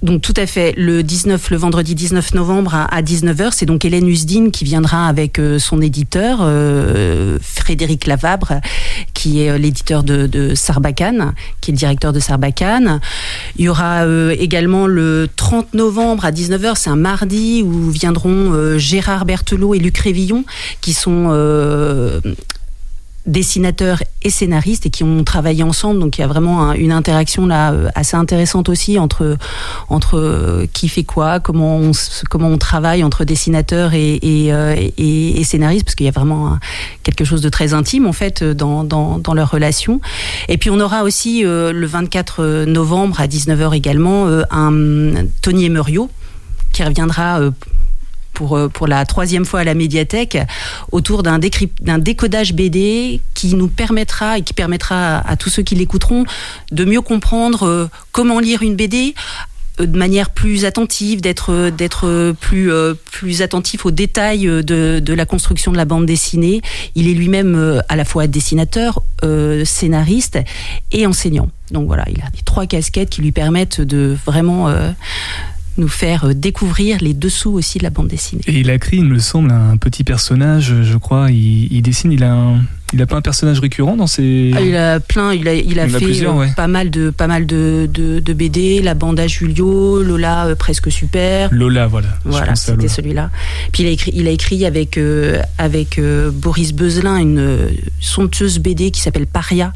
Donc 0.02 0.20
tout 0.20 0.34
à 0.36 0.46
fait, 0.46 0.74
le 0.76 1.04
19, 1.04 1.50
le 1.50 1.56
vendredi 1.56 1.94
19 1.94 2.34
novembre 2.34 2.74
à, 2.74 2.84
à 2.92 3.02
19h, 3.02 3.50
c'est 3.52 3.66
donc 3.66 3.84
Hélène 3.84 4.08
Usdine 4.08 4.50
qui 4.50 4.64
viendra 4.64 5.06
avec 5.06 5.38
euh, 5.38 5.60
son 5.60 5.80
éditeur, 5.80 6.38
euh, 6.42 7.38
Frédéric 7.40 8.06
Lavabre, 8.06 8.54
qui 9.14 9.42
est 9.42 9.50
euh, 9.50 9.58
l'éditeur 9.58 10.02
de, 10.02 10.26
de 10.26 10.56
Sarbacane, 10.56 11.34
qui 11.60 11.70
est 11.70 11.74
le 11.74 11.78
directeur 11.78 12.12
de 12.12 12.18
Sarbacane. 12.18 13.00
Il 13.58 13.66
y 13.66 13.68
aura 13.68 14.04
également 14.32 14.88
le 14.88 15.28
30 15.36 15.74
novembre 15.74 16.24
à 16.24 16.32
19h, 16.32 16.72
c'est 16.74 16.90
un 16.90 16.96
mardi, 16.96 17.62
où 17.62 17.90
viendront 17.90 18.78
Gérard 18.78 19.24
Berthelot 19.24 19.74
et 19.74 19.78
Luc 19.78 19.98
Révillon, 19.98 20.44
qui 20.80 20.94
sont... 20.94 21.30
dessinateurs 23.26 24.02
et 24.22 24.30
scénaristes 24.30 24.86
et 24.86 24.90
qui 24.90 25.04
ont 25.04 25.22
travaillé 25.24 25.62
ensemble. 25.62 26.00
Donc 26.00 26.18
il 26.18 26.22
y 26.22 26.24
a 26.24 26.26
vraiment 26.26 26.62
un- 26.70 26.72
une 26.74 26.90
interaction 26.92 27.46
là 27.46 27.72
euh, 27.72 27.88
assez 27.94 28.16
intéressante 28.16 28.68
aussi 28.68 28.98
entre 28.98 29.36
entre 29.88 30.18
euh, 30.18 30.66
qui 30.72 30.88
fait 30.88 31.04
quoi 31.04 31.38
comment 31.38 31.76
on 31.76 31.92
comment 32.30 32.48
on 32.48 32.58
travaille 32.58 33.04
entre 33.04 33.24
dessinateurs 33.24 33.90
euh, 33.94 34.16
et, 34.96 35.40
et 35.40 35.44
scénaristes 35.44 35.84
parce 35.84 35.94
qu'il 35.94 36.06
y 36.06 36.08
a 36.08 36.12
vraiment 36.12 36.58
quelque 37.04 37.24
chose 37.24 37.40
de 37.42 37.48
très 37.48 37.74
intime 37.74 38.06
en 38.06 38.12
fait 38.12 38.42
dans 38.42 38.82
dans, 38.84 39.34
leur 39.34 39.50
relation. 39.50 40.00
Et 40.48 40.58
puis 40.58 40.70
on 40.70 40.80
aura 40.80 41.04
aussi 41.04 41.42
le 41.42 41.86
24 41.86 42.64
novembre 42.66 43.20
à 43.20 43.26
19h 43.26 43.74
également 43.74 44.26
un 44.50 45.24
Tony 45.42 45.66
Emerio 45.66 46.10
qui 46.72 46.82
reviendra 46.82 47.40
pour, 48.32 48.56
euh, 48.56 48.68
pour 48.68 48.86
la 48.86 49.04
troisième 49.06 49.44
fois 49.44 49.60
à 49.60 49.64
la 49.64 49.74
médiathèque 49.74 50.38
autour 50.90 51.22
d'un 51.22 51.38
décodage 51.38 52.54
BD 52.54 53.20
qui 53.34 53.54
nous 53.54 53.68
permettra 53.68 54.38
et 54.38 54.42
qui 54.42 54.54
permettra 54.54 55.18
à, 55.18 55.36
tous 55.36 55.50
ceux 55.50 55.62
qui 55.62 55.74
l'écouteront 55.74 56.24
de 56.70 56.84
mieux 56.84 57.00
comprendre 57.00 57.66
euh, 57.66 57.86
comment 58.12 58.40
lire 58.40 58.62
une 58.62 58.76
BD 58.76 59.14
euh, 59.80 59.86
de 59.86 59.96
manière 59.96 60.30
plus 60.30 60.64
attentive, 60.64 61.20
d'être 61.20 61.70
d'être 61.70 62.34
plus 62.40 62.70
plus 63.10 63.40
attentif 63.40 63.86
aux 63.86 63.90
détails 63.90 64.44
de, 64.44 65.00
de, 65.00 65.14
la 65.14 65.24
construction 65.24 65.72
de 65.72 65.76
la 65.76 65.86
bande 65.86 66.04
dessinée. 66.04 66.60
Il 66.94 67.08
est 67.08 67.14
lui-même 67.14 67.82
à 67.88 67.96
la 67.96 68.04
fois 68.04 68.26
dessinateur, 68.26 69.02
scénariste 69.64 70.38
et 70.92 71.06
enseignant. 71.06 71.48
Donc 71.70 71.86
voilà, 71.86 72.04
il 72.10 72.20
a 72.20 72.26
les 72.34 72.42
trois 72.44 72.66
casquettes 72.66 73.08
qui 73.08 73.22
lui 73.22 73.32
permettent 73.32 73.80
de 73.80 74.16
vraiment 74.26 74.68
nous 75.78 75.88
faire 75.88 76.26
euh, 76.26 76.34
découvrir 76.34 76.98
les 77.00 77.14
dessous 77.14 77.52
aussi 77.52 77.78
de 77.78 77.84
la 77.84 77.90
bande 77.90 78.08
dessinée. 78.08 78.42
Et 78.46 78.60
il 78.60 78.70
a 78.70 78.74
écrit, 78.74 78.98
il 78.98 79.04
me 79.04 79.18
semble, 79.18 79.50
un 79.50 79.76
petit 79.76 80.04
personnage, 80.04 80.82
je 80.82 80.96
crois. 80.98 81.30
Il, 81.30 81.72
il 81.72 81.82
dessine, 81.82 82.12
il 82.12 82.24
a 82.24 82.32
un, 82.32 82.60
il 82.92 83.00
a 83.00 83.06
pas 83.06 83.16
un 83.16 83.22
personnage 83.22 83.60
récurrent 83.60 83.96
dans 83.96 84.06
ses. 84.06 84.52
Ah, 84.54 84.60
il 84.60 84.76
a 84.76 85.00
plein. 85.00 85.32
Il 85.32 85.48
a, 85.48 85.54
il 85.54 85.80
a 85.80 85.88
fait 85.88 86.24
euh, 86.24 86.46
pas 86.54 86.66
mal 86.66 86.90
de, 86.90 87.10
pas 87.10 87.26
mal 87.26 87.46
de, 87.46 87.88
de, 87.92 88.32
BD. 88.32 88.80
La 88.82 88.94
bande 88.94 89.18
à 89.18 89.26
Julio, 89.26 90.02
Lola 90.02 90.46
euh, 90.46 90.54
presque 90.54 90.90
super. 90.90 91.48
Lola, 91.52 91.86
voilà. 91.86 92.08
Voilà, 92.24 92.54
c'était 92.54 92.88
celui-là. 92.88 93.30
Puis 93.72 93.84
il 93.84 93.86
a 93.86 93.90
écrit, 93.90 94.12
il 94.14 94.28
a 94.28 94.30
écrit 94.30 94.66
avec 94.66 94.98
euh, 94.98 95.40
avec 95.58 96.00
Boris 96.32 96.72
Beuzelin 96.72 97.16
une 97.16 97.68
somptueuse 98.00 98.58
BD 98.58 98.90
qui 98.90 99.00
s'appelle 99.00 99.26
Paria, 99.26 99.72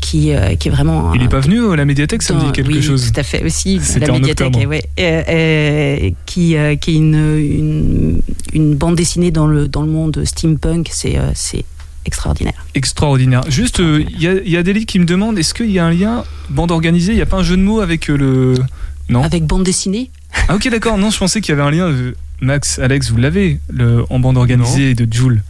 qui 0.00 0.32
qui 0.58 0.68
est 0.68 0.70
vraiment. 0.70 1.12
Il 1.14 1.20
n'est 1.20 1.28
pas 1.28 1.40
venu 1.40 1.70
à 1.70 1.76
la 1.76 1.84
médiathèque, 1.84 2.22
ça 2.22 2.34
me 2.34 2.40
dit 2.40 2.52
quelque 2.52 2.72
oui, 2.72 2.82
chose. 2.82 3.12
Tout 3.12 3.20
à 3.20 3.22
fait 3.22 3.44
aussi. 3.44 3.80
La 4.00 4.12
médiathèque, 4.12 4.56
ouais. 4.66 6.14
qui 6.24 6.56
qui 6.80 6.90
est 6.90 6.94
une, 6.94 7.36
une, 7.38 8.22
une 8.54 8.74
bande 8.74 8.96
dessinée 8.96 9.30
dans 9.30 9.46
le 9.46 9.68
dans 9.68 9.82
le 9.82 9.90
monde 9.90 10.22
steampunk. 10.24 10.88
C'est 10.90 11.18
c'est 11.34 11.64
extraordinaire. 12.04 12.66
Extraordinaire. 12.74 13.42
Juste, 13.48 13.80
euh, 13.80 14.04
il 14.08 14.20
y, 14.22 14.56
a 14.56 14.62
des 14.62 14.84
qui 14.84 14.98
me 14.98 15.04
demandent 15.04 15.38
est-ce 15.38 15.54
qu'il 15.54 15.70
y 15.70 15.78
a 15.78 15.86
un 15.86 15.92
lien 15.92 16.24
bande 16.50 16.70
organisée 16.70 17.12
Il 17.12 17.16
n'y 17.16 17.22
a 17.22 17.26
pas 17.26 17.38
un 17.38 17.42
jeu 17.42 17.56
de 17.56 17.62
mots 17.62 17.80
avec 17.80 18.10
euh, 18.10 18.16
le. 18.16 18.54
Non? 19.08 19.22
Avec 19.22 19.44
bande 19.44 19.64
dessinée? 19.64 20.10
Ah, 20.48 20.56
ok, 20.56 20.68
d'accord. 20.70 20.98
Non, 20.98 21.10
je 21.10 21.18
pensais 21.18 21.40
qu'il 21.40 21.54
y 21.54 21.58
avait 21.58 21.66
un 21.66 21.70
lien. 21.70 21.88
Euh, 21.88 22.12
Max, 22.40 22.78
Alex, 22.78 23.10
vous 23.10 23.16
l'avez 23.16 23.58
le, 23.68 24.04
en 24.10 24.20
bande 24.20 24.36
organisée 24.36 24.94
de 24.94 25.12
Joule. 25.12 25.42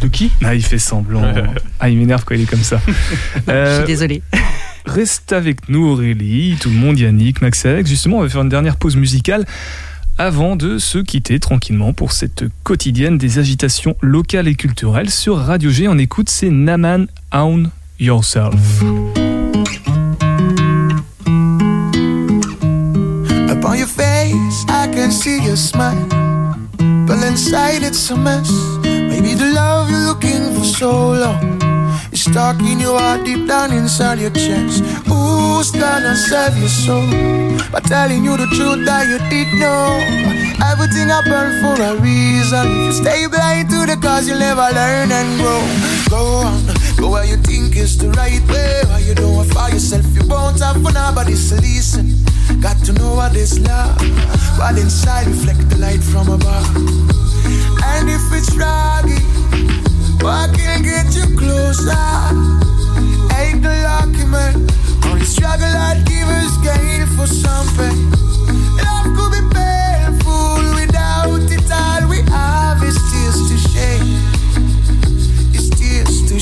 De 0.00 0.08
qui? 0.08 0.32
Ah, 0.42 0.54
il 0.54 0.64
fait 0.64 0.78
semblant. 0.78 1.22
ah, 1.80 1.88
il 1.88 1.98
m'énerve 1.98 2.24
quand 2.24 2.34
il 2.34 2.42
est 2.42 2.50
comme 2.50 2.62
ça. 2.62 2.80
je 3.46 3.76
suis 3.76 3.86
désolé. 3.86 4.22
Reste 4.84 5.32
avec 5.32 5.68
nous, 5.68 5.86
Aurélie, 5.86 6.56
tout 6.60 6.70
le 6.70 6.76
monde, 6.76 6.98
Yannick, 6.98 7.42
Max 7.42 7.64
et 7.64 7.68
Alex. 7.68 7.88
Justement, 7.88 8.18
on 8.18 8.22
va 8.22 8.28
faire 8.28 8.42
une 8.42 8.48
dernière 8.48 8.76
pause 8.76 8.96
musicale 8.96 9.44
avant 10.18 10.56
de 10.56 10.78
se 10.78 10.98
quitter 10.98 11.40
tranquillement 11.40 11.92
pour 11.92 12.12
cette 12.12 12.44
quotidienne 12.64 13.16
des 13.18 13.38
agitations 13.38 13.96
locales 14.02 14.48
et 14.48 14.54
culturelles 14.54 15.10
sur 15.10 15.38
Radio 15.38 15.70
G. 15.70 15.88
On 15.88 15.96
écoute 15.98 16.28
c'est 16.28 16.50
Naman 16.50 17.06
Own 17.32 17.70
Yourself. 17.98 18.82
Your 23.76 23.86
face, 23.86 24.64
I 24.68 24.88
can 24.92 25.12
see 25.12 25.40
your 25.40 25.56
smile. 25.56 26.04
Inside 27.28 27.84
it's 27.84 28.10
a 28.10 28.16
mess. 28.16 28.50
Maybe 28.82 29.34
the 29.34 29.52
love 29.54 29.88
you're 29.88 30.06
looking 30.06 30.52
for 30.52 30.64
so 30.64 31.12
long. 31.14 31.67
It's 32.12 32.22
stuck 32.22 32.60
in 32.60 32.80
your 32.80 32.98
heart 32.98 33.24
deep 33.24 33.46
down 33.46 33.72
inside 33.72 34.18
your 34.18 34.30
chest. 34.30 34.84
Who's 35.06 35.70
gonna 35.70 36.14
save 36.16 36.56
your 36.58 36.68
soul? 36.68 37.06
By 37.72 37.80
telling 37.80 38.24
you 38.24 38.36
the 38.36 38.46
truth 38.56 38.84
that 38.86 39.06
you 39.08 39.18
did 39.28 39.48
know. 39.60 40.00
Everything 40.70 41.08
happened 41.08 41.60
for 41.62 41.76
a 41.82 41.94
reason. 42.00 42.66
If 42.66 42.86
you 42.86 42.92
stay 42.92 43.26
blind 43.26 43.70
to 43.70 43.86
the 43.86 43.96
cause, 44.00 44.28
you'll 44.28 44.38
never 44.38 44.68
learn 44.74 45.12
and 45.12 45.28
grow. 45.38 45.62
Go 46.10 46.22
on, 46.46 46.60
go 46.96 47.10
where 47.10 47.24
you 47.24 47.36
think 47.36 47.76
is 47.76 47.96
the 47.98 48.10
right 48.12 48.42
way. 48.48 48.82
Why 48.88 48.98
you 49.00 49.14
don't 49.14 49.44
find 49.52 49.74
yourself, 49.74 50.06
you 50.14 50.26
won't 50.26 50.60
have 50.60 50.82
for 50.82 50.92
nobody 50.92 51.34
to 51.34 51.54
listen. 51.60 52.14
Got 52.60 52.78
to 52.86 52.92
know 52.92 53.14
what 53.14 53.36
is 53.36 53.60
love. 53.60 54.00
While 54.58 54.76
inside, 54.78 55.26
reflect 55.26 55.68
the 55.70 55.78
light 55.78 56.02
from 56.02 56.28
above. 56.28 56.66
And 57.84 58.10
if 58.10 58.24
it's 58.32 58.54
rocky, 58.56 59.20
what 60.22 60.54
can 60.54 60.82
get 60.82 61.14
you 61.14 61.26
closer? 61.36 61.92
Ain't 63.38 63.62
lucky 63.62 64.24
man. 64.24 64.68
Struggle 65.28 65.66
I'd 65.66 66.04
give 66.06 66.26
gain 66.64 67.06
for 67.14 67.26
something. 67.26 67.96
Love 68.80 69.08
could 69.14 69.32
be 69.36 69.42
painful 69.54 70.64
without 70.74 71.44
it. 71.52 71.70
All 71.70 72.08
we 72.08 72.22
have 72.32 72.82
is 72.82 72.96
tears 73.12 73.38
to. 73.48 73.56
It's 75.54 75.68
tears 75.78 76.16
to. 76.28 76.38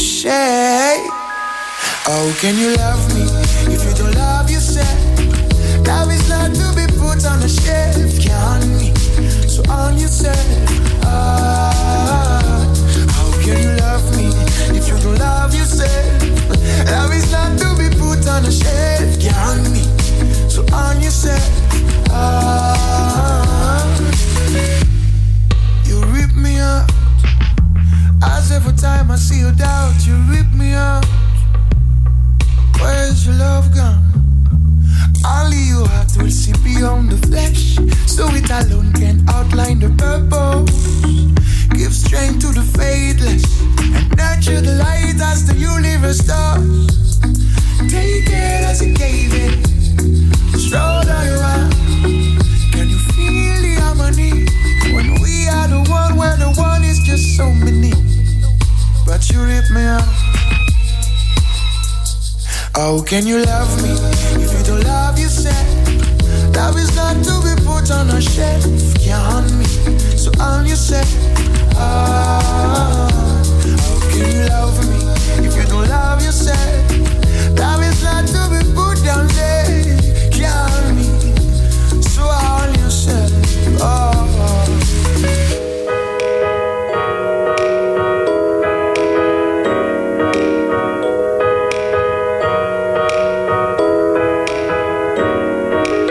How 2.06 2.32
can 2.40 2.56
you 2.56 2.76
love 2.76 3.02
me 3.14 3.24
if 3.74 3.84
you 3.84 3.94
don't 3.94 4.14
love 4.14 4.48
yourself? 4.48 4.86
Love 5.86 6.12
is 6.12 6.28
not 6.28 6.54
to 6.54 6.66
be 6.76 6.86
put 6.96 7.26
on 7.26 7.42
a 7.42 7.48
shelf, 7.48 8.20
can 8.20 8.78
me? 8.78 8.94
So 9.48 9.62
on 9.68 9.98
yourself. 9.98 10.38
Ah. 11.04 12.45
Can 13.46 13.62
you 13.62 13.76
love 13.76 14.16
me 14.16 14.26
if 14.76 14.88
you 14.88 14.98
don't 14.98 15.18
love 15.20 15.54
yourself? 15.54 16.20
Love 16.90 17.14
is 17.14 17.30
not 17.30 17.56
to 17.60 17.76
be 17.78 17.88
put 17.94 18.26
on 18.26 18.44
a 18.44 18.50
shelf. 18.50 19.20
Get 19.20 19.36
on 19.36 19.62
me, 19.72 19.84
so 20.50 20.66
on 20.74 21.00
yourself. 21.00 21.48
Ah, 22.10 23.86
you 25.84 26.02
rip 26.06 26.34
me 26.34 26.58
out. 26.58 26.90
As 28.20 28.50
every 28.50 28.72
time 28.72 29.12
I 29.12 29.16
see 29.16 29.38
you 29.38 29.52
doubt, 29.52 29.94
you 30.04 30.16
rip 30.28 30.52
me 30.52 30.72
out. 30.72 31.06
Where's 32.80 33.24
your 33.24 33.36
love 33.36 33.72
gone? 33.72 34.02
Only 35.24 35.68
your 35.68 35.86
heart 35.86 36.10
will 36.16 36.32
see 36.32 36.52
beyond 36.64 37.12
the 37.12 37.26
flesh, 37.28 37.76
so 38.08 38.26
it 38.30 38.50
alone 38.50 38.92
can 38.92 39.24
outline 39.28 39.78
the 39.78 39.90
purpose. 39.90 41.35
Give 41.74 41.92
strength 41.92 42.40
to 42.40 42.52
the 42.52 42.62
faithless 42.76 43.44
and 43.94 44.16
nurture 44.16 44.60
the 44.60 44.76
light 44.78 45.20
as 45.20 45.46
the 45.46 45.54
universe 45.54 46.18
does. 46.18 47.20
Take 47.90 48.28
it 48.28 48.62
as 48.70 48.82
it 48.82 48.96
gave 48.96 49.32
it. 49.34 49.66
Stronger 50.58 51.20
you 51.28 51.38
are. 51.52 51.70
Can 52.72 52.88
you 52.88 52.98
feel 53.14 53.56
the 53.62 53.74
harmony 53.80 54.46
when 54.94 55.20
we 55.22 55.48
are 55.48 55.68
the 55.68 55.82
one 55.90 56.16
where 56.16 56.36
the 56.36 56.52
one 56.56 56.84
is 56.84 56.98
just 57.00 57.36
so 57.36 57.50
many? 57.52 57.92
But 59.06 59.28
you 59.30 59.42
rip 59.42 59.70
me 59.70 59.82
out. 59.82 60.02
Oh, 62.78 62.98
How 62.98 63.02
can 63.04 63.26
you 63.26 63.44
love 63.44 63.82
me 63.82 63.90
if 64.44 64.52
you 64.52 64.64
don't 64.64 64.84
love 64.84 65.18
yourself? 65.18 65.66
Love 66.56 66.76
is 66.76 66.94
not 66.96 67.16
to 67.24 67.34
be 67.44 67.54
put 67.64 67.90
on 67.90 68.10
a 68.10 68.20
shelf. 68.20 68.64
Can't 69.04 69.50
me, 69.58 69.65
so 70.26 70.32
on 70.42 70.66
yourself. 70.66 71.06
Ah, 71.76 73.08
how 73.82 73.98
can 74.10 74.26
you 74.34 74.44
love 74.48 74.78
me 74.90 74.98
if 75.46 75.54
you 75.56 75.64
don't 75.70 75.88
love 75.88 76.20
yourself? 76.22 76.58
Love 77.58 77.82
is 77.82 78.02
not 78.02 78.26
to 78.26 78.42
be 78.50 78.60
put 78.74 78.96
down 79.04 79.28
there. 79.38 79.96
Count 80.32 80.96
me, 80.96 81.06
so 82.02 82.22
on 82.22 82.74
yourself. 82.80 83.30
Oh. 83.80 84.12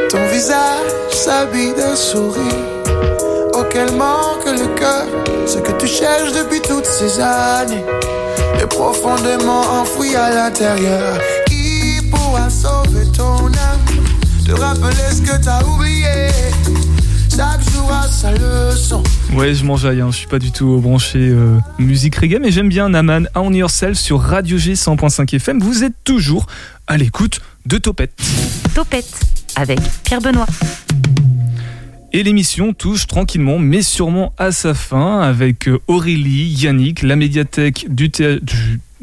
Ton 0.09 0.25
visage 0.31 0.91
s'habille 1.11 1.73
d'un 1.73 1.95
sourire 1.95 2.64
manque 3.95 4.45
le 4.45 4.67
cœur 4.75 5.05
ce 5.47 5.59
que 5.59 5.71
tu 5.79 5.87
cherches 5.87 6.31
depuis 6.33 6.61
toutes 6.61 6.85
ces 6.85 7.19
années 7.19 7.83
est 8.59 8.67
profondément 8.67 9.61
enfoui 9.61 10.15
à 10.15 10.33
l'intérieur. 10.33 11.19
Qui 11.47 12.01
pourra 12.09 12.49
sauver 12.49 13.05
ton 13.15 13.45
âme, 13.45 13.85
te 14.45 14.51
rappeler 14.51 14.95
ce 15.11 15.21
que 15.21 15.43
t'as 15.43 15.63
oublié? 15.63 16.29
Chaque 17.35 17.61
jour 17.71 17.91
sa 18.09 18.31
leçon. 18.31 19.03
Ouais, 19.33 19.53
je 19.53 19.65
m'enjaille, 19.65 20.01
hein. 20.01 20.07
je 20.09 20.17
suis 20.17 20.27
pas 20.27 20.39
du 20.39 20.51
tout 20.51 20.79
branché 20.79 21.19
euh, 21.19 21.57
musique 21.77 22.15
reggae, 22.15 22.39
mais 22.41 22.51
j'aime 22.51 22.69
bien 22.69 22.89
Naman 22.89 23.27
On 23.35 23.51
Yourself 23.51 23.97
sur 23.97 24.21
Radio 24.21 24.57
G 24.57 24.73
100.5 24.73 25.35
FM. 25.35 25.59
Vous 25.59 25.83
êtes 25.83 25.95
toujours 26.03 26.45
à 26.87 26.97
l'écoute 26.97 27.41
de 27.65 27.77
Topette. 27.77 28.13
Topette 28.73 29.19
avec 29.55 29.79
Pierre 30.03 30.21
Benoît. 30.21 30.47
Et 32.15 32.23
l'émission 32.23 32.71
touche 32.71 33.07
tranquillement 33.07 33.59
mais 33.59 33.81
sûrement 33.81 34.31
à 34.37 34.53
sa 34.53 34.73
fin 34.73 35.19
avec 35.19 35.67
euh, 35.67 35.81
Aurélie, 35.87 36.47
Yannick, 36.47 37.01
la 37.01 37.17
médiathèque 37.17 37.87
du, 37.89 38.09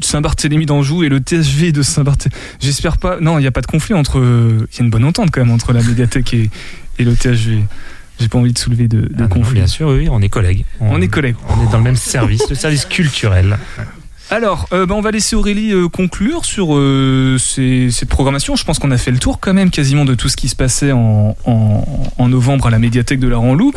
Saint-Barthélemy 0.00 0.64
d'Anjou 0.64 1.04
et 1.04 1.10
le 1.10 1.20
THV 1.20 1.72
de 1.72 1.82
Saint-Barthélemy. 1.82 2.34
J'espère 2.58 2.96
pas. 2.96 3.20
Non, 3.20 3.38
il 3.38 3.42
n'y 3.42 3.46
a 3.46 3.50
pas 3.50 3.60
de 3.60 3.66
conflit 3.66 3.92
entre. 3.92 4.16
Il 4.16 4.78
y 4.78 4.80
a 4.80 4.84
une 4.84 4.88
bonne 4.88 5.04
entente 5.04 5.30
quand 5.30 5.42
même 5.42 5.50
entre 5.50 5.74
la 5.74 5.82
médiathèque 5.82 6.32
et, 6.32 6.48
le 7.00 7.14
THV. 7.14 7.58
J'ai 8.18 8.28
pas 8.28 8.38
envie 8.38 8.54
de 8.54 8.58
soulever 8.58 8.88
de, 8.88 9.02
de 9.02 9.12
Ah 9.18 9.22
non, 9.24 9.28
conflit. 9.28 9.56
bien 9.56 9.66
sûr, 9.66 9.88
oui, 9.88 10.08
on 10.10 10.22
est 10.22 10.30
collègues. 10.30 10.64
On 10.80 10.98
est 11.02 11.08
collègues. 11.08 11.36
On 11.50 11.68
est 11.68 11.70
dans 11.70 11.78
le 11.78 11.84
même 11.84 11.96
service, 11.96 12.48
le 12.48 12.56
service 12.56 12.86
culturel. 12.86 13.58
Alors, 14.30 14.66
euh, 14.72 14.86
bah, 14.86 14.94
on 14.96 15.02
va 15.02 15.10
laisser 15.10 15.36
Aurélie 15.36 15.72
euh, 15.72 15.88
conclure 15.88 16.46
sur 16.46 16.74
euh, 16.74 17.36
ces- 17.38 17.90
cette 17.90 18.08
programmation. 18.08 18.56
Je 18.56 18.64
pense 18.64 18.78
qu'on 18.78 18.90
a 18.90 18.96
fait 18.96 19.10
le 19.10 19.18
tour 19.18 19.40
quand 19.40 19.52
même 19.52 19.70
quasiment 19.70 20.06
de 20.06 20.14
tout 20.14 20.30
ce 20.30 20.36
qui 20.38 20.48
se 20.48 20.56
passait 20.56 20.90
en, 20.92 21.36
en- 21.44 21.84
en 22.16 22.28
novembre 22.28 22.66
à 22.66 22.70
la 22.70 22.78
médiathèque 22.78 23.20
de 23.20 23.28
la 23.28 23.36
Ranlou. 23.36 23.72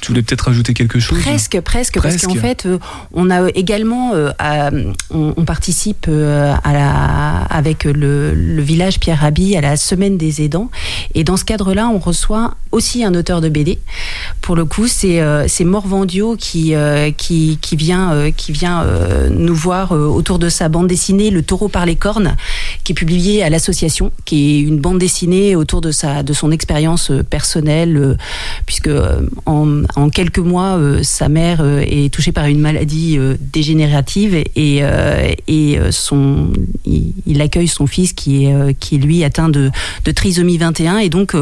Tu 0.00 0.08
voulais 0.08 0.22
peut-être 0.22 0.46
rajouter 0.46 0.74
quelque 0.74 0.98
chose 0.98 1.20
Presque, 1.20 1.60
presque, 1.60 2.00
parce 2.00 2.16
qu'en 2.26 2.34
fait, 2.40 2.66
on 3.12 3.30
a 3.30 3.48
également, 3.54 4.12
à- 4.40 4.70
on, 5.10 5.34
on 5.36 5.44
participe 5.44 6.08
à 6.08 6.72
la, 6.72 7.42
avec 7.44 7.84
le, 7.84 8.34
le 8.34 8.62
village 8.62 8.98
Pierre 8.98 9.20
Rabhi 9.20 9.56
à 9.56 9.60
la 9.60 9.76
semaine 9.76 10.16
des 10.18 10.42
aidants, 10.42 10.70
et 11.14 11.22
dans 11.22 11.36
ce 11.36 11.44
cadre-là, 11.44 11.88
on 11.88 11.98
reçoit 11.98 12.54
aussi 12.72 13.04
un 13.04 13.14
auteur 13.14 13.40
de 13.40 13.48
BD. 13.48 13.78
Pour 14.40 14.56
le 14.56 14.64
coup, 14.64 14.88
c'est 14.88 15.20
Morvandio 15.64 16.34
qui 16.36 16.74
qui 17.16 17.58
qui 17.60 17.76
vient 17.76 18.30
qui 18.36 18.50
vient 18.50 18.84
nous 19.30 19.54
voir 19.54 19.89
euh, 19.92 20.06
autour 20.06 20.38
de 20.38 20.48
sa 20.48 20.68
bande 20.68 20.86
dessinée 20.86 21.30
Le 21.30 21.42
Taureau 21.42 21.68
par 21.68 21.86
les 21.86 21.96
cornes, 21.96 22.36
qui 22.84 22.92
est 22.92 22.94
publiée 22.94 23.42
à 23.42 23.50
l'association, 23.50 24.12
qui 24.24 24.56
est 24.56 24.60
une 24.60 24.78
bande 24.78 24.98
dessinée 24.98 25.56
autour 25.56 25.80
de 25.80 25.90
sa 25.90 26.22
de 26.22 26.32
son 26.32 26.50
expérience 26.50 27.10
euh, 27.10 27.22
personnelle, 27.22 27.96
euh, 27.96 28.16
puisque 28.66 28.90
en, 29.46 30.10
quelques 30.10 30.38
mois, 30.38 30.78
sa 31.02 31.28
mère 31.28 31.64
est 31.64 32.12
touchée 32.12 32.32
par 32.32 32.46
une 32.46 32.58
maladie 32.58 33.18
dégénérative 33.40 34.34
et, 34.34 34.82
et 35.46 35.78
son, 35.90 36.52
il, 36.84 37.12
il 37.26 37.40
accueille 37.40 37.68
son 37.68 37.86
fils 37.86 38.12
qui 38.12 38.46
est, 38.46 38.74
qui 38.78 38.98
lui 38.98 39.22
atteint 39.24 39.48
de, 39.48 39.70
de 40.04 40.10
trisomie 40.10 40.58
21 40.58 40.98
et 40.98 41.08
donc 41.08 41.34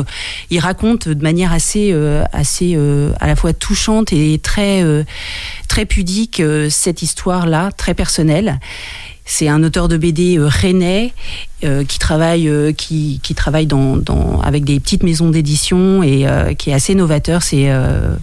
il 0.51 0.59
raconte 0.59 1.09
de 1.09 1.22
manière 1.22 1.53
assez, 1.53 1.94
assez 2.32 2.78
à 3.20 3.26
la 3.26 3.36
fois 3.36 3.53
touchante 3.53 4.12
et 4.12 4.38
très, 4.38 4.84
très 5.68 5.86
pudique 5.86 6.42
cette 6.70 7.03
histoire-là, 7.03 7.70
très 7.76 7.94
personnelle. 7.94 8.38
C'est 9.24 9.49
un 9.49 9.62
auteur 9.62 9.89
de 9.89 9.99
BD 9.99 10.39
euh, 10.39 10.49
rennais 10.49 11.12
euh, 11.65 11.83
qui 11.83 11.99
travaille, 11.99 12.49
euh, 12.49 12.71
qui, 12.73 13.19
qui 13.21 13.35
travaille 13.35 13.67
dans, 13.67 13.97
dans, 13.97 14.41
avec 14.43 14.65
des 14.65 14.79
petites 14.79 15.03
maisons 15.03 15.29
d'édition 15.29 16.05
et 16.05 16.25
euh, 16.25 16.55
qui 16.55 16.71
est 16.71 16.73
assez 16.73 16.95
novateur. 16.95 17.43
C'est 17.43 17.69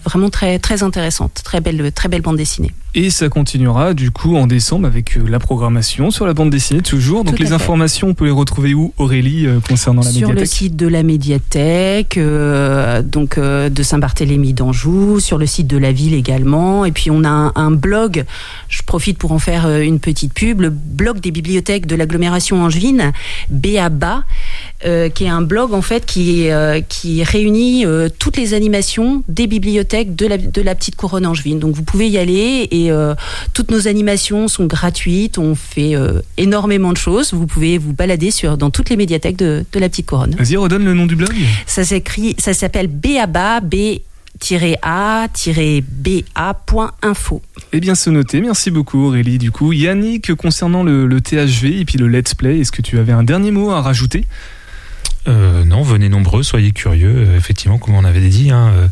vraiment 0.06 0.30
très, 0.30 0.58
très 0.58 0.84
intéressante, 0.84 1.42
très 1.44 1.60
belle, 1.60 1.92
très 1.92 2.08
belle 2.08 2.22
bande 2.22 2.38
dessinée. 2.38 2.72
Et 2.98 3.10
ça 3.10 3.28
continuera 3.28 3.94
du 3.94 4.10
coup 4.10 4.38
en 4.38 4.48
décembre 4.48 4.88
avec 4.88 5.20
la 5.28 5.40
programmation 5.40 6.12
sur 6.12 6.26
la 6.26 6.34
bande 6.34 6.50
dessinée 6.50 6.82
toujours. 6.82 7.26
Donc 7.26 7.38
les 7.40 7.48
fait. 7.48 7.54
informations, 7.54 8.08
on 8.08 8.14
peut 8.14 8.24
les 8.24 8.32
retrouver 8.32 8.74
où 8.74 8.94
Aurélie 8.98 9.48
concernant 9.68 10.02
la 10.02 10.12
sur 10.12 10.30
le 10.30 10.36
médiathèque? 10.36 10.54
site 10.54 10.76
de 10.78 10.88
la 10.88 11.04
médiathèque, 11.04 12.18
donc 12.18 13.38
de 13.38 13.84
Saint-Barthélemy 13.84 14.54
d'Anjou, 14.54 15.20
sur 15.20 15.38
le 15.38 15.46
site 15.46 15.68
de 15.68 15.78
la 15.78 15.92
ville 15.92 16.14
également. 16.14 16.86
Et 16.86 16.94
puis 16.94 17.12
on 17.12 17.26
a 17.26 17.30
un, 17.30 17.52
un 17.56 17.72
blog, 17.72 18.24
je 18.70 18.82
profite 18.84 19.18
pour 19.18 19.34
en 19.34 19.40
faire 19.40 19.70
une 19.82 20.00
petite 20.00 20.34
pub, 20.34 20.62
le 20.62 20.70
blog 20.70 21.20
des 21.20 21.32
bibliothèques 21.32 21.88
de 21.88 21.98
l'agglomération 21.98 22.64
angevine, 22.64 23.12
BABA, 23.49 24.23
euh, 24.86 25.09
qui 25.09 25.26
est 25.26 25.30
un 25.30 25.41
blog 25.41 25.73
en 25.73 25.82
fait 25.82 26.05
qui, 26.05 26.49
euh, 26.49 26.82
qui 26.88 27.23
réunit 27.23 27.86
euh, 27.86 28.09
toutes 28.19 28.38
les 28.38 28.53
animations 28.53 29.23
des 29.28 29.47
bibliothèques 29.47 30.15
de 30.15 30.28
la, 30.28 30.38
de 30.38 30.61
la 30.61 30.76
petite 30.76 30.95
couronne 30.95 31.26
angevine. 31.26 31.59
Donc 31.59 31.76
vous 31.76 31.84
pouvez 31.84 32.07
y 32.07 32.17
aller 32.17 32.67
et 32.71 32.91
toutes 33.53 33.71
nos 33.71 33.88
animations 33.88 34.47
sont 34.47 34.65
gratuites. 34.65 35.38
On 35.38 35.55
fait 35.55 35.95
énormément 36.38 36.91
de 36.91 36.97
choses. 36.97 37.34
Vous 37.34 37.47
pouvez 37.47 37.78
vous 37.78 37.93
balader 37.93 38.32
sur, 38.32 38.57
dans 38.57 38.69
toutes 38.69 38.89
les 38.89 38.97
médiathèques 38.97 39.38
de, 39.38 39.65
de 39.71 39.80
la 39.80 39.89
petite 39.89 40.07
couronne. 40.07 40.36
Vas-y, 40.38 40.55
redonne 40.57 40.86
le 40.86 40.93
nom 40.93 41.05
du 41.05 41.15
blog. 41.15 41.34
Ça 41.65 41.84
s'écrit, 41.84 42.36
ça 42.38 42.53
s'appelle 42.53 42.88
BABA, 42.88 43.61
B-A-BA.info. 46.02 47.42
Eh 47.72 47.80
bien, 47.80 47.96
c'est 47.96 48.12
noté. 48.12 48.42
Merci 48.42 48.72
beaucoup, 48.72 49.06
Aurélie. 49.06 49.38
Du 49.38 49.52
coup, 49.52 49.72
Yannick, 49.74 50.36
concernant 50.36 50.84
le, 50.84 51.08
le 51.08 51.22
THV 51.22 51.80
et 51.80 51.86
puis 51.86 51.98
le 51.98 52.08
Let's 52.08 52.36
Play, 52.36 52.60
est-ce 52.60 52.72
que 52.72 52.82
tu 52.82 53.00
avais 53.00 53.14
un 53.14 53.24
dernier 53.24 53.52
mot 53.52 53.72
à 53.72 53.82
rajouter? 53.82 54.26
Euh, 55.28 55.63
non, 55.63 55.82
venez 55.82 56.09
nombreux, 56.09 56.43
soyez 56.43 56.71
curieux. 56.71 57.13
Euh, 57.28 57.38
effectivement, 57.38 57.78
comme 57.78 57.95
on 57.95 58.05
avait 58.05 58.28
dit, 58.30 58.51
hein, 58.51 58.71
euh, 58.76 58.88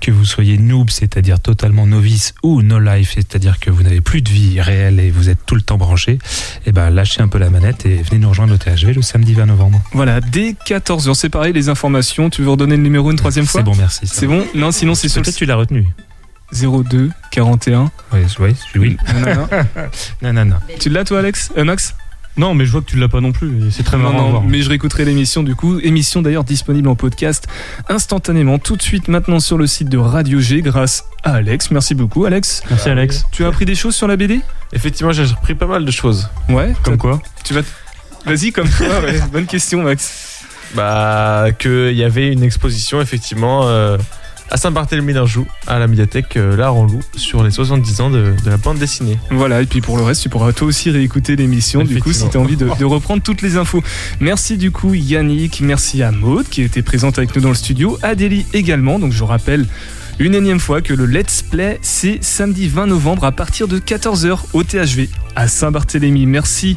que 0.00 0.10
vous 0.10 0.24
soyez 0.24 0.58
noob, 0.58 0.90
c'est-à-dire 0.90 1.38
totalement 1.40 1.86
novice, 1.86 2.34
ou 2.42 2.62
no 2.62 2.78
life, 2.80 3.12
c'est-à-dire 3.14 3.58
que 3.60 3.70
vous 3.70 3.82
n'avez 3.82 4.00
plus 4.00 4.20
de 4.22 4.28
vie 4.28 4.60
réelle 4.60 4.98
et 5.00 5.10
vous 5.10 5.28
êtes 5.28 5.38
tout 5.46 5.54
le 5.54 5.60
temps 5.62 5.76
branché, 5.78 6.18
eh 6.66 6.72
ben 6.72 6.90
lâchez 6.90 7.20
un 7.22 7.28
peu 7.28 7.38
la 7.38 7.50
manette 7.50 7.86
et 7.86 8.02
venez 8.02 8.18
nous 8.18 8.28
rejoindre 8.28 8.54
au 8.54 8.56
THV 8.56 8.92
le 8.94 9.02
samedi 9.02 9.34
20 9.34 9.46
novembre. 9.46 9.80
Voilà, 9.92 10.20
dès 10.20 10.56
14h, 10.66 11.14
c'est 11.14 11.28
pareil, 11.30 11.52
les 11.52 11.68
informations. 11.68 12.30
Tu 12.30 12.42
veux 12.42 12.50
redonner 12.50 12.76
le 12.76 12.82
numéro 12.82 13.10
une 13.10 13.16
troisième 13.16 13.46
fois 13.46 13.60
C'est 13.60 13.64
bon, 13.64 13.74
merci. 13.76 14.06
C'est 14.06 14.26
bon 14.26 14.44
Non, 14.54 14.70
sinon 14.72 14.94
c'est 14.94 15.08
sur 15.08 15.20
le 15.20 15.24
Peut-être 15.24 15.36
tu 15.36 15.46
l'as 15.46 15.56
retenu. 15.56 15.86
02 16.52 17.10
41. 17.30 17.90
Oui, 18.12 18.20
oui, 18.40 18.54
oui. 18.76 18.96
Non, 20.22 20.32
non, 20.32 20.44
non. 20.44 20.56
tu 20.80 20.88
l'as 20.88 21.04
toi, 21.04 21.18
Alex 21.18 21.50
Euh, 21.58 21.64
Max? 21.64 21.94
Non, 22.38 22.54
mais 22.54 22.64
je 22.64 22.72
vois 22.72 22.80
que 22.80 22.86
tu 22.86 22.96
l'as 22.96 23.08
pas 23.08 23.20
non 23.20 23.32
plus. 23.32 23.48
et 23.66 23.70
C'est 23.70 23.82
très 23.82 23.96
Non, 23.98 24.04
marrant 24.04 24.18
à 24.18 24.22
non, 24.22 24.30
voir. 24.30 24.42
mais 24.44 24.62
je 24.62 24.68
réécouterai 24.68 25.04
l'émission 25.04 25.42
du 25.42 25.54
coup. 25.54 25.78
Émission 25.80 26.22
d'ailleurs 26.22 26.44
disponible 26.44 26.88
en 26.88 26.94
podcast 26.94 27.46
instantanément, 27.88 28.58
tout 28.58 28.76
de 28.76 28.82
suite 28.82 29.08
maintenant 29.08 29.40
sur 29.40 29.58
le 29.58 29.66
site 29.66 29.88
de 29.88 29.98
Radio 29.98 30.38
G 30.40 30.62
grâce 30.62 31.04
à 31.24 31.34
Alex. 31.34 31.70
Merci 31.70 31.94
beaucoup, 31.94 32.24
Alex. 32.24 32.62
Merci 32.70 32.88
Alex. 32.90 33.24
Tu 33.32 33.44
as 33.44 33.48
appris 33.48 33.64
des 33.64 33.74
choses 33.74 33.94
sur 33.94 34.06
la 34.06 34.16
BD 34.16 34.40
Effectivement, 34.72 35.12
j'ai 35.12 35.24
repris 35.24 35.54
pas 35.54 35.66
mal 35.66 35.84
de 35.84 35.90
choses. 35.90 36.28
Ouais. 36.48 36.74
Comme 36.82 36.96
quoi 36.98 37.20
Tu 37.44 37.54
vas. 37.54 37.62
Vas-y, 38.26 38.52
comme 38.52 38.68
toi, 38.68 39.00
ouais. 39.04 39.20
Bonne 39.32 39.46
question, 39.46 39.82
Max. 39.82 40.44
Bah, 40.74 41.46
qu'il 41.58 41.92
y 41.94 42.04
avait 42.04 42.30
une 42.32 42.42
exposition, 42.42 43.00
effectivement, 43.00 43.62
euh, 43.68 43.96
à 44.50 44.56
Saint-Barthélemy 44.56 45.12
d'Anjou, 45.12 45.46
à 45.66 45.78
la 45.78 45.86
médiathèque 45.86 46.36
euh, 46.36 46.56
La 46.56 46.68
Ranlou, 46.70 47.00
sur 47.16 47.42
les 47.42 47.50
70 47.50 48.00
ans 48.00 48.10
de, 48.10 48.34
de 48.44 48.50
la 48.50 48.56
bande 48.56 48.78
dessinée. 48.78 49.18
Voilà, 49.30 49.62
et 49.62 49.66
puis 49.66 49.80
pour 49.80 49.96
le 49.96 50.02
reste, 50.02 50.22
tu 50.22 50.28
pourras 50.28 50.52
toi 50.52 50.66
aussi 50.66 50.90
réécouter 50.90 51.36
l'émission, 51.36 51.84
du 51.84 52.00
coup, 52.00 52.12
si 52.12 52.28
tu 52.28 52.36
as 52.36 52.40
envie 52.40 52.56
de, 52.56 52.68
de 52.78 52.84
reprendre 52.84 53.22
toutes 53.22 53.42
les 53.42 53.56
infos. 53.56 53.82
Merci 54.20 54.56
du 54.56 54.70
coup, 54.70 54.94
Yannick, 54.94 55.60
merci 55.60 56.02
à 56.02 56.12
Maude 56.12 56.46
qui 56.48 56.62
était 56.62 56.82
présente 56.82 57.18
avec 57.18 57.34
nous 57.34 57.42
dans 57.42 57.48
le 57.50 57.54
studio, 57.54 57.98
Adélie 58.02 58.46
également, 58.52 58.98
donc 58.98 59.12
je 59.12 59.24
rappelle 59.24 59.66
une 60.18 60.34
énième 60.34 60.58
fois 60.58 60.80
que 60.82 60.92
le 60.94 61.06
Let's 61.06 61.42
Play, 61.42 61.78
c'est 61.80 62.18
samedi 62.22 62.66
20 62.66 62.86
novembre 62.86 63.24
à 63.24 63.30
partir 63.30 63.68
de 63.68 63.78
14h 63.78 64.40
au 64.52 64.64
THV 64.64 65.08
à 65.36 65.46
Saint-Barthélemy. 65.46 66.26
Merci. 66.26 66.76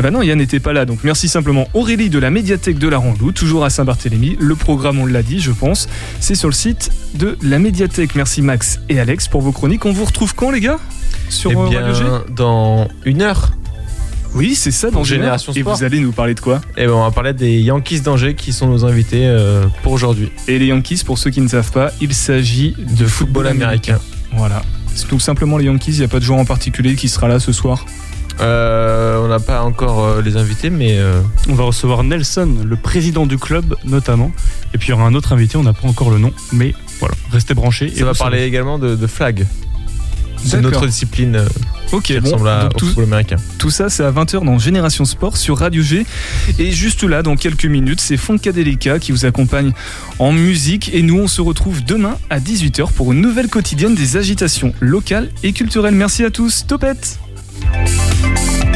Ah 0.00 0.02
bah 0.02 0.10
non, 0.10 0.22
Yann 0.22 0.38
n'était 0.38 0.60
pas 0.60 0.72
là, 0.72 0.86
donc 0.86 1.00
merci 1.04 1.28
simplement 1.28 1.68
Aurélie 1.74 2.08
de 2.08 2.18
la 2.18 2.30
médiathèque 2.30 2.78
de 2.78 2.88
la 2.88 2.96
Ranlou, 2.96 3.32
toujours 3.32 3.66
à 3.66 3.68
Saint-Barthélemy. 3.68 4.34
Le 4.40 4.54
programme, 4.54 4.98
on 4.98 5.04
l'a 5.04 5.22
dit, 5.22 5.40
je 5.40 5.50
pense, 5.50 5.90
c'est 6.20 6.34
sur 6.34 6.48
le 6.48 6.54
site 6.54 6.90
de 7.16 7.36
la 7.42 7.58
médiathèque. 7.58 8.14
Merci 8.14 8.40
Max 8.40 8.80
et 8.88 8.98
Alex 8.98 9.28
pour 9.28 9.42
vos 9.42 9.52
chroniques. 9.52 9.84
On 9.84 9.92
vous 9.92 10.06
retrouve 10.06 10.34
quand, 10.34 10.50
les 10.52 10.60
gars? 10.60 10.78
Sur 11.28 11.50
Eh 11.50 11.54
euh, 11.54 11.68
bien, 11.68 11.92
G? 11.92 12.02
dans 12.34 12.88
une 13.04 13.20
heure, 13.20 13.52
Oui, 14.34 14.54
c'est 14.54 14.70
ça, 14.70 14.86
dans 14.86 14.92
Pour 14.92 15.00
une 15.02 15.12
heure. 15.12 15.18
Génération 15.18 15.52
Et 15.52 15.60
Sport. 15.60 15.76
vous 15.76 15.84
allez 15.84 16.00
nous 16.00 16.12
parler 16.12 16.32
de 16.32 16.40
quoi? 16.40 16.62
Eh 16.78 16.86
ben, 16.86 16.92
on 16.92 17.02
va 17.04 17.10
parler 17.10 17.34
des 17.34 17.60
Yankees 17.60 18.00
d'Angers 18.00 18.32
qui 18.34 18.54
sont 18.54 18.68
nos 18.68 18.86
invités 18.86 19.26
euh, 19.26 19.66
pour 19.82 19.92
aujourd'hui. 19.92 20.32
Et 20.48 20.58
les 20.58 20.68
Yankees, 20.68 21.02
pour 21.04 21.18
ceux 21.18 21.28
qui 21.28 21.42
ne 21.42 21.48
savent 21.48 21.72
pas, 21.72 21.92
il 22.00 22.14
s'agit 22.14 22.74
De 22.96 23.04
football 23.04 23.48
américain. 23.48 23.98
Voilà. 24.32 24.62
C'est 24.94 25.08
tout 25.08 25.20
simplement 25.20 25.58
les 25.58 25.66
Yankees, 25.66 25.90
il 25.92 25.98
n'y 25.98 26.04
a 26.04 26.08
pas 26.08 26.20
de 26.20 26.24
joueur 26.24 26.38
en 26.38 26.46
particulier 26.46 26.94
qui 26.94 27.10
sera 27.10 27.28
là 27.28 27.38
ce 27.38 27.52
soir? 27.52 27.84
Euh, 28.40 29.18
on 29.22 29.28
n'a 29.28 29.38
pas 29.40 29.62
encore 29.62 30.04
euh, 30.04 30.22
les 30.22 30.36
invités, 30.36 30.70
mais 30.70 30.96
euh, 30.98 31.20
On 31.48 31.54
va 31.54 31.64
recevoir 31.64 32.02
Nelson, 32.04 32.48
le 32.64 32.76
président 32.76 33.26
du 33.26 33.36
club 33.38 33.74
notamment. 33.84 34.32
Et 34.74 34.78
puis 34.78 34.88
il 34.88 34.90
y 34.90 34.94
aura 34.94 35.04
un 35.04 35.14
autre 35.14 35.32
invité, 35.32 35.56
on 35.58 35.62
n'a 35.62 35.72
pas 35.74 35.86
encore 35.88 36.10
le 36.10 36.18
nom, 36.18 36.32
mais 36.52 36.74
voilà, 37.00 37.14
restez 37.30 37.54
branchés. 37.54 37.92
ça 37.94 38.04
va 38.04 38.12
vous 38.12 38.18
parler 38.18 38.44
également 38.44 38.78
de, 38.78 38.94
de 38.96 39.06
flag. 39.06 39.46
C'est 40.42 40.56
D'accord. 40.56 40.70
notre 40.70 40.86
discipline 40.86 41.36
euh, 41.36 41.46
Ok, 41.92 42.04
qui 42.04 42.18
bon, 42.18 42.30
ressemble 42.30 42.48
à- 42.48 42.62
donc 42.62 42.76
au 42.76 42.78
tout, 42.78 42.86
football 42.86 43.04
américain. 43.04 43.36
tout 43.58 43.68
ça 43.68 43.90
c'est 43.90 44.02
à 44.04 44.10
20h 44.10 44.42
dans 44.42 44.58
Génération 44.58 45.04
Sport 45.04 45.36
sur 45.36 45.58
Radio 45.58 45.82
G. 45.82 46.06
Et 46.58 46.72
juste 46.72 47.02
là, 47.02 47.22
dans 47.22 47.36
quelques 47.36 47.66
minutes, 47.66 48.00
c'est 48.00 48.16
Funkadelica 48.16 48.98
qui 48.98 49.12
vous 49.12 49.26
accompagne 49.26 49.72
en 50.18 50.32
musique. 50.32 50.94
Et 50.94 51.02
nous, 51.02 51.18
on 51.18 51.28
se 51.28 51.42
retrouve 51.42 51.84
demain 51.84 52.16
à 52.30 52.40
18h 52.40 52.90
pour 52.92 53.12
une 53.12 53.20
nouvelle 53.20 53.48
quotidienne 53.48 53.94
des 53.94 54.16
agitations 54.16 54.72
locales 54.80 55.28
et 55.42 55.52
culturelles. 55.52 55.94
Merci 55.94 56.24
à 56.24 56.30
tous, 56.30 56.64
topette 56.66 57.18
Thank 57.62 58.64
you. 58.64 58.69